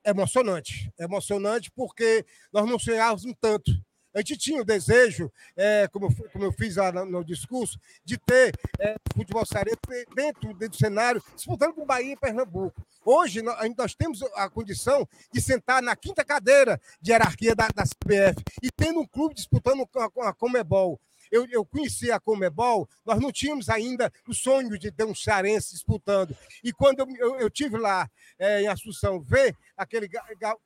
[0.06, 0.92] Emocionante.
[0.98, 3.72] Emocionante porque nós não sonhávamos um tanto
[4.14, 8.54] a gente tinha o desejo, é, como, como eu fiz lá no, discurso, de ter
[8.80, 9.78] é, futebol cearense
[10.16, 12.82] dentro, dentro do cenário, disputando com Bahia e Pernambuco.
[13.06, 17.84] Hoje, nós, nós, temos a condição de sentar na quinta cadeira de hierarquia da, da
[17.84, 21.00] CBF e tendo um clube disputando com a, a Comebol.
[21.32, 25.74] Eu, eu conheci a Comebol, nós não tínhamos ainda o sonho de ter um cearense
[25.74, 26.36] disputando.
[26.64, 30.10] E quando eu, eu, eu tive lá é, em Assunção, ver aquele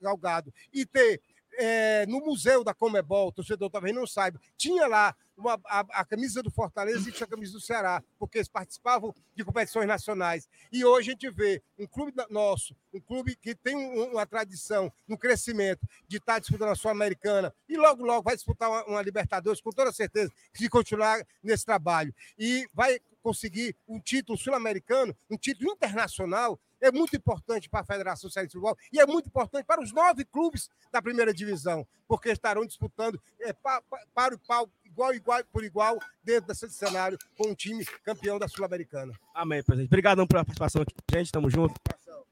[0.00, 1.20] galgado e ter
[1.58, 6.04] é, no museu da Comebol, o torcedor talvez não saiba, tinha lá uma, a, a,
[6.04, 10.48] camisa do Fortaleza e tinha a camisa do Ceará, porque eles participavam de competições nacionais.
[10.72, 14.92] E hoje a gente vê um clube nosso, um clube que tem um, uma tradição
[15.06, 19.60] no crescimento de estar disputando a Sul-Americana e logo, logo vai disputar uma, uma Libertadores,
[19.60, 22.14] com toda certeza, se continuar nesse trabalho.
[22.38, 28.28] E vai conseguir um título sul-americano, um título internacional, é muito importante para a Federação
[28.28, 32.28] Série de Futebol e é muito importante para os nove clubes da primeira divisão, porque
[32.28, 33.82] estarão disputando é, para,
[34.12, 39.12] para pau igual, igual por igual dentro desse cenário com um time campeão da Sul-Americana.
[39.34, 39.88] Amém, presidente.
[39.88, 41.32] Obrigadão pela participação aqui, gente.
[41.32, 41.74] Tamo junto.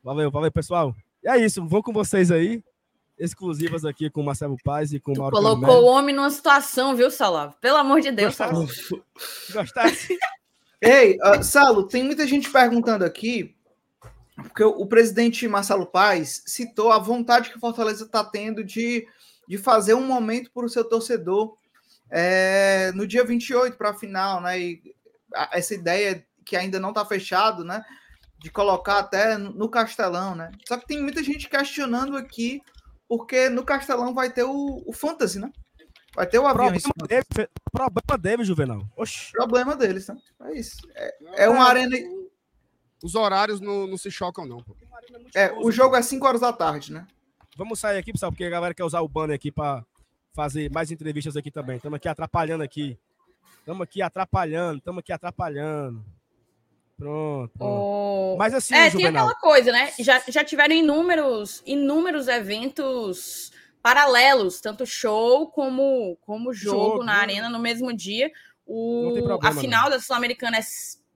[0.02, 0.94] Valeu, valeu, pessoal.
[1.22, 2.62] E é isso, vou com vocês aí.
[3.18, 5.82] Exclusivas aqui com o Marcelo Paz e com o Mauro Colocou Carmelo.
[5.82, 7.54] o homem numa situação, viu, Salavo?
[7.60, 8.66] Pelo amor de Deus, Salavo.
[9.52, 10.16] Gostasse?
[10.80, 13.54] Ei, uh, Salo, tem muita gente perguntando aqui,
[14.34, 19.06] porque o, o, presidente Marcelo Paes citou a vontade que o Fortaleza está tendo de,
[19.46, 21.56] de fazer um momento para o seu torcedor
[22.14, 24.60] é, no dia 28 para a final, né?
[24.60, 24.82] E
[25.50, 27.82] essa ideia que ainda não está fechado, né?
[28.38, 30.52] De colocar até no Castelão, né?
[30.68, 32.60] Só que tem muita gente questionando aqui,
[33.08, 35.50] porque no Castelão vai ter o, o Fantasy, né?
[36.14, 38.86] Vai ter o avião problema dele, problema dele, Juvenal.
[38.94, 39.32] Oxi.
[39.32, 40.16] Problema deles, né?
[40.42, 40.76] É isso.
[40.94, 41.96] É, é uma arena.
[43.02, 44.58] Os horários não, não se chocam, não.
[44.62, 44.76] Pô.
[45.34, 47.06] É, o jogo é 5 horas da tarde, né?
[47.56, 49.82] Vamos sair aqui, pessoal, porque a galera quer usar o banner aqui para
[50.32, 51.76] fazer mais entrevistas aqui também.
[51.76, 52.98] Estamos aqui atrapalhando aqui.
[53.58, 56.04] Estamos aqui atrapalhando, estamos aqui atrapalhando.
[56.96, 57.52] Pronto.
[57.60, 58.36] Oh.
[58.38, 59.12] Mas assim, é, Juvenal...
[59.12, 59.92] tem aquela coisa, né?
[59.98, 63.52] Já, já tiveram inúmeros, inúmeros eventos
[63.82, 68.30] paralelos, tanto show como, como jogo, jogo na arena no mesmo dia.
[68.64, 69.90] O, problema, a final não.
[69.90, 70.62] da Sul-Americana é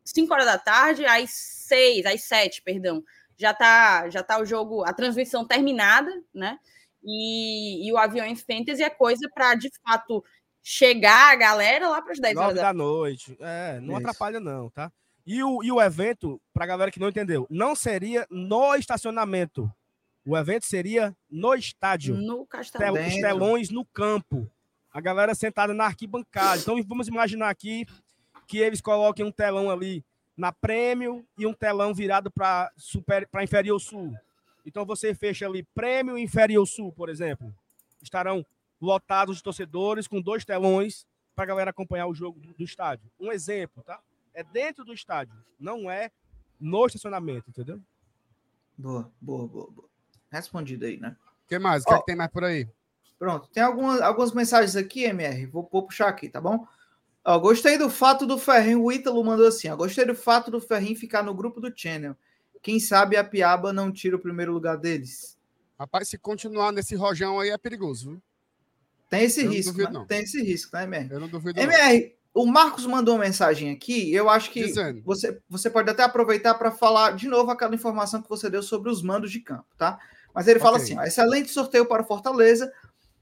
[0.04, 3.02] 5 horas da tarde, às 6, às 7, perdão.
[3.36, 6.58] Já tá, já tá o jogo, a transmissão terminada, né?
[7.06, 10.24] E, e o Aviões Fantasy é coisa para, de fato,
[10.62, 13.36] chegar a galera lá para as 10 horas da noite.
[13.40, 14.08] É, não Isso.
[14.08, 14.90] atrapalha, não, tá?
[15.24, 19.70] E o, e o evento, para a galera que não entendeu, não seria no estacionamento.
[20.26, 22.16] O evento seria no estádio.
[22.16, 23.06] No Castelão.
[23.06, 24.50] Os telões no campo.
[24.92, 26.60] A galera sentada na arquibancada.
[26.60, 27.86] Então vamos imaginar aqui
[28.46, 30.04] que eles coloquem um telão ali
[30.36, 32.72] na Prêmio e um telão virado para
[33.42, 34.12] Inferior Sul.
[34.66, 37.54] Então você fecha ali Prêmio e Inferior Sul, por exemplo.
[38.02, 38.44] Estarão
[38.80, 43.10] lotados de torcedores com dois telões para a galera acompanhar o jogo do, do, estádio.
[43.18, 44.00] Um exemplo, tá?
[44.34, 46.10] É dentro do estádio, não é
[46.60, 47.80] no estacionamento, entendeu?
[48.76, 49.96] Boa, boa, boa, boa
[50.30, 51.16] respondido aí, né?
[51.44, 51.82] O que mais?
[51.82, 52.68] O que, é que tem mais por aí?
[53.18, 55.46] Pronto, tem algumas, algumas mensagens aqui, MR.
[55.46, 56.66] Vou, vou puxar aqui, tá bom?
[57.24, 58.82] Ó, gostei do fato do Ferrinho.
[58.82, 62.16] O Ítalo mandou assim: ó, gostei do fato do Ferrinho ficar no grupo do Channel.
[62.66, 65.38] Quem sabe a Piaba não tira o primeiro lugar deles.
[65.78, 68.22] Rapaz, se continuar nesse rojão aí é perigoso, viu?
[69.08, 70.04] Tem esse eu risco, duvido, né?
[70.08, 71.08] Tem esse risco, tá, MR?
[71.12, 71.60] Eu não duvido.
[71.60, 72.42] MR, não.
[72.42, 74.12] o Marcos mandou uma mensagem aqui.
[74.12, 74.72] Eu acho que
[75.04, 78.90] você, você pode até aproveitar para falar de novo aquela informação que você deu sobre
[78.90, 79.96] os mandos de campo, tá?
[80.34, 82.72] Mas ele fala assim: ó, excelente sorteio para Fortaleza.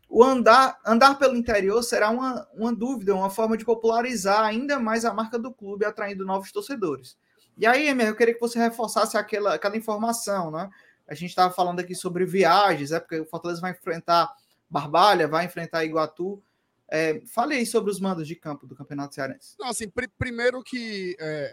[0.09, 5.05] O andar, andar pelo interior será uma, uma dúvida, uma forma de popularizar ainda mais
[5.05, 7.19] a marca do clube, atraindo novos torcedores.
[7.57, 10.71] E aí, Emer, eu queria que você reforçasse aquela, aquela informação, né?
[11.07, 14.35] A gente estava falando aqui sobre viagens, é porque o Fortaleza vai enfrentar
[14.69, 16.43] Barbalha, vai enfrentar Iguatu.
[16.89, 19.55] É, fale aí sobre os mandos de campo do Campeonato Cearense.
[19.59, 21.51] Não, assim, pr primeiro que é,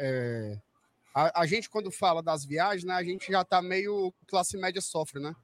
[0.55, 0.61] é,
[1.13, 4.81] a, a, gente, quando fala das viagens, né, a gente já está meio classe média
[4.81, 5.35] sofre, né?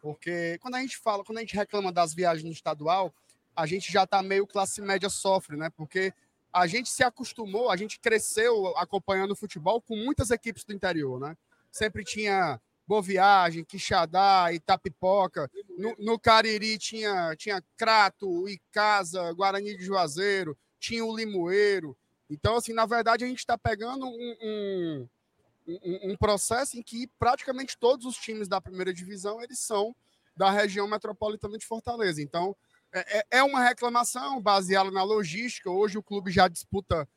[0.00, 3.12] Porque quando a gente fala, quando a gente reclama das viagens no estadual,
[3.54, 5.70] a gente já está meio classe média sofre, né?
[5.76, 6.12] Porque
[6.52, 11.20] a gente se acostumou, a gente cresceu acompanhando o futebol com muitas equipes do interior,
[11.20, 11.36] né?
[11.70, 15.50] Sempre tinha Boa Viagem, Quixadá, Itapipoca.
[15.76, 21.96] No, no Cariri tinha, tinha Crato, Icasa, Guarani de Juazeiro, tinha o Limoeiro.
[22.30, 25.08] Então, assim, na verdade, a gente está pegando um, um,
[25.66, 29.94] um, um, processo em que praticamente todos os times da primeira divisão eles são
[30.34, 32.22] da região metropolitana de Fortaleza.
[32.22, 32.56] Então,
[32.92, 35.70] é, é, é uma reclamação baseada na logística.
[35.70, 37.08] Hoje o clube já disputa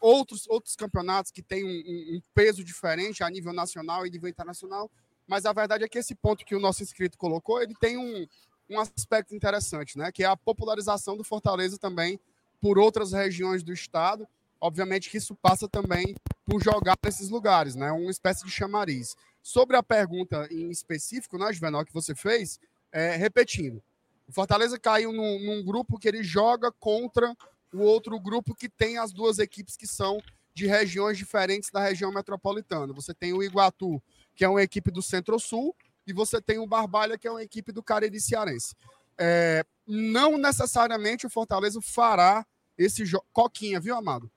[0.00, 4.90] outros, outros campeonatos que têm um, um, peso diferente a nível nacional e nível internacional,
[5.26, 8.26] mas a verdade é que esse ponto que o nosso inscrito colocou, ele tem um,
[8.68, 10.10] um aspecto interessante, né?
[10.12, 12.18] Que é a popularização do Fortaleza também
[12.60, 14.26] por outras regiões do estado.
[14.60, 17.92] Obviamente que isso passa também por jogar nesses lugares, né?
[17.92, 19.14] Uma espécie de chamariz.
[19.42, 22.58] Sobre a pergunta em específico, né, Juvenal, que você fez,
[22.90, 23.82] é, repetindo,
[24.28, 27.34] o Fortaleza caiu num, num grupo que ele joga contra
[27.72, 30.20] o outro grupo que tem as duas equipes que são
[30.54, 32.92] de regiões diferentes da região metropolitana.
[32.92, 34.02] Você tem o Iguatu,
[34.34, 35.74] que é uma equipe do Centro-Sul,
[36.06, 38.74] e você tem o Barbalha, que é uma equipe do Cariri Cearense.
[39.16, 42.46] É, não necessariamente o Fortaleza fará
[42.76, 43.24] esse jogo.
[43.32, 44.30] Coquinha, viu, Amado?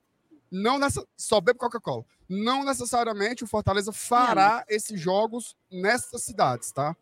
[0.50, 1.06] Não nessa...
[1.16, 2.04] Só bebe Coca-Cola.
[2.28, 6.96] Não necessariamente o Fortaleza fará esses jogos nessas cidades, tá?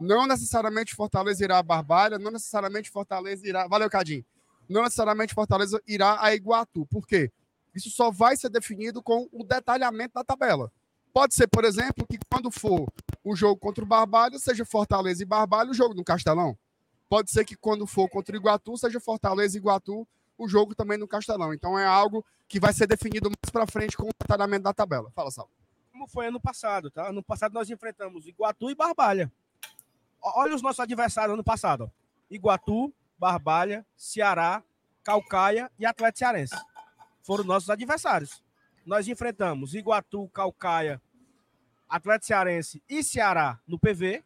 [0.00, 3.66] Não necessariamente Fortaleza irá a Barbalha, não necessariamente Fortaleza irá.
[3.66, 4.24] Valeu, Cadinho
[4.68, 6.86] não necessariamente Fortaleza irá a Iguatu.
[6.86, 7.30] Por quê?
[7.74, 10.70] Isso só vai ser definido com o detalhamento da tabela.
[11.12, 12.88] Pode ser, por exemplo, que quando for
[13.22, 16.56] o jogo contra o Barbalho, seja Fortaleza e Barbalho o jogo no Castelão.
[17.08, 20.06] Pode ser que quando for contra o Iguatu, seja Fortaleza e Iguatu
[20.36, 21.52] o jogo também no Castelão.
[21.54, 25.10] Então é algo que vai ser definido mais para frente com o detalhamento da tabela.
[25.14, 25.48] Fala, Sal.
[25.92, 27.08] Como foi ano passado, tá?
[27.08, 29.32] Ano passado nós enfrentamos Iguatu e Barbalha.
[30.24, 31.92] Olha os nossos adversários ano passado.
[32.30, 34.62] Iguatu, Barbalha, Ceará,
[35.02, 36.56] Calcaia e Atlético Cearense.
[37.22, 38.42] Foram nossos adversários.
[38.86, 41.00] Nós enfrentamos Iguatu, Calcaia,
[41.88, 44.24] Atlético Cearense e Ceará no PV.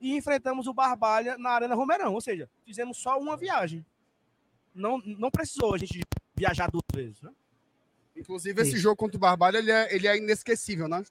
[0.00, 2.14] E enfrentamos o Barbalha na Arena Romerão.
[2.14, 3.84] Ou seja, fizemos só uma viagem.
[4.74, 6.00] Não, não precisou a gente
[6.34, 7.20] viajar duas vezes.
[7.20, 7.30] Né?
[8.16, 8.78] Inclusive, esse Sim.
[8.78, 11.02] jogo contra o Barbalha ele é, ele é inesquecível, né?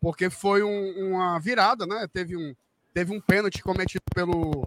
[0.00, 2.08] Porque foi um, uma virada, né?
[2.12, 2.54] Teve um,
[2.94, 4.66] teve um pênalti cometido pelo,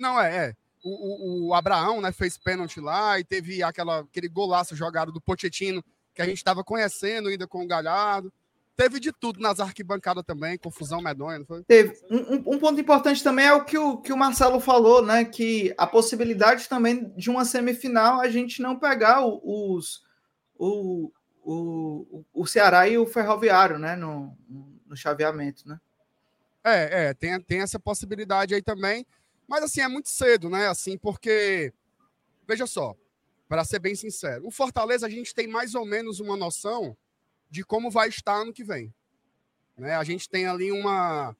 [0.00, 0.54] não, é, é.
[0.82, 5.20] O, o, o, Abraão né, fez pênalti lá e teve aquela, aquele golaço jogado do
[5.20, 5.84] Pochettino,
[6.14, 8.32] que a gente estava conhecendo ainda com o Galhardo.
[8.74, 11.62] Teve de tudo nas arquibancadas também, confusão medonha, não foi?
[11.64, 12.00] Teve.
[12.10, 15.22] Um, um, ponto importante também é o que, o que o Marcelo falou, né?
[15.22, 20.02] Que a possibilidade também de uma semifinal a gente não pegar os,
[20.58, 21.12] o,
[21.44, 23.96] o, o Ceará e o Ferroviário, né?
[23.96, 24.34] No,
[24.86, 25.78] no chaveamento, né?
[26.64, 29.06] É, é, tem, tem essa possibilidade aí também.
[29.48, 30.68] Mas assim, é muito cedo, né?
[30.68, 31.72] Assim, porque
[32.46, 32.94] veja só,
[33.48, 36.96] para ser bem sincero, o Fortaleza a gente tem mais ou menos uma noção
[37.50, 38.94] de como vai estar ano que vem.
[39.76, 39.94] Né?
[39.94, 41.34] A gente tem ali uma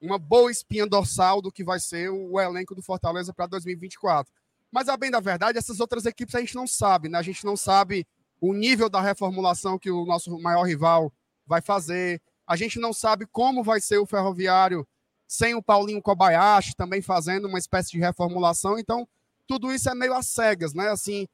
[0.00, 4.32] uma boa espinha dorsal do que vai ser o elenco do Fortaleza para 2024.
[4.72, 7.18] Mas a bem da verdade, essas outras equipes a gente não sabe, né?
[7.18, 8.06] A gente não sabe
[8.40, 11.12] o nível da reformulação que o nosso maior rival
[11.46, 12.22] vai fazer.
[12.50, 14.84] A gente não sabe como vai ser o Ferroviário
[15.24, 18.76] sem o Paulinho Kobayashi também fazendo uma espécie de reformulação.
[18.76, 19.06] Então,
[19.46, 20.88] tudo isso é meio às cegas, né?
[20.88, 21.28] Assim,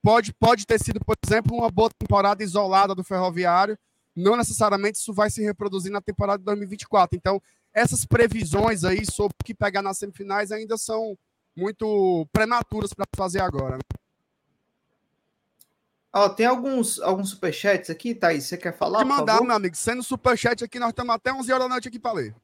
[0.00, 3.76] pode, pode ter sido, por exemplo, uma boa temporada isolada do Ferroviário.
[4.14, 7.16] Não necessariamente isso vai se reproduzir na temporada de 2024.
[7.16, 7.42] Então,
[7.74, 11.18] essas previsões aí sobre o que pegar nas semifinais ainda são
[11.56, 13.78] muito prematuras para fazer agora.
[13.78, 14.05] Né?
[16.18, 18.44] Ó, tem alguns, alguns superchats aqui, Thaís.
[18.44, 19.00] Você quer falar?
[19.00, 19.76] Pode mandar, meu amigo.
[19.76, 22.34] Sendo superchat aqui, nós estamos até 11 horas da noite aqui para ler.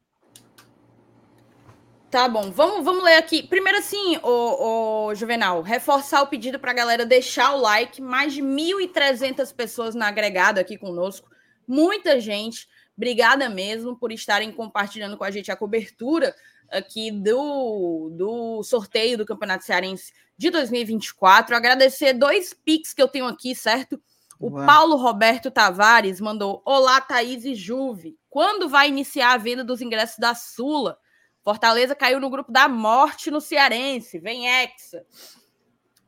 [2.11, 3.41] Tá bom, vamos, vamos ler aqui.
[3.41, 7.99] Primeiro, assim, o, o Juvenal, reforçar o pedido para a galera deixar o like.
[7.99, 11.27] Mais de 1.300 pessoas na agregado aqui conosco.
[11.67, 12.69] Muita gente.
[12.95, 16.35] Obrigada mesmo por estarem compartilhando com a gente a cobertura
[16.69, 21.55] aqui do, do sorteio do Campeonato Cearense de 2024.
[21.55, 24.01] Agradecer dois pics que eu tenho aqui, certo?
[24.39, 24.51] O.
[24.51, 28.17] Paulo Roberto Tavares mandou: Olá, Thaís e Juve.
[28.29, 30.97] Quando vai iniciar a venda dos ingressos da Sula?
[31.43, 34.19] Fortaleza caiu no grupo da morte no Cearense.
[34.19, 35.05] Vem Hexa.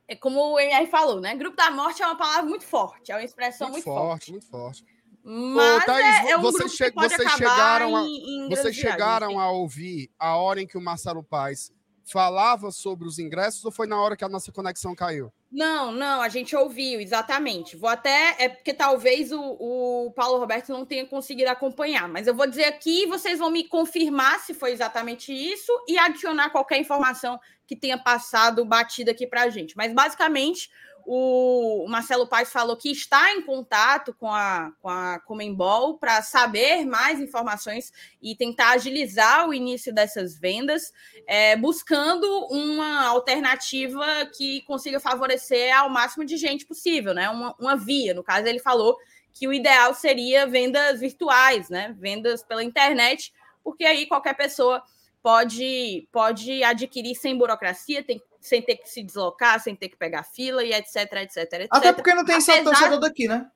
[0.08, 1.36] É como o MR falou, né?
[1.36, 4.32] Grupo da morte é uma palavra muito forte, é uma expressão muito, muito forte, forte.
[4.32, 4.86] Muito forte.
[5.28, 9.40] Mas Ô, Thaís, é, é um vocês, che vocês chegaram, a, em, em vocês chegaram
[9.40, 11.72] a ouvir a hora em que o Marcelo Paz
[12.06, 15.34] falava sobre os ingressos ou foi na hora que a nossa conexão caiu?
[15.52, 17.76] Não, não, a gente ouviu, exatamente.
[17.76, 18.36] Vou até.
[18.38, 22.66] É porque talvez o, o Paulo Roberto não tenha conseguido acompanhar, mas eu vou dizer
[22.66, 27.98] aqui vocês vão me confirmar se foi exatamente isso e adicionar qualquer informação que tenha
[27.98, 29.76] passado batida aqui para a gente.
[29.76, 30.70] Mas basicamente
[31.06, 36.84] o Marcelo Paes falou que está em contato com a, com a Comembol para saber
[36.84, 40.92] mais informações e tentar agilizar o início dessas vendas,
[41.28, 44.06] é, buscando uma alternativa
[44.36, 47.30] que consiga favorecer ao máximo de gente possível, né?
[47.30, 48.14] Uma, uma via.
[48.14, 48.98] No caso, ele falou
[49.32, 51.96] que o ideal seria vendas virtuais, né?
[52.00, 53.32] Vendas pela internet,
[53.64, 54.82] porque aí qualquer pessoa
[55.22, 60.24] pode, pode adquirir sem burocracia, tem, sem ter que se deslocar, sem ter que pegar
[60.24, 61.68] fila e etc, etc, etc.
[61.72, 62.64] Até porque não tem Apesar...
[62.64, 63.50] torcedor daqui, né?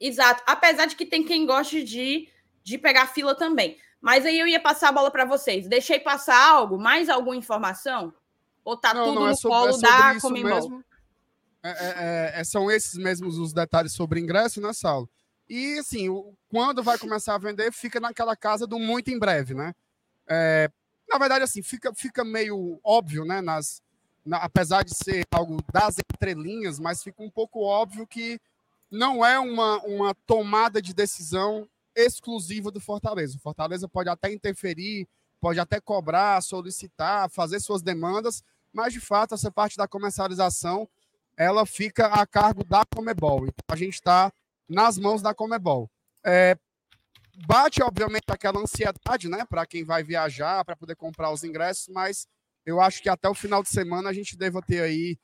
[0.00, 0.42] Exato.
[0.46, 2.28] Apesar de que tem quem goste de,
[2.62, 3.76] de pegar fila também.
[4.00, 5.68] Mas aí eu ia passar a bola para vocês.
[5.68, 8.14] Deixei passar algo, mais alguma informação?
[8.64, 10.82] Ou tá não, tudo não, é no sobre, colo é da Comembol?
[11.62, 15.10] É, é, é, são esses mesmos os detalhes sobre ingresso, né, Saulo?
[15.48, 16.08] E assim,
[16.48, 19.74] quando vai começar a vender, fica naquela casa do muito em breve, né?
[20.28, 20.70] É,
[21.08, 23.40] na verdade, assim, fica, fica meio óbvio, né?
[23.40, 23.87] Nas, na,
[24.32, 28.40] apesar de ser algo das entrelinhas, mas fica um pouco óbvio que
[28.90, 33.36] não é uma, uma tomada de decisão exclusiva do Fortaleza.
[33.36, 35.06] O Fortaleza pode até interferir,
[35.40, 38.42] pode até cobrar, solicitar, fazer suas demandas,
[38.72, 40.88] mas de fato essa parte da comercialização
[41.36, 43.46] ela fica a cargo da Comebol.
[43.46, 44.32] Então a gente está
[44.68, 45.88] nas mãos da Comebol.
[46.24, 46.56] É,
[47.46, 52.26] bate, obviamente, aquela ansiedade, né, para quem vai viajar, para poder comprar os ingressos, mas
[52.68, 55.18] eu acho que até o final de semana a gente deva ter aí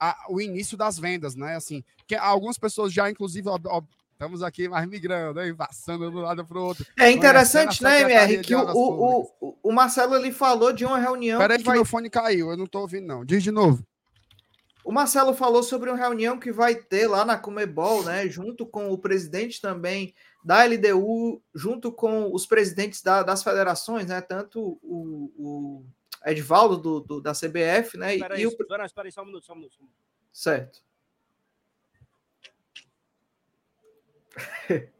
[0.00, 1.54] a, o início das vendas, né?
[1.54, 6.16] Assim, que algumas pessoas já, inclusive, ó, ó, estamos aqui mais migrando, hein, passando de
[6.16, 6.86] um lado para o outro.
[6.98, 11.38] É interessante, né, MR, que o, o, o, Marcelo ele falou de uma reunião.
[11.38, 11.76] Peraí, que, que vai...
[11.76, 13.22] meu fone caiu, eu não estou ouvindo, não.
[13.22, 13.84] Diz de novo.
[14.82, 18.26] O Marcelo falou sobre uma reunião que vai ter lá na Comebol, né?
[18.28, 24.22] Junto com o presidente também da LDU, junto com os presidentes da, das federações, né?
[24.22, 25.84] Tanto o, o
[26.24, 28.14] Edvaldo do, do, da CBF, né?
[28.14, 28.50] Espera aí, o...
[28.50, 29.76] espera, espera aí, só um minuto, só um minuto.
[30.32, 30.80] Certo.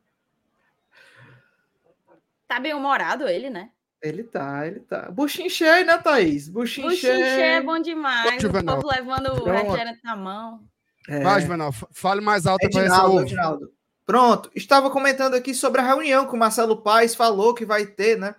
[2.47, 3.71] tá bem humorado ele, né?
[4.03, 5.11] Ele tá, ele tá.
[5.11, 6.51] Buchinho cheio, né, Thaís?
[6.67, 8.43] Cheio é bom demais.
[8.43, 10.61] o povo levando o refrigerante na mão.
[11.09, 11.21] É.
[11.21, 13.73] Vai, Juvenal, fale mais alto para esse Edinaldo.
[14.05, 18.19] Pronto, estava comentando aqui sobre a reunião que o Marcelo Paes falou que vai ter,
[18.19, 18.35] né?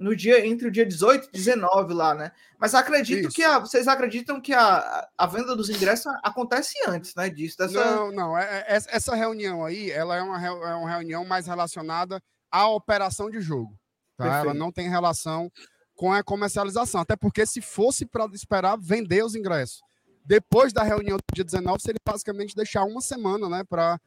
[0.00, 2.32] No dia entre o dia 18 e 19 lá, né?
[2.58, 3.36] Mas acredito Isso.
[3.36, 7.28] que a, vocês acreditam que a, a venda dos ingressos acontece antes, né?
[7.28, 7.58] Disso.
[7.58, 7.84] Dessa...
[7.84, 8.36] Não, não.
[8.36, 12.20] É, é, essa reunião aí, ela é uma, é uma reunião mais relacionada
[12.50, 13.78] à operação de jogo.
[14.16, 14.38] Tá?
[14.38, 15.52] Ela não tem relação
[15.94, 17.02] com a comercialização.
[17.02, 19.80] Até porque se fosse para esperar vender os ingressos
[20.30, 23.98] depois da reunião do dia 19, seria basicamente deixar uma semana né, para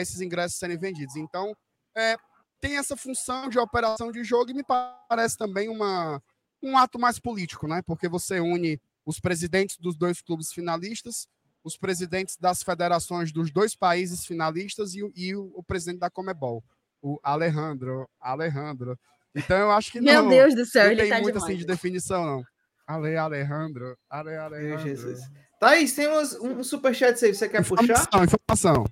[0.00, 1.16] esses ingressos serem vendidos.
[1.16, 1.54] Então,
[1.94, 2.16] é,
[2.60, 4.64] tem essa função de operação de jogo e me
[5.08, 6.22] parece também uma,
[6.62, 7.82] um ato mais político, né?
[7.82, 11.26] Porque você une os presidentes dos dois clubes finalistas,
[11.64, 16.62] os presidentes das federações dos dois países finalistas e, e o, o, presidente da Comebol,
[17.02, 18.08] o Alejandro.
[18.20, 18.98] Alejandro.
[19.34, 20.12] Então eu acho que não.
[20.12, 21.44] Meu Deus do céu, não ele tem tá muito demais.
[21.44, 22.44] assim de definição, não.
[22.86, 23.96] Ale Alejandro.
[24.08, 24.82] Ale Alejandro.
[24.86, 25.20] Jesus.
[25.60, 27.34] Thaís, temos um superchat aí.
[27.34, 28.24] Você quer informação, puxar?
[28.24, 28.84] Informação.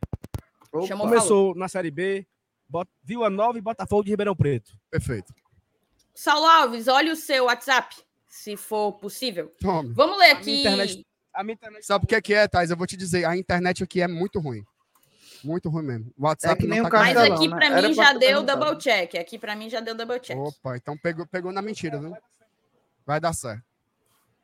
[0.86, 2.26] Chamou, Começou na Série B,
[3.02, 4.72] Vila Nova e Botafogo de Ribeirão Preto.
[4.90, 5.34] Perfeito.
[6.14, 7.96] Saulo Alves, olha o seu WhatsApp,
[8.26, 9.54] se for possível.
[9.60, 9.92] Tome.
[9.94, 10.66] Vamos ler aqui.
[10.66, 11.86] A minha internet, a minha internet...
[11.86, 12.70] Sabe o que é, que é, Thais?
[12.70, 14.64] Eu vou te dizer, a internet aqui é muito ruim.
[15.44, 16.12] Muito ruim mesmo.
[16.18, 17.82] O WhatsApp é não tá Mas aqui para né?
[17.82, 19.14] mim já deu double check.
[19.14, 20.36] Aqui para mim já deu double check.
[20.36, 22.16] Opa, então pegou, pegou na mentira, viu?
[23.06, 23.67] Vai dar certo.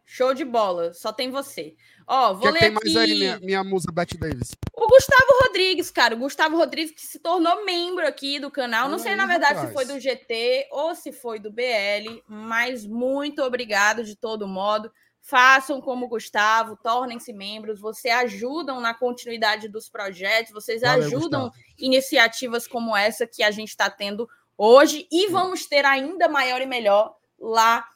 [0.05, 1.75] Show de bola, só tem você.
[2.07, 2.93] Ó, vou que ler tem aqui...
[2.93, 4.51] mais aí, minha, minha musa Beth Davis?
[4.75, 6.15] O Gustavo Rodrigues, cara.
[6.15, 8.89] O Gustavo Rodrigues que se tornou membro aqui do canal.
[8.89, 9.69] Não sei, na verdade, rapaz.
[9.69, 14.93] se foi do GT ou se foi do BL, mas muito obrigado de todo modo.
[15.23, 17.81] Façam como o Gustavo, tornem-se membros.
[17.81, 21.65] Vocês ajudam na continuidade dos projetos, vocês Valeu, ajudam Gustavo.
[21.79, 24.29] iniciativas como essa que a gente está tendo
[24.59, 27.89] hoje e vamos ter ainda maior e melhor lá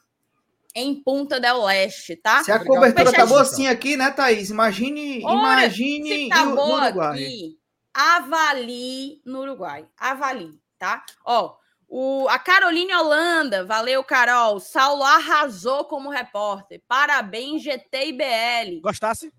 [0.79, 2.43] em Punta del Leste, tá?
[2.43, 4.49] Se a cobertura tá boa assim aqui, né, Thaís?
[4.49, 7.57] Imagine, Ora, imagine se tá boa aqui,
[7.93, 9.85] avalie no Uruguai.
[9.97, 11.03] Avalie, tá?
[11.25, 11.55] Ó,
[11.87, 14.59] o, a Caroline Holanda, valeu, Carol.
[14.59, 16.81] Saulo arrasou como repórter.
[16.87, 18.81] Parabéns, GT e BL.
[18.81, 19.33] Gostasse?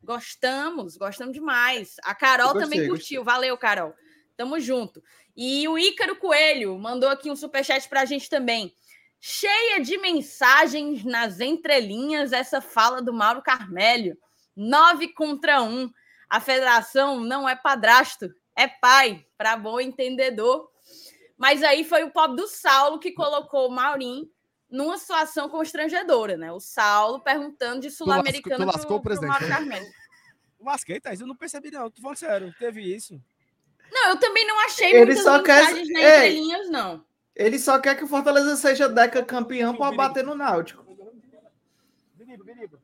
[0.00, 1.96] Gostamos, gostamos demais.
[2.04, 3.22] A Carol gostei, também curtiu.
[3.22, 3.34] Gostei.
[3.34, 3.94] Valeu, Carol.
[4.36, 5.02] Tamo junto.
[5.36, 8.72] E o Ícaro Coelho mandou aqui um superchat pra gente também.
[9.24, 14.18] Cheia de mensagens nas entrelinhas, essa fala do Mauro Carmelho.
[14.56, 15.88] Nove contra um.
[16.28, 20.68] A federação não é padrasto, é pai, para bom entendedor.
[21.38, 24.28] Mas aí foi o pobre do Saulo que colocou o Maurinho
[24.68, 26.50] numa situação constrangedora, né?
[26.50, 29.54] O Saulo perguntando de sul-americano tu lascou o presidente, Mauro né?
[29.54, 29.86] Carmelho.
[30.60, 33.20] Lasquei, Thaís, eu não percebi não, tô falando sério, teve isso.
[33.92, 36.08] Não, eu também não achei Ele muitas só quer- mensagens nas Ei.
[36.08, 37.04] entrelinhas, não.
[37.34, 40.84] Ele só quer que o Fortaleza seja Deca campeão para bater no Náutico.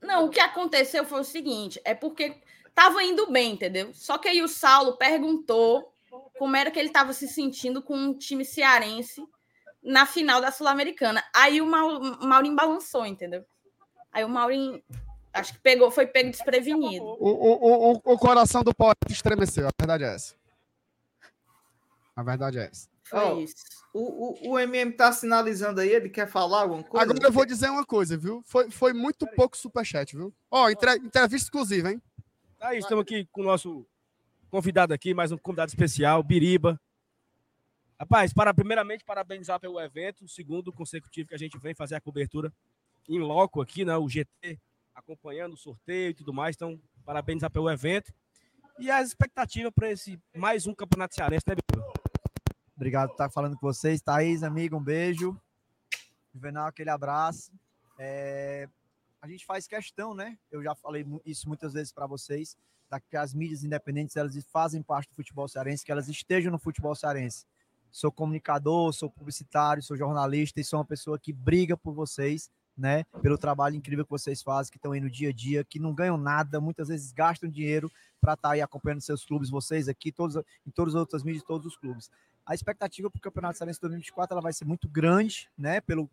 [0.03, 2.41] Não, o que aconteceu foi o seguinte: é porque
[2.75, 3.93] tava indo bem, entendeu?
[3.93, 5.93] Só que aí o Saulo perguntou
[6.39, 9.23] como era que ele estava se sentindo com um time cearense
[9.83, 11.23] na final da Sul-Americana.
[11.35, 13.45] Aí o Mau- Maurinho balançou, entendeu?
[14.13, 14.83] Aí o Maurinho
[15.33, 17.05] acho que pegou, foi pego desprevenido.
[17.05, 20.35] O, o, o, o coração do poeta estremeceu, a verdade é essa.
[22.17, 22.89] A verdade é essa.
[23.09, 23.55] Foi Ó, isso.
[23.93, 27.11] O, o, o MM tá sinalizando aí, ele quer falar alguma coisa?
[27.11, 28.43] Agora eu vou dizer uma coisa, viu?
[28.45, 30.33] Foi, foi muito pouco superchat, viu?
[30.51, 32.03] Ó, entre- entrevista exclusiva, hein?
[32.59, 33.87] Thaís, estamos aqui com o nosso
[34.51, 36.81] convidado aqui, mais um convidado especial, Biriba.
[37.99, 42.53] Rapaz, para, primeiramente, parabenizar pelo evento, segundo consecutivo que a gente vem fazer a cobertura
[43.09, 43.97] em loco aqui, né?
[43.97, 44.59] O GT
[44.95, 46.55] acompanhando o sorteio e tudo mais.
[46.55, 48.13] Então, parabenizar pelo evento.
[48.79, 51.93] E as expectativas para esse mais um campeonato cearense, né, Biriba?
[52.79, 54.01] Obrigado por estar falando com vocês.
[54.01, 55.37] Thaís, amigo, um beijo.
[56.33, 57.51] Juvenal, aquele abraço.
[57.99, 58.69] É,
[59.21, 60.39] A gente faz questão, né?
[60.49, 62.57] Eu já falei isso muitas vezes para vocês,
[62.89, 66.59] da que as mídias independentes elas fazem parte do futebol cearense, que elas estejam no
[66.59, 67.45] futebol cearense.
[67.91, 73.03] Sou comunicador, sou publicitário, sou jornalista e sou uma pessoa que briga por vocês, né?
[73.21, 75.93] Pelo trabalho incrível que vocês fazem, que estão aí no dia a dia, que não
[75.93, 77.91] ganham nada, muitas vezes gastam dinheiro
[78.21, 81.67] para estar aí acompanhando seus clubes, vocês aqui, todos, em todas as outras mídias, todos
[81.67, 82.09] os clubes.
[82.49, 85.83] A expectativa para o Campeonato Cearense 2024 ela vai ser muito grande, né?
[85.83, 86.09] Pelo,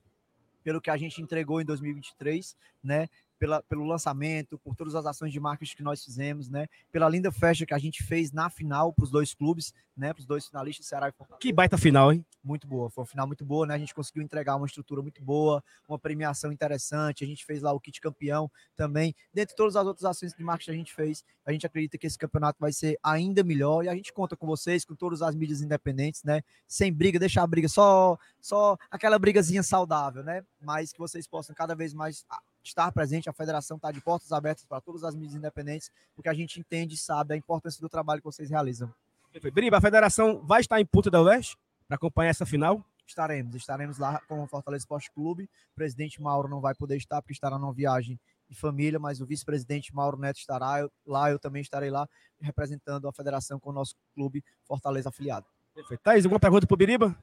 [0.66, 3.08] pelo que a gente entregou em 2023, né?
[3.38, 6.68] Pela, pelo lançamento, por todas as ações de marketing que nós fizemos, né?
[6.92, 10.14] Pela linda festa que a gente fez na final para os dois clubes, né?
[10.14, 11.40] Para os dois finalistas, Ceará e Fortaleza.
[11.40, 12.26] Que baita final, hein?
[12.44, 13.74] Muito boa, foi uma final muito boa, né?
[13.74, 17.24] A gente conseguiu entregar uma estrutura muito boa, uma premiação interessante.
[17.24, 19.16] A gente fez lá o kit campeão também.
[19.34, 22.08] Dentre todas as outras ações de marketing que a gente fez, a gente acredita que
[22.08, 25.36] esse campeonato vai ser ainda melhor e a gente conta com vocês, com todas as
[25.36, 26.42] mídias independentes, né?
[26.68, 30.44] Sem briga, deixar a briga só, só aquela brigazinha saudável, né?
[30.60, 32.26] Mas que vocês possam cada vez mais
[32.68, 33.30] estar presente.
[33.30, 36.96] A federação está de portas abertas para todas as mídias independentes, porque a gente entende
[36.96, 38.94] e sabe a importância do trabalho que vocês realizam.
[39.32, 39.54] Perfeito.
[39.54, 42.84] Biriba, a federação vai estar em Punta del Leste para acompanhar essa final?
[43.08, 45.44] Estaremos, estaremos lá com o Fortaleza Esporte Clube.
[45.44, 48.20] O presidente Mauro não vai poder estar porque estará numa viagem
[48.50, 52.08] de família, mas o vice-presidente Mauro Neto estará eu- lá, eu também estarei lá
[52.40, 55.46] representando a federação com o nosso clube Fortaleza afiliado.
[55.74, 56.02] Perfeito.
[56.02, 57.16] Thaís, alguma pergunta para o Biriba?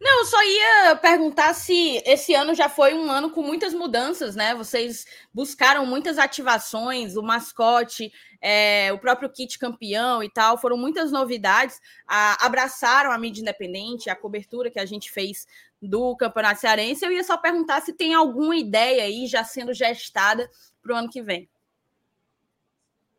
[0.00, 4.36] Não, eu só ia perguntar se esse ano já foi um ano com muitas mudanças,
[4.36, 4.54] né?
[4.54, 11.10] Vocês buscaram muitas ativações, o mascote, é, o próprio kit campeão e tal, foram muitas
[11.10, 11.80] novidades.
[12.06, 15.46] a- abraçaram a mídia independente, a cobertura que a gente fez
[15.82, 17.04] do Campeonato Cearense.
[17.04, 20.48] Eu ia só perguntar se tem alguma ideia aí já sendo gestada
[20.82, 21.48] para o ano que vem.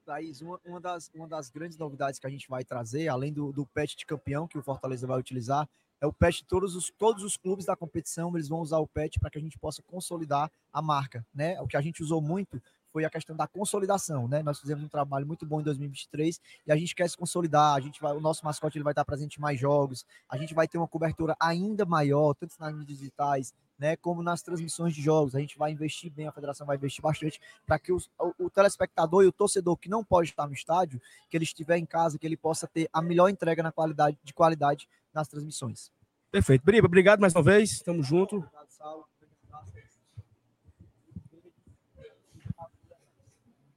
[0.06, 3.52] Thaís, uma, uma das, uma das grandes novidades que a gente vai trazer, além do,
[3.52, 5.68] do patch de campeão que o Fortaleza vai utilizar,
[5.99, 9.18] é o patch todos os, todos os clubes da competição, eles vão usar o patch
[9.19, 11.60] para que a gente possa consolidar a marca, né?
[11.61, 12.61] O que a gente usou muito
[12.91, 14.41] foi a questão da consolidação, né?
[14.41, 17.80] Nós fizemos um trabalho muito bom em 2023 e a gente quer se consolidar, a
[17.80, 20.68] gente vai, o nosso mascote ele vai estar presente em mais jogos, a gente vai
[20.68, 25.36] ter uma cobertura ainda maior, tanto nas mídias digitais, né, como nas transmissões de jogos.
[25.36, 28.49] A gente vai investir bem, a federação vai investir bastante para que os- o, o
[28.49, 32.18] telespectador e o torcedor que não pode estar no estádio, que ele estiver em casa,
[32.18, 35.91] que ele possa ter a melhor entrega na qualidade, de qualidade nas transmissões.
[36.32, 36.64] Perfeito.
[36.66, 37.80] Biriba, obrigado mais uma vez.
[37.82, 38.44] Tamo junto.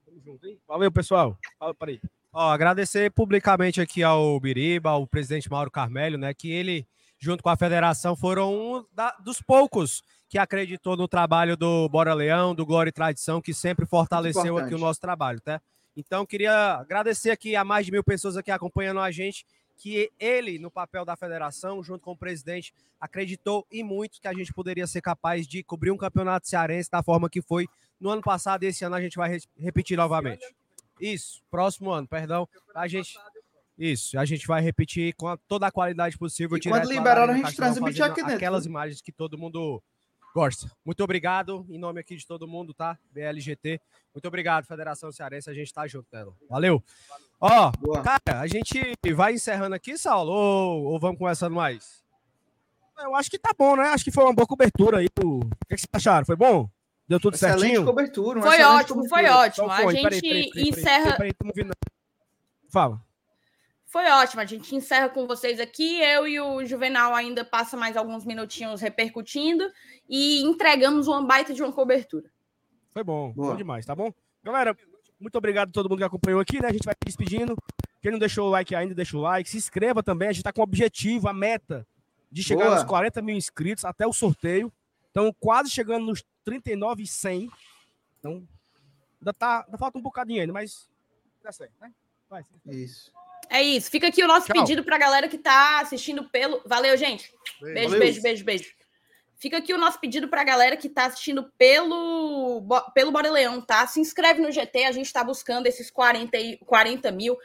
[0.04, 0.58] Tamo junto, hein?
[0.66, 1.38] Valeu, pessoal.
[1.58, 2.00] Fala, peraí.
[2.32, 6.86] Ó, agradecer publicamente aqui ao Biriba, ao presidente Mauro Carmelho, né, que ele,
[7.20, 12.14] junto com a federação, foram um da- dos poucos que acreditou no trabalho do Bora
[12.14, 15.60] Leão, do Glória e Tradição, que sempre fortaleceu aqui o nosso trabalho, tá?
[15.96, 19.44] Então, queria agradecer aqui a mais de mil pessoas aqui acompanhando a gente,
[19.76, 24.32] que ele, no papel da federação, junto com o presidente, acreditou e muito que a
[24.32, 27.66] gente poderia ser capaz de cobrir um campeonato cearense da forma que foi
[27.98, 30.44] no ano passado e esse ano a gente vai re- repetir novamente.
[31.00, 32.46] Isso, próximo ano, perdão.
[32.74, 33.18] A gente.
[33.80, 36.58] Isso, a gente vai repetir com a- toda a qualidade possível.
[36.58, 38.70] E quando liberaram, a gente transmite aqui dentro, Aquelas né?
[38.70, 39.82] imagens que todo mundo
[40.34, 40.70] gosta.
[40.84, 42.98] Muito obrigado, em nome aqui de todo mundo, tá?
[43.10, 43.80] BLGT.
[44.14, 45.48] Muito obrigado, Federação Cearense.
[45.48, 46.06] A gente tá junto.
[46.46, 46.84] Valeu.
[47.40, 48.78] Ó, cara, a gente
[49.14, 52.04] vai encerrando aqui, Saulo, ou, ou vamos conversando mais?
[52.98, 53.84] Eu acho que tá bom, né?
[53.84, 55.08] Acho que foi uma boa cobertura aí.
[55.08, 55.38] Pro...
[55.38, 56.26] O que, que vocês acharam?
[56.26, 56.68] Foi bom?
[57.08, 57.84] Deu tudo excelente certinho?
[57.86, 58.42] cobertura.
[58.42, 59.64] Foi ótimo, foi ótimo.
[59.64, 59.94] Então a foi.
[59.94, 61.16] gente Peraí, peraí, peraí, peraí, encerra.
[62.68, 63.02] Fala.
[63.90, 64.40] Foi ótimo.
[64.40, 66.00] A gente encerra com vocês aqui.
[66.00, 69.68] Eu e o Juvenal ainda passa mais alguns minutinhos repercutindo
[70.08, 72.30] e entregamos uma baita de uma cobertura.
[72.90, 73.50] Foi bom, Boa.
[73.50, 74.14] bom demais, tá bom?
[74.44, 74.76] Galera,
[75.18, 76.68] muito obrigado a todo mundo que acompanhou aqui, né?
[76.68, 77.56] A gente vai se despedindo.
[78.00, 79.50] Quem não deixou o like ainda, deixa o like.
[79.50, 80.28] Se inscreva também.
[80.28, 81.84] A gente tá com o objetivo, a meta
[82.30, 82.76] de chegar Boa.
[82.76, 84.72] nos 40 mil inscritos até o sorteio.
[85.10, 87.50] Então, quase chegando nos 39 e 100.
[88.20, 88.46] Então,
[89.20, 90.88] ainda, tá, ainda falta um bocadinho ainda, mas
[91.42, 91.92] dá certo, né?
[92.28, 92.44] Vai.
[92.66, 93.10] Isso.
[93.50, 93.90] É isso.
[93.90, 94.60] Fica aqui o nosso Tchau.
[94.64, 96.62] pedido para a galera que está assistindo pelo.
[96.64, 97.34] Valeu, gente.
[97.60, 97.98] Beijo, Valeu.
[97.98, 98.70] beijo, beijo, beijo.
[99.40, 102.62] Fica aqui o nosso pedido para a galera que está assistindo pelo,
[102.94, 103.86] pelo Bora Leão, tá?
[103.86, 107.36] Se inscreve no GT, a gente está buscando esses 40, e- 40 mil.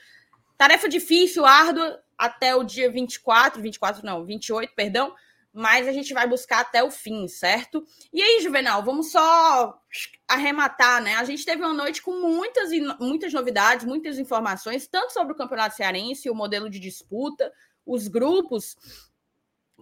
[0.58, 5.16] Tarefa difícil, árdua, até o dia 24, 24 não, 28, perdão.
[5.58, 7.86] Mas a gente vai buscar até o fim, certo?
[8.12, 9.80] E aí, Juvenal, vamos só
[10.28, 11.16] arrematar, né?
[11.16, 15.78] A gente teve uma noite com muitas, muitas novidades, muitas informações, tanto sobre o Campeonato
[15.78, 17.50] Cearense, o modelo de disputa,
[17.86, 18.76] os grupos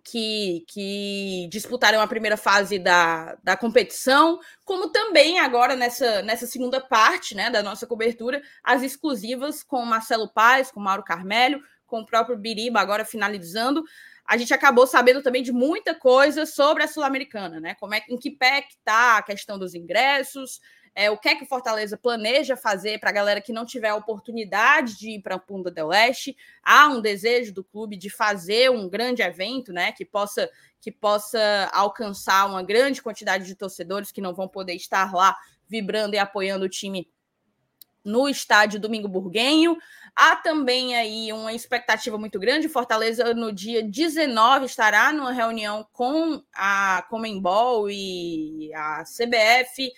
[0.04, 6.80] que, que disputaram a primeira fase da, da competição, como também agora nessa, nessa segunda
[6.80, 12.06] parte né, da nossa cobertura, as exclusivas com Marcelo Paes, com Mauro Carmelho, com o
[12.06, 13.84] próprio Biriba agora finalizando.
[14.34, 17.76] A gente acabou sabendo também de muita coisa sobre a Sul-Americana, né?
[17.76, 20.60] Como é, em que pé que está a questão dos ingressos,
[20.95, 23.89] é, o que é que o Fortaleza planeja fazer para a galera que não tiver
[23.89, 26.35] a oportunidade de ir para a Punda del Leste.
[26.64, 29.91] Há um desejo do clube de fazer um grande evento, né?
[29.91, 30.49] Que possa,
[30.81, 35.38] que possa alcançar uma grande quantidade de torcedores que não vão poder estar lá
[35.68, 37.07] vibrando e apoiando o time
[38.03, 39.77] no estádio Domingo Burguenho.
[40.15, 42.69] Há também aí uma expectativa muito grande.
[42.69, 49.91] Fortaleza, no dia 19, estará numa reunião com a Comembol e a CBF,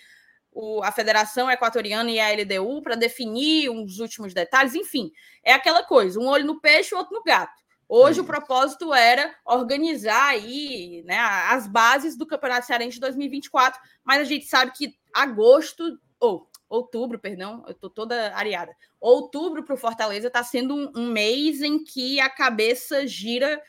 [0.52, 4.74] o- a Federação Equatoriana e a LDU para definir os últimos detalhes.
[4.74, 5.12] Enfim,
[5.44, 7.52] é aquela coisa: um olho no peixe, o outro no gato.
[7.88, 14.20] Hoje o propósito era organizar aí né, as bases do Campeonato Cearense de 2024, mas
[14.22, 15.84] a gente sabe que agosto,
[16.18, 18.74] ou outubro, perdão, eu tô toda areada.
[19.00, 23.60] Outubro para o Fortaleza está sendo um, um mês em que a cabeça gira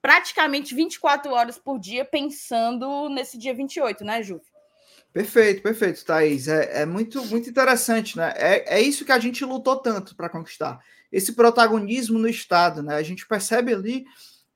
[0.00, 4.40] praticamente 24 horas por dia pensando nesse dia 28, né, Ju?
[5.12, 6.48] Perfeito, perfeito, Thaís.
[6.48, 8.32] É, é muito, muito interessante, né?
[8.36, 10.80] É, é isso que a gente lutou tanto para conquistar.
[11.10, 12.96] Esse protagonismo no Estado, né?
[12.96, 14.04] A gente percebe ali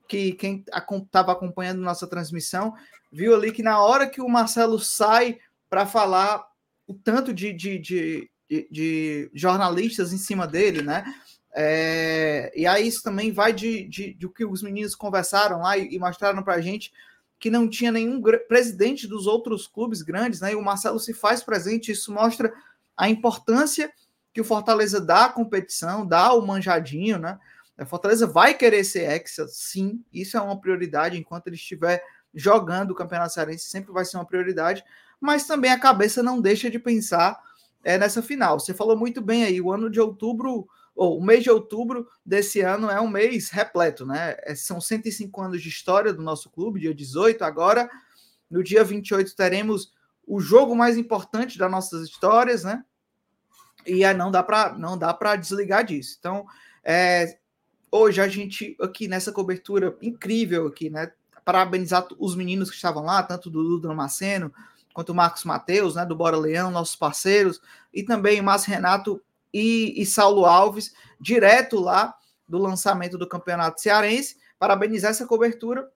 [0.08, 2.74] que quem estava acompanhando nossa transmissão
[3.12, 5.38] viu ali que na hora que o Marcelo sai
[5.70, 6.44] para falar
[6.88, 11.04] o tanto de, de, de, de- jornalistas em cima dele, né?
[11.54, 15.76] É, e aí isso também vai de, de, de o que os meninos conversaram lá
[15.76, 16.92] e, e mostraram para a gente
[17.38, 20.52] que não tinha nenhum presidente dos outros clubes grandes, né?
[20.52, 22.52] E o Marcelo se faz presente, isso mostra
[22.96, 23.92] a importância
[24.32, 27.38] que o Fortaleza dá à competição, dá ao manjadinho, né?
[27.76, 32.02] A Fortaleza vai querer ser hexa, sim, isso é uma prioridade enquanto ele estiver
[32.34, 34.82] jogando o Campeonato Cearense, sempre vai ser uma prioridade,
[35.20, 37.38] mas também a cabeça não deixa de pensar
[37.84, 38.58] é, nessa final.
[38.58, 42.60] Você falou muito bem aí, o ano de outubro, ou o mês de outubro desse
[42.60, 44.36] ano é um mês repleto, né?
[44.40, 47.88] É, São 105 anos de história do nosso clube, dia 18 agora.
[48.50, 49.92] No dia 28 teremos
[50.26, 52.84] o jogo mais importante das nossas histórias, né?
[53.86, 56.16] E não dá para não dá para desligar disso.
[56.18, 56.44] Então,
[56.84, 57.38] é,
[57.90, 61.12] hoje a gente aqui nessa cobertura incrível aqui, né?
[61.44, 64.52] Parabenizar os meninos que estavam lá, tanto do Dudu Damasceno
[64.92, 67.60] quanto o Marcos Mateus, né, do Bora Leão, nossos parceiros,
[67.92, 72.14] e também o Márcio Renato e, e Saulo Alves, direto lá
[72.48, 75.88] do lançamento do Campeonato Cearense, parabenizar essa cobertura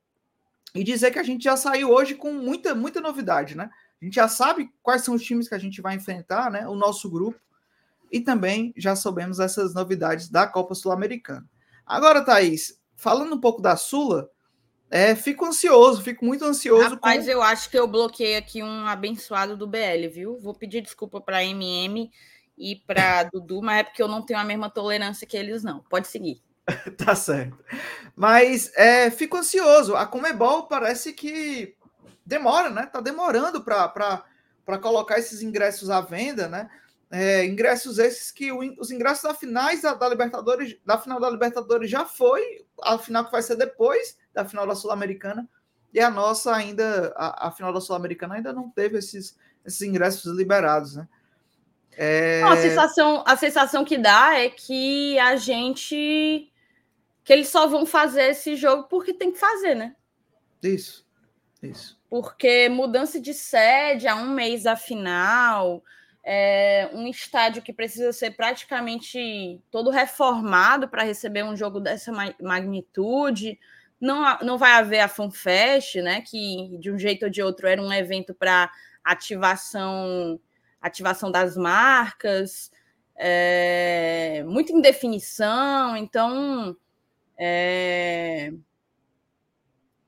[0.74, 3.70] e dizer que a gente já saiu hoje com muita, muita novidade, né?
[4.01, 6.66] A gente já sabe quais são os times que a gente vai enfrentar, né?
[6.66, 7.39] O nosso grupo,
[8.10, 11.48] e também já soubemos essas novidades da Copa Sul-Americana.
[11.86, 14.31] Agora, Thaís, falando um pouco da Sula,
[14.94, 16.90] é, fico ansioso, fico muito ansioso.
[16.90, 17.31] Rapaz, com...
[17.31, 20.39] eu acho que eu bloqueei aqui um abençoado do BL, viu?
[20.39, 22.10] Vou pedir desculpa para MM
[22.59, 25.81] e para Dudu, mas é porque eu não tenho a mesma tolerância que eles, não.
[25.89, 26.43] Pode seguir.
[27.02, 27.59] tá certo.
[28.14, 29.97] Mas é, fico ansioso.
[29.97, 31.74] A Comebol parece que
[32.27, 32.85] demora, né?
[32.85, 36.69] Tá demorando para colocar esses ingressos à venda, né?
[37.14, 41.28] É, ingressos esses que o, os ingressos da finais da, da, Libertadores, da final da
[41.28, 45.47] Libertadores já foi, a final que vai ser depois da final da Sul-Americana,
[45.93, 50.34] e a nossa ainda, a, a final da Sul-Americana ainda não teve esses, esses ingressos
[50.34, 51.06] liberados, né?
[51.97, 52.40] É...
[52.40, 56.51] Não, a, sensação, a sensação que dá é que a gente.
[57.22, 59.94] que eles só vão fazer esse jogo porque tem que fazer, né?
[60.62, 61.06] Isso,
[61.62, 62.01] isso.
[62.09, 65.82] Porque mudança de sede a um mês da final,
[66.24, 73.58] é um estádio que precisa ser praticamente todo reformado para receber um jogo dessa magnitude.
[74.00, 76.20] Não, não vai haver a FanFest, né?
[76.20, 78.70] Que de um jeito ou de outro era um evento para
[79.02, 80.40] ativação,
[80.80, 82.70] ativação das marcas,
[83.16, 86.76] é, muita indefinição, então.
[87.38, 88.52] É,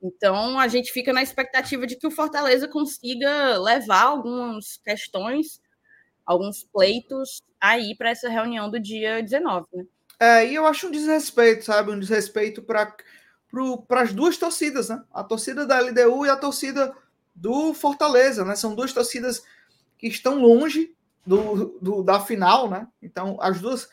[0.00, 5.60] então a gente fica na expectativa de que o Fortaleza consiga levar algumas questões
[6.24, 9.84] alguns pleitos aí para essa reunião do dia 19, né?
[10.18, 11.90] É, e eu acho um desrespeito, sabe?
[11.90, 12.94] Um desrespeito para
[14.00, 15.02] as duas torcidas, né?
[15.12, 16.94] A torcida da LDU e a torcida
[17.34, 18.54] do Fortaleza, né?
[18.54, 19.42] São duas torcidas
[19.98, 20.94] que estão longe
[21.26, 22.86] do, do da final, né?
[23.02, 23.88] Então, as duas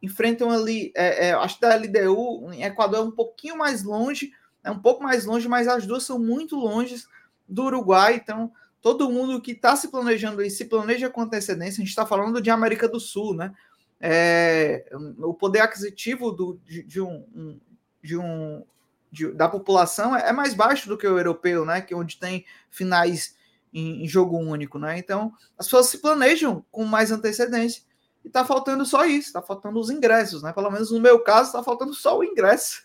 [0.00, 4.32] enfrentam ali, é, é, acho que da LDU, em Equador é um pouquinho mais longe,
[4.62, 7.04] é um pouco mais longe, mas as duas são muito longe
[7.48, 8.52] do Uruguai, então
[8.84, 12.38] todo mundo que está se planejando e se planeja com antecedência, a gente está falando
[12.38, 13.50] de América do Sul, né?
[13.98, 14.84] É,
[15.20, 17.58] o poder aquisitivo do, de, de um,
[18.02, 18.62] de um
[19.10, 21.80] de, da população é, é mais baixo do que o europeu, né?
[21.80, 23.34] Que é onde tem finais
[23.72, 24.98] em, em, jogo único, né?
[24.98, 27.82] Então as pessoas se planejam com mais antecedência
[28.22, 30.52] e está faltando só isso, está faltando os ingressos, né?
[30.52, 32.84] Pelo menos no meu caso está faltando só o ingresso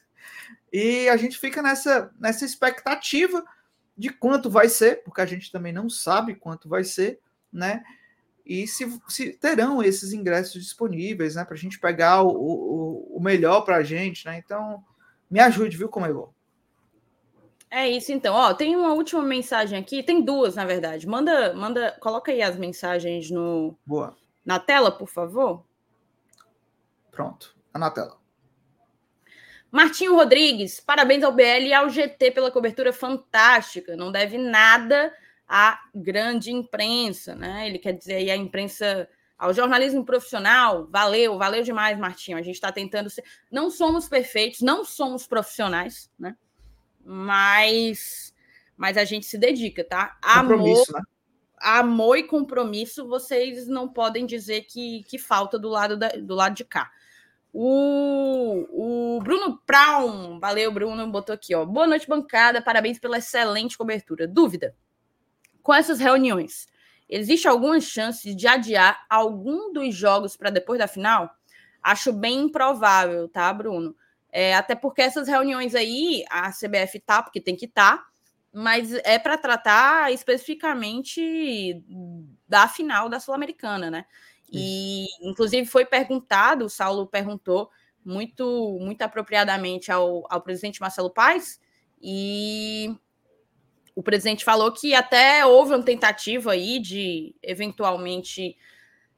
[0.71, 3.43] e a gente fica nessa nessa expectativa
[3.99, 7.19] de quanto vai ser, porque a gente também não sabe quanto vai ser,
[7.51, 7.83] né?
[8.45, 11.43] E se, se terão esses ingressos disponíveis, né?
[11.43, 14.37] Para a gente pegar o, o, o melhor para a gente, né?
[14.37, 14.81] Então,
[15.29, 16.31] me ajude, viu, como é bom.
[17.69, 18.33] É isso, então.
[18.33, 21.05] Ó, tem uma última mensagem aqui, tem duas, na verdade.
[21.05, 24.15] Manda, manda, coloca aí as mensagens no Boa.
[24.45, 25.65] na tela, por favor.
[27.11, 28.17] Pronto, tá na tela.
[29.71, 33.95] Martinho Rodrigues, parabéns ao BL e ao GT pela cobertura fantástica.
[33.95, 35.13] Não deve nada
[35.47, 37.67] à grande imprensa, né?
[37.67, 40.87] Ele quer dizer aí a imprensa, ao jornalismo profissional.
[40.91, 42.37] Valeu, valeu demais, Martinho.
[42.37, 43.23] A gente está tentando ser.
[43.51, 46.35] Não somos perfeitos, não somos profissionais, né?
[47.05, 48.33] Mas,
[48.75, 50.17] mas a gente se dedica, tá?
[50.21, 51.01] Amor, né?
[51.59, 56.55] amor e compromisso, vocês não podem dizer que, que falta do lado, da, do lado
[56.55, 56.91] de cá.
[57.51, 61.65] O, o Bruno Praum, valeu, Bruno, botou aqui, ó.
[61.65, 62.61] Boa noite, bancada.
[62.61, 64.27] Parabéns pela excelente cobertura.
[64.27, 64.75] Dúvida:
[65.63, 66.67] com essas reuniões,
[67.07, 71.29] existe alguma chance de adiar algum dos jogos para depois da final?
[71.81, 73.95] Acho bem improvável, tá, Bruno?
[74.31, 78.05] É, até porque essas reuniões aí, a CBF tá, porque tem que estar, tá,
[78.53, 81.83] mas é para tratar especificamente
[82.47, 84.05] da final da Sul-Americana, né?
[84.51, 87.69] E, inclusive, foi perguntado, o Saulo perguntou
[88.03, 91.59] muito, muito apropriadamente ao, ao presidente Marcelo Paes,
[92.01, 92.95] e
[93.95, 98.57] o presidente falou que até houve uma tentativa aí de eventualmente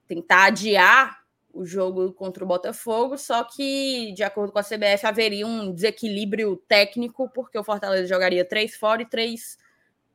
[0.07, 1.21] tentar adiar
[1.53, 6.55] o jogo contra o Botafogo, só que, de acordo com a CBF, haveria um desequilíbrio
[6.67, 9.57] técnico, porque o Fortaleza jogaria três fora e três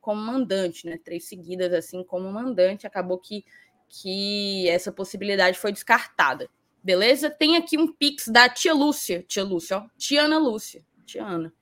[0.01, 0.97] como mandante, né?
[1.03, 2.87] Três seguidas assim como mandante.
[2.87, 3.45] Acabou que
[3.89, 6.49] que essa possibilidade foi descartada.
[6.83, 7.29] Beleza?
[7.29, 9.23] Tem aqui um pix da tia Lúcia.
[9.27, 9.85] Tia Lúcia, ó.
[9.97, 10.85] Tiana Lúcia.
[11.05, 11.53] Tiana.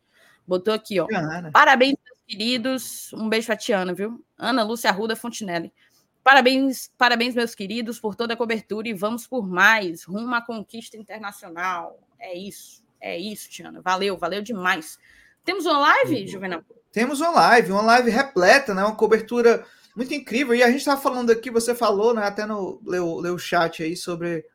[0.48, 1.08] Botou aqui, ó.
[1.08, 1.52] Tiana.
[1.52, 3.14] Parabéns, meus queridos.
[3.14, 4.24] Um beijo pra Tiana, viu?
[4.38, 5.74] Ana Lúcia Arruda Fontinelli.
[6.24, 10.04] Parabéns, parabéns, meus queridos, por toda a cobertura e vamos por mais.
[10.04, 12.00] Rumo à conquista internacional.
[12.20, 12.84] É isso.
[13.00, 13.82] É isso, Tiana.
[13.82, 14.98] Valeu, valeu demais.
[15.44, 16.28] Temos uma live, uhum.
[16.28, 16.62] Juvenal?
[16.92, 18.84] Temos uma live, uma live repleta, né?
[18.84, 19.66] Uma cobertura
[19.96, 20.54] muito incrível.
[20.54, 23.82] E a gente estava falando aqui, você falou, né, até no leu, leu o chat
[23.82, 24.46] aí sobre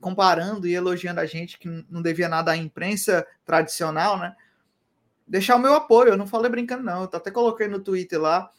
[0.00, 4.36] comparando e elogiando a gente que não devia nada à imprensa tradicional, né?
[5.26, 7.02] Deixar o meu apoio, eu não falei brincando, não.
[7.02, 8.50] Eu até coloquei no Twitter lá.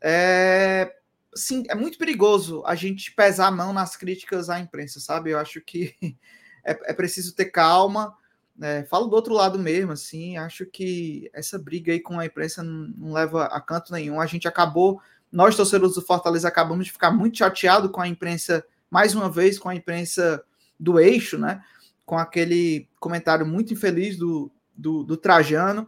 [0.00, 0.94] É,
[1.34, 5.30] sim, é muito perigoso a gente pesar a mão nas críticas à imprensa, sabe?
[5.30, 5.94] Eu acho que
[6.62, 8.14] é, é preciso ter calma.
[8.60, 10.36] É, falo do outro lado mesmo, assim.
[10.36, 14.20] Acho que essa briga aí com a imprensa não, não leva a canto nenhum.
[14.20, 15.00] A gente acabou
[15.32, 19.58] nós, torcedores do Fortaleza, acabamos de ficar muito chateados com a imprensa, mais uma vez,
[19.58, 20.42] com a imprensa
[20.78, 21.62] do eixo, né?
[22.04, 25.86] Com aquele comentário muito infeliz do, do, do Trajano.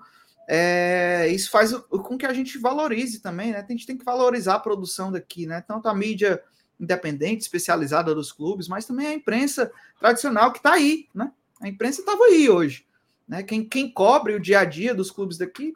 [0.48, 3.64] É, isso faz com que a gente valorize também, né?
[3.66, 5.60] A gente tem que valorizar a produção daqui, né?
[5.60, 6.42] Tanto a mídia
[6.78, 11.32] independente, especializada dos clubes, mas também a imprensa tradicional que está aí, né?
[11.60, 12.86] A imprensa estava aí hoje.
[13.26, 13.42] Né?
[13.42, 15.72] Quem, quem cobre o dia a dia dos clubes daqui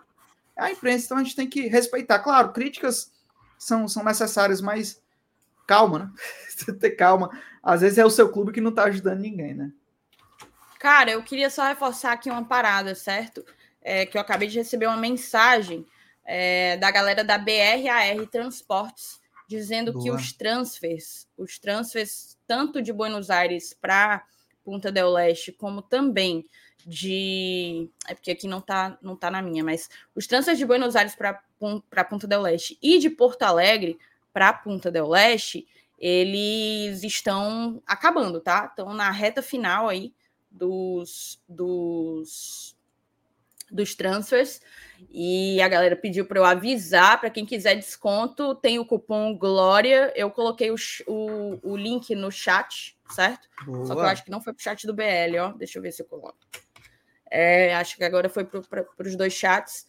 [0.56, 2.18] é a imprensa, então a gente tem que respeitar.
[2.18, 3.12] Claro, críticas
[3.58, 5.02] são, são necessárias, mas
[5.66, 6.10] calma, né?
[6.80, 7.30] ter calma.
[7.62, 9.72] Às vezes é o seu clube que não tá ajudando ninguém, né?
[10.78, 13.44] Cara, eu queria só reforçar aqui uma parada, certo?
[13.82, 15.86] É, que eu acabei de receber uma mensagem
[16.24, 20.04] é, da galera da BRAR Transportes, dizendo Boa.
[20.04, 24.24] que os transfers, os transfers tanto de Buenos Aires para
[24.64, 26.44] Punta del Leste, como também
[26.84, 27.88] de.
[28.08, 31.14] É porque aqui não tá, não tá na minha, mas os transfers de Buenos Aires
[31.14, 33.98] para Punta del Leste e de Porto Alegre
[34.32, 35.66] para Punta del Leste,
[35.98, 38.66] eles estão acabando, tá?
[38.66, 40.12] Estão na reta final aí
[40.50, 42.76] dos, dos,
[43.70, 44.60] dos transfers.
[45.10, 50.12] E a galera pediu para eu avisar para quem quiser desconto, tem o cupom Glória.
[50.14, 50.76] Eu coloquei o,
[51.06, 53.48] o, o link no chat, certo?
[53.64, 53.86] Boa.
[53.86, 55.52] Só que eu acho que não foi para o chat do BL, ó.
[55.52, 56.38] Deixa eu ver se eu coloco.
[57.30, 59.86] É, acho que agora foi para os dois chats.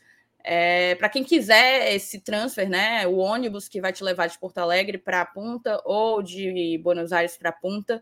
[0.50, 3.06] É, para quem quiser esse transfer, né?
[3.06, 7.12] O ônibus que vai te levar de Porto Alegre para a Punta ou de Buenos
[7.12, 8.02] Aires para a Punta,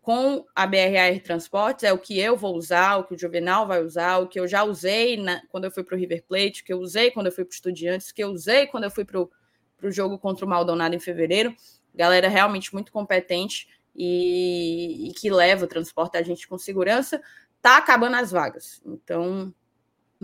[0.00, 3.82] com a BRR Transportes, é o que eu vou usar, o que o Juvenal vai
[3.82, 6.64] usar, o que eu já usei na, quando eu fui para o River Plate, o
[6.64, 8.90] que eu usei quando eu fui para o Estudiantes, o que eu usei quando eu
[8.92, 11.52] fui para o jogo contra o Maldonado em fevereiro.
[11.92, 17.20] Galera realmente muito competente e, e que leva o transporte a gente com segurança.
[17.60, 19.52] Tá acabando as vagas, então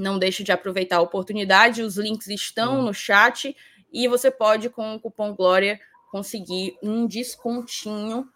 [0.03, 1.83] não deixe de aproveitar a oportunidade.
[1.83, 3.57] Os links estão no chat
[3.93, 5.81] e você pode, com o cupom Glória,
[6.11, 8.29] conseguir um descontinho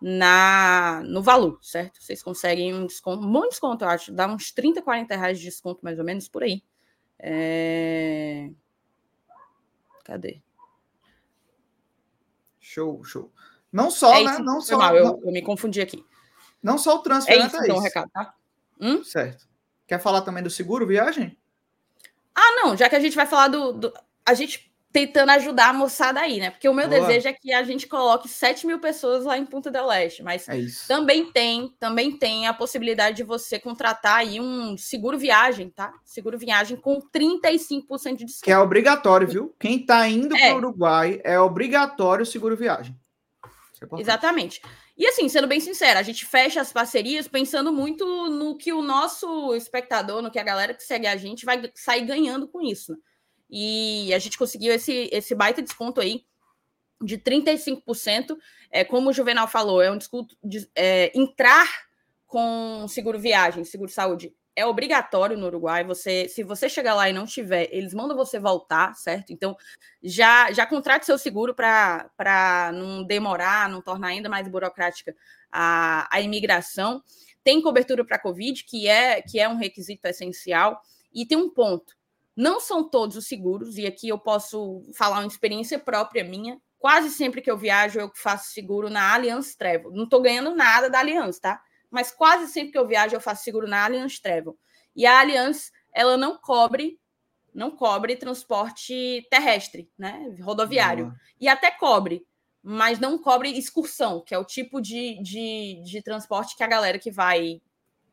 [0.00, 2.02] na no valor, certo?
[2.02, 5.46] Vocês conseguem um desconto, um bom desconto, eu acho, dá uns 30, 40 reais de
[5.46, 6.62] desconto, mais ou menos, por aí.
[7.18, 8.50] É...
[10.04, 10.42] Cadê?
[12.60, 13.32] Show, show.
[13.72, 14.38] Não só, é né?
[14.38, 14.76] Não só.
[14.76, 16.04] Mal, eu, eu, me confundi aqui.
[16.62, 18.34] Não só o transfer, é né, isso, então, o recado, tá?
[18.80, 19.02] Hum?
[19.02, 19.48] Certo.
[19.86, 21.36] Quer falar também do seguro viagem?
[22.34, 23.72] Ah, não, já que a gente vai falar do.
[23.72, 23.92] do...
[24.24, 26.50] A gente tentando ajudar a moçada aí, né?
[26.50, 27.00] Porque o meu Boa.
[27.00, 30.48] desejo é que a gente coloque 7 mil pessoas lá em Punta del Leste, mas
[30.48, 30.56] é
[30.88, 35.92] também tem, também tem a possibilidade de você contratar aí um seguro viagem, tá?
[36.02, 38.44] Seguro viagem com 35% de desconto.
[38.44, 39.54] Que é obrigatório, viu?
[39.58, 40.48] Quem tá indo é.
[40.48, 42.98] para o Uruguai é obrigatório o seguro viagem.
[43.82, 44.62] É Exatamente.
[44.96, 48.80] E assim, sendo bem sincera, a gente fecha as parcerias pensando muito no que o
[48.80, 52.92] nosso espectador, no que a galera que segue a gente vai sair ganhando com isso.
[52.92, 52.98] Né?
[53.50, 56.24] E a gente conseguiu esse, esse baita desconto aí
[57.02, 58.36] de 35%.
[58.70, 61.68] É, como o Juvenal falou, é um desconto de é, entrar
[62.26, 65.84] com seguro viagem, seguro saúde é obrigatório no Uruguai.
[65.84, 69.32] Você, se você chegar lá e não tiver, eles mandam você voltar, certo?
[69.32, 69.54] Então,
[70.02, 75.14] já já contrate seu seguro para não demorar, não tornar ainda mais burocrática
[75.52, 77.02] a, a imigração.
[77.44, 80.80] Tem cobertura para Covid, que é que é um requisito essencial.
[81.12, 81.94] E tem um ponto:
[82.34, 86.58] não são todos os seguros, e aqui eu posso falar uma experiência própria minha.
[86.78, 89.90] Quase sempre que eu viajo, eu faço seguro na Allianz Travel.
[89.92, 91.60] Não estou ganhando nada da Allianz, tá?
[91.96, 94.54] Mas quase sempre que eu viajo, eu faço seguro na Allianz Travel.
[94.94, 97.00] E a Allianz, ela não cobre
[97.54, 100.36] não cobre transporte terrestre, né?
[100.42, 101.10] Rodoviário.
[101.40, 102.22] E até cobre,
[102.62, 106.98] mas não cobre excursão, que é o tipo de, de, de transporte que a galera
[106.98, 107.62] que vai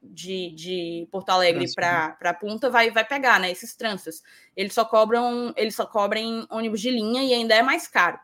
[0.01, 3.51] de, de Porto Alegre para Punta vai, vai pegar, né?
[3.51, 4.23] Esses transfers.
[4.55, 8.17] Eles só cobram, eles só cobrem ônibus de linha e ainda é mais caro.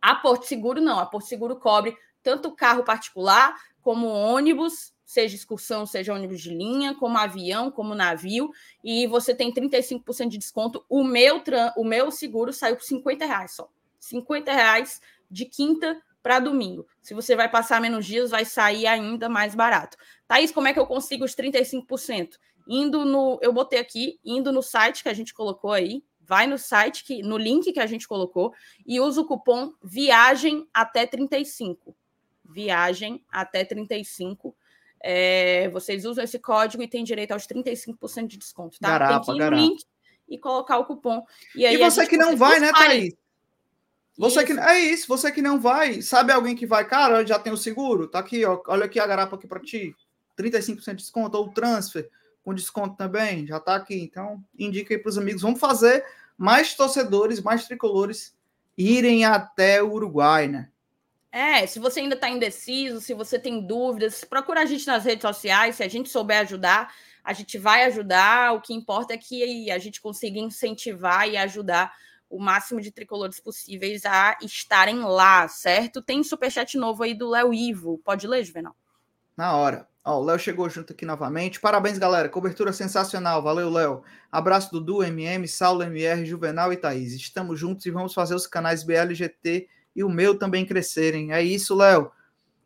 [0.00, 5.84] A Porto Seguro não, a Porto Seguro cobre tanto carro particular como ônibus, seja excursão,
[5.84, 8.50] seja ônibus de linha, como avião, como navio,
[8.82, 10.84] e você tem 35% de desconto.
[10.88, 11.42] O meu,
[11.76, 13.68] o meu seguro saiu por 50 reais só.
[13.98, 15.00] 50 reais
[15.30, 16.86] de quinta para domingo.
[17.02, 19.96] Se você vai passar menos dias, vai sair ainda mais barato.
[20.26, 22.38] Thaís, como é que eu consigo os 35%?
[22.66, 23.38] Indo no.
[23.42, 26.04] Eu botei aqui, indo no site que a gente colocou aí.
[26.20, 28.54] Vai no site, que, no link que a gente colocou,
[28.86, 31.96] e usa o cupom Viagem até 35.
[32.52, 34.54] Viagem até 35.
[35.02, 38.90] É, vocês usam esse código e tem direito aos 35% de desconto, tá?
[38.90, 39.84] Garapa, tem que ir no link
[40.28, 41.24] e colocar o cupom.
[41.56, 43.14] E, aí e você que não vai, né, Thaís?
[44.16, 44.54] Você isso.
[44.54, 47.56] que é isso, você que não vai, sabe alguém que vai, cara, já tem o
[47.56, 49.96] seguro, tá aqui, ó, olha aqui a garapa aqui para ti,
[50.38, 52.08] 35% de desconto ou transfer
[52.44, 54.00] com desconto também, já tá aqui.
[54.00, 56.04] Então, indica aí para os amigos, vamos fazer
[56.36, 58.36] mais torcedores, mais tricolores
[58.76, 60.68] irem até o Uruguai, né?
[61.32, 65.22] É, se você ainda está indeciso, se você tem dúvidas, procura a gente nas redes
[65.22, 66.94] sociais, se a gente souber ajudar,
[67.24, 68.52] a gente vai ajudar.
[68.52, 71.90] O que importa é que a gente consiga incentivar e ajudar
[72.28, 76.02] o máximo de tricolores possíveis a estarem lá, certo?
[76.02, 77.98] Tem superchat novo aí do Léo Ivo.
[78.04, 78.76] Pode ler, Juvenal?
[79.34, 79.88] Na hora.
[80.04, 81.60] Ó, o Léo chegou junto aqui novamente.
[81.60, 82.28] Parabéns, galera.
[82.28, 83.42] Cobertura sensacional.
[83.42, 84.02] Valeu, Léo.
[84.30, 87.14] Abraço Dudu, MM, Saulo, MR, Juvenal e Thaís.
[87.14, 91.32] Estamos juntos e vamos fazer os canais BLGT e o meu também crescerem.
[91.32, 92.10] É isso, Léo.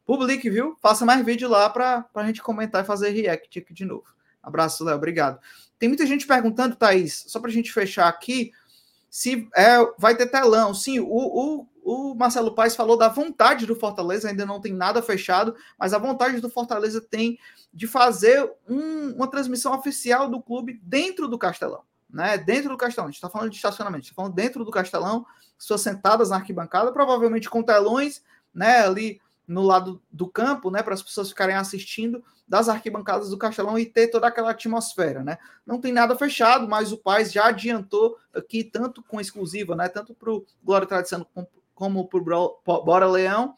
[0.05, 0.77] Publique, viu?
[0.81, 4.05] Faça mais vídeo lá para a gente comentar e fazer react aqui de novo.
[4.43, 5.40] Abraço, Léo, obrigado.
[5.78, 8.53] Tem muita gente perguntando, Thaís, só para a gente fechar aqui,
[9.11, 10.73] se é, vai ter telão.
[10.73, 15.03] Sim, o, o, o Marcelo Paes falou da vontade do Fortaleza, ainda não tem nada
[15.03, 17.39] fechado, mas a vontade do Fortaleza tem
[17.73, 21.82] de fazer um, uma transmissão oficial do clube dentro do Castelão.
[22.08, 25.26] Né, dentro do Castelão, a gente está falando de estacionamento, está falando dentro do Castelão,
[25.58, 28.22] pessoas sentadas na arquibancada, provavelmente com telões,
[28.54, 33.38] né, ali no lado do campo, né, para as pessoas ficarem assistindo das arquibancadas do
[33.38, 35.36] Castelão e ter toda aquela atmosfera, né?
[35.66, 40.14] Não tem nada fechado, mas o Paz já adiantou aqui tanto com exclusiva, né, tanto
[40.14, 41.26] para o Glória Tradição
[41.74, 43.54] como para o Bora Leão,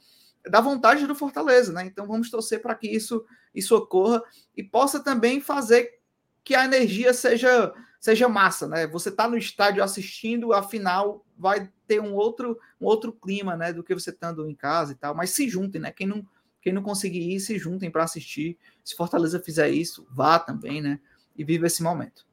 [0.48, 1.84] da vontade do Fortaleza, né?
[1.84, 4.22] Então vamos torcer para que isso isso ocorra
[4.56, 5.98] e possa também fazer
[6.44, 8.86] que a energia seja seja massa, né?
[8.86, 13.82] Você está no estádio assistindo, afinal vai ter um outro, um outro clima, né, do
[13.82, 15.14] que você estando em casa e tal.
[15.14, 15.92] Mas se juntem, né?
[15.92, 16.26] Quem não,
[16.60, 18.58] quem não conseguir ir, se juntem para assistir.
[18.84, 21.00] Se Fortaleza fizer isso, vá também, né?
[21.36, 22.26] E viva esse momento.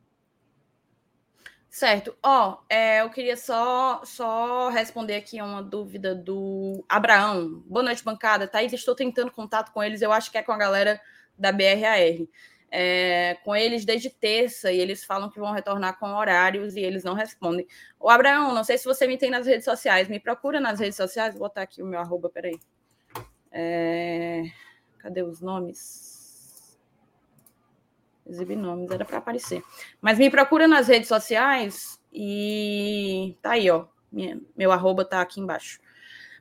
[1.69, 2.15] Certo.
[2.23, 7.63] Ó, oh, é, eu queria só, só responder aqui uma dúvida do Abraão.
[7.67, 8.47] Boa noite, bancada.
[8.47, 10.01] Thaís, estou tentando contato com eles.
[10.01, 11.01] Eu acho que é com a galera
[11.37, 11.99] da BRAR
[12.77, 17.06] é, com eles desde terça e eles falam que vão retornar com horários e eles
[17.06, 17.65] não respondem.
[17.97, 20.97] O Abraão, não sei se você me tem nas redes sociais, me procura nas redes
[20.97, 22.60] sociais, vou botar aqui o meu arroba, peraí.
[23.49, 24.43] É,
[24.99, 26.77] cadê os nomes?
[28.27, 29.64] Exibir nomes, era para aparecer.
[30.02, 33.85] Mas me procura nas redes sociais e tá aí, ó.
[34.11, 35.80] Minha, meu arroba tá aqui embaixo.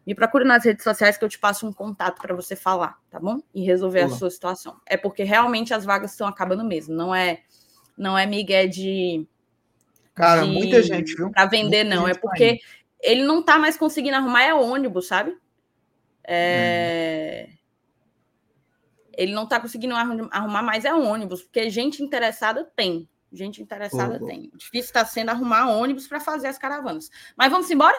[0.06, 3.18] Me procure nas redes sociais que eu te passo um contato para você falar, tá
[3.18, 3.40] bom?
[3.55, 4.14] E resolver Olá.
[4.14, 4.78] a sua situação.
[4.86, 6.94] É porque realmente as vagas estão acabando mesmo.
[6.94, 7.43] Não é,
[7.97, 9.26] não é migué de.
[10.14, 11.31] Cara, de, muita gente, viu?
[11.31, 12.09] Para vender, muita não.
[12.09, 12.60] É porque
[13.01, 15.36] ele não tá mais conseguindo arrumar é ônibus, sabe?
[16.22, 17.48] É...
[17.48, 17.55] Hum.
[19.16, 23.09] Ele não tá conseguindo arrumar mais é ônibus, porque gente interessada tem.
[23.32, 24.51] Gente interessada oh, tem.
[24.55, 27.10] Difícil está sendo arrumar ônibus para fazer as caravanas.
[27.36, 27.97] Mas vamos embora?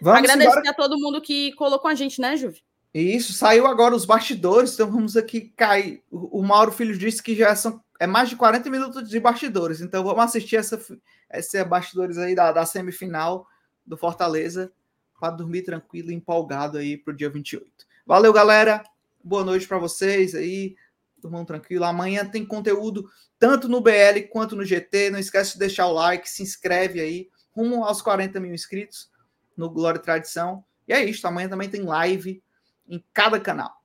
[0.00, 0.70] Vamos Agradecer embora.
[0.70, 2.62] a todo mundo que colocou a gente, né, Juve?
[2.92, 6.02] Isso, saiu agora os bastidores, então vamos aqui cair.
[6.10, 10.04] O Mauro Filho disse que já são é mais de 40 minutos de bastidores, então
[10.04, 10.80] vamos assistir essa,
[11.28, 13.46] essa bastidores aí da, da semifinal
[13.84, 14.72] do Fortaleza
[15.18, 17.66] para dormir tranquilo e empolgado aí para o dia 28.
[18.06, 18.84] Valeu, galera.
[19.22, 20.76] Boa noite para vocês aí.
[21.20, 21.84] Durmam tranquilo.
[21.84, 25.10] Amanhã tem conteúdo tanto no BL quanto no GT.
[25.10, 27.28] Não esquece de deixar o like, se inscreve aí.
[27.50, 29.10] Rumo aos 40 mil inscritos
[29.58, 30.64] no Glória e Tradição.
[30.86, 32.42] E é isso, amanhã também tem live
[32.88, 33.82] em cada canal.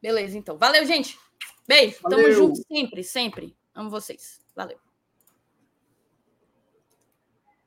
[0.00, 0.56] Beleza, então.
[0.56, 1.18] Valeu, gente.
[1.66, 1.98] Beijo.
[2.02, 2.18] Valeu.
[2.18, 3.56] Tamo junto sempre, sempre.
[3.74, 4.40] Amo vocês.
[4.54, 4.78] Valeu.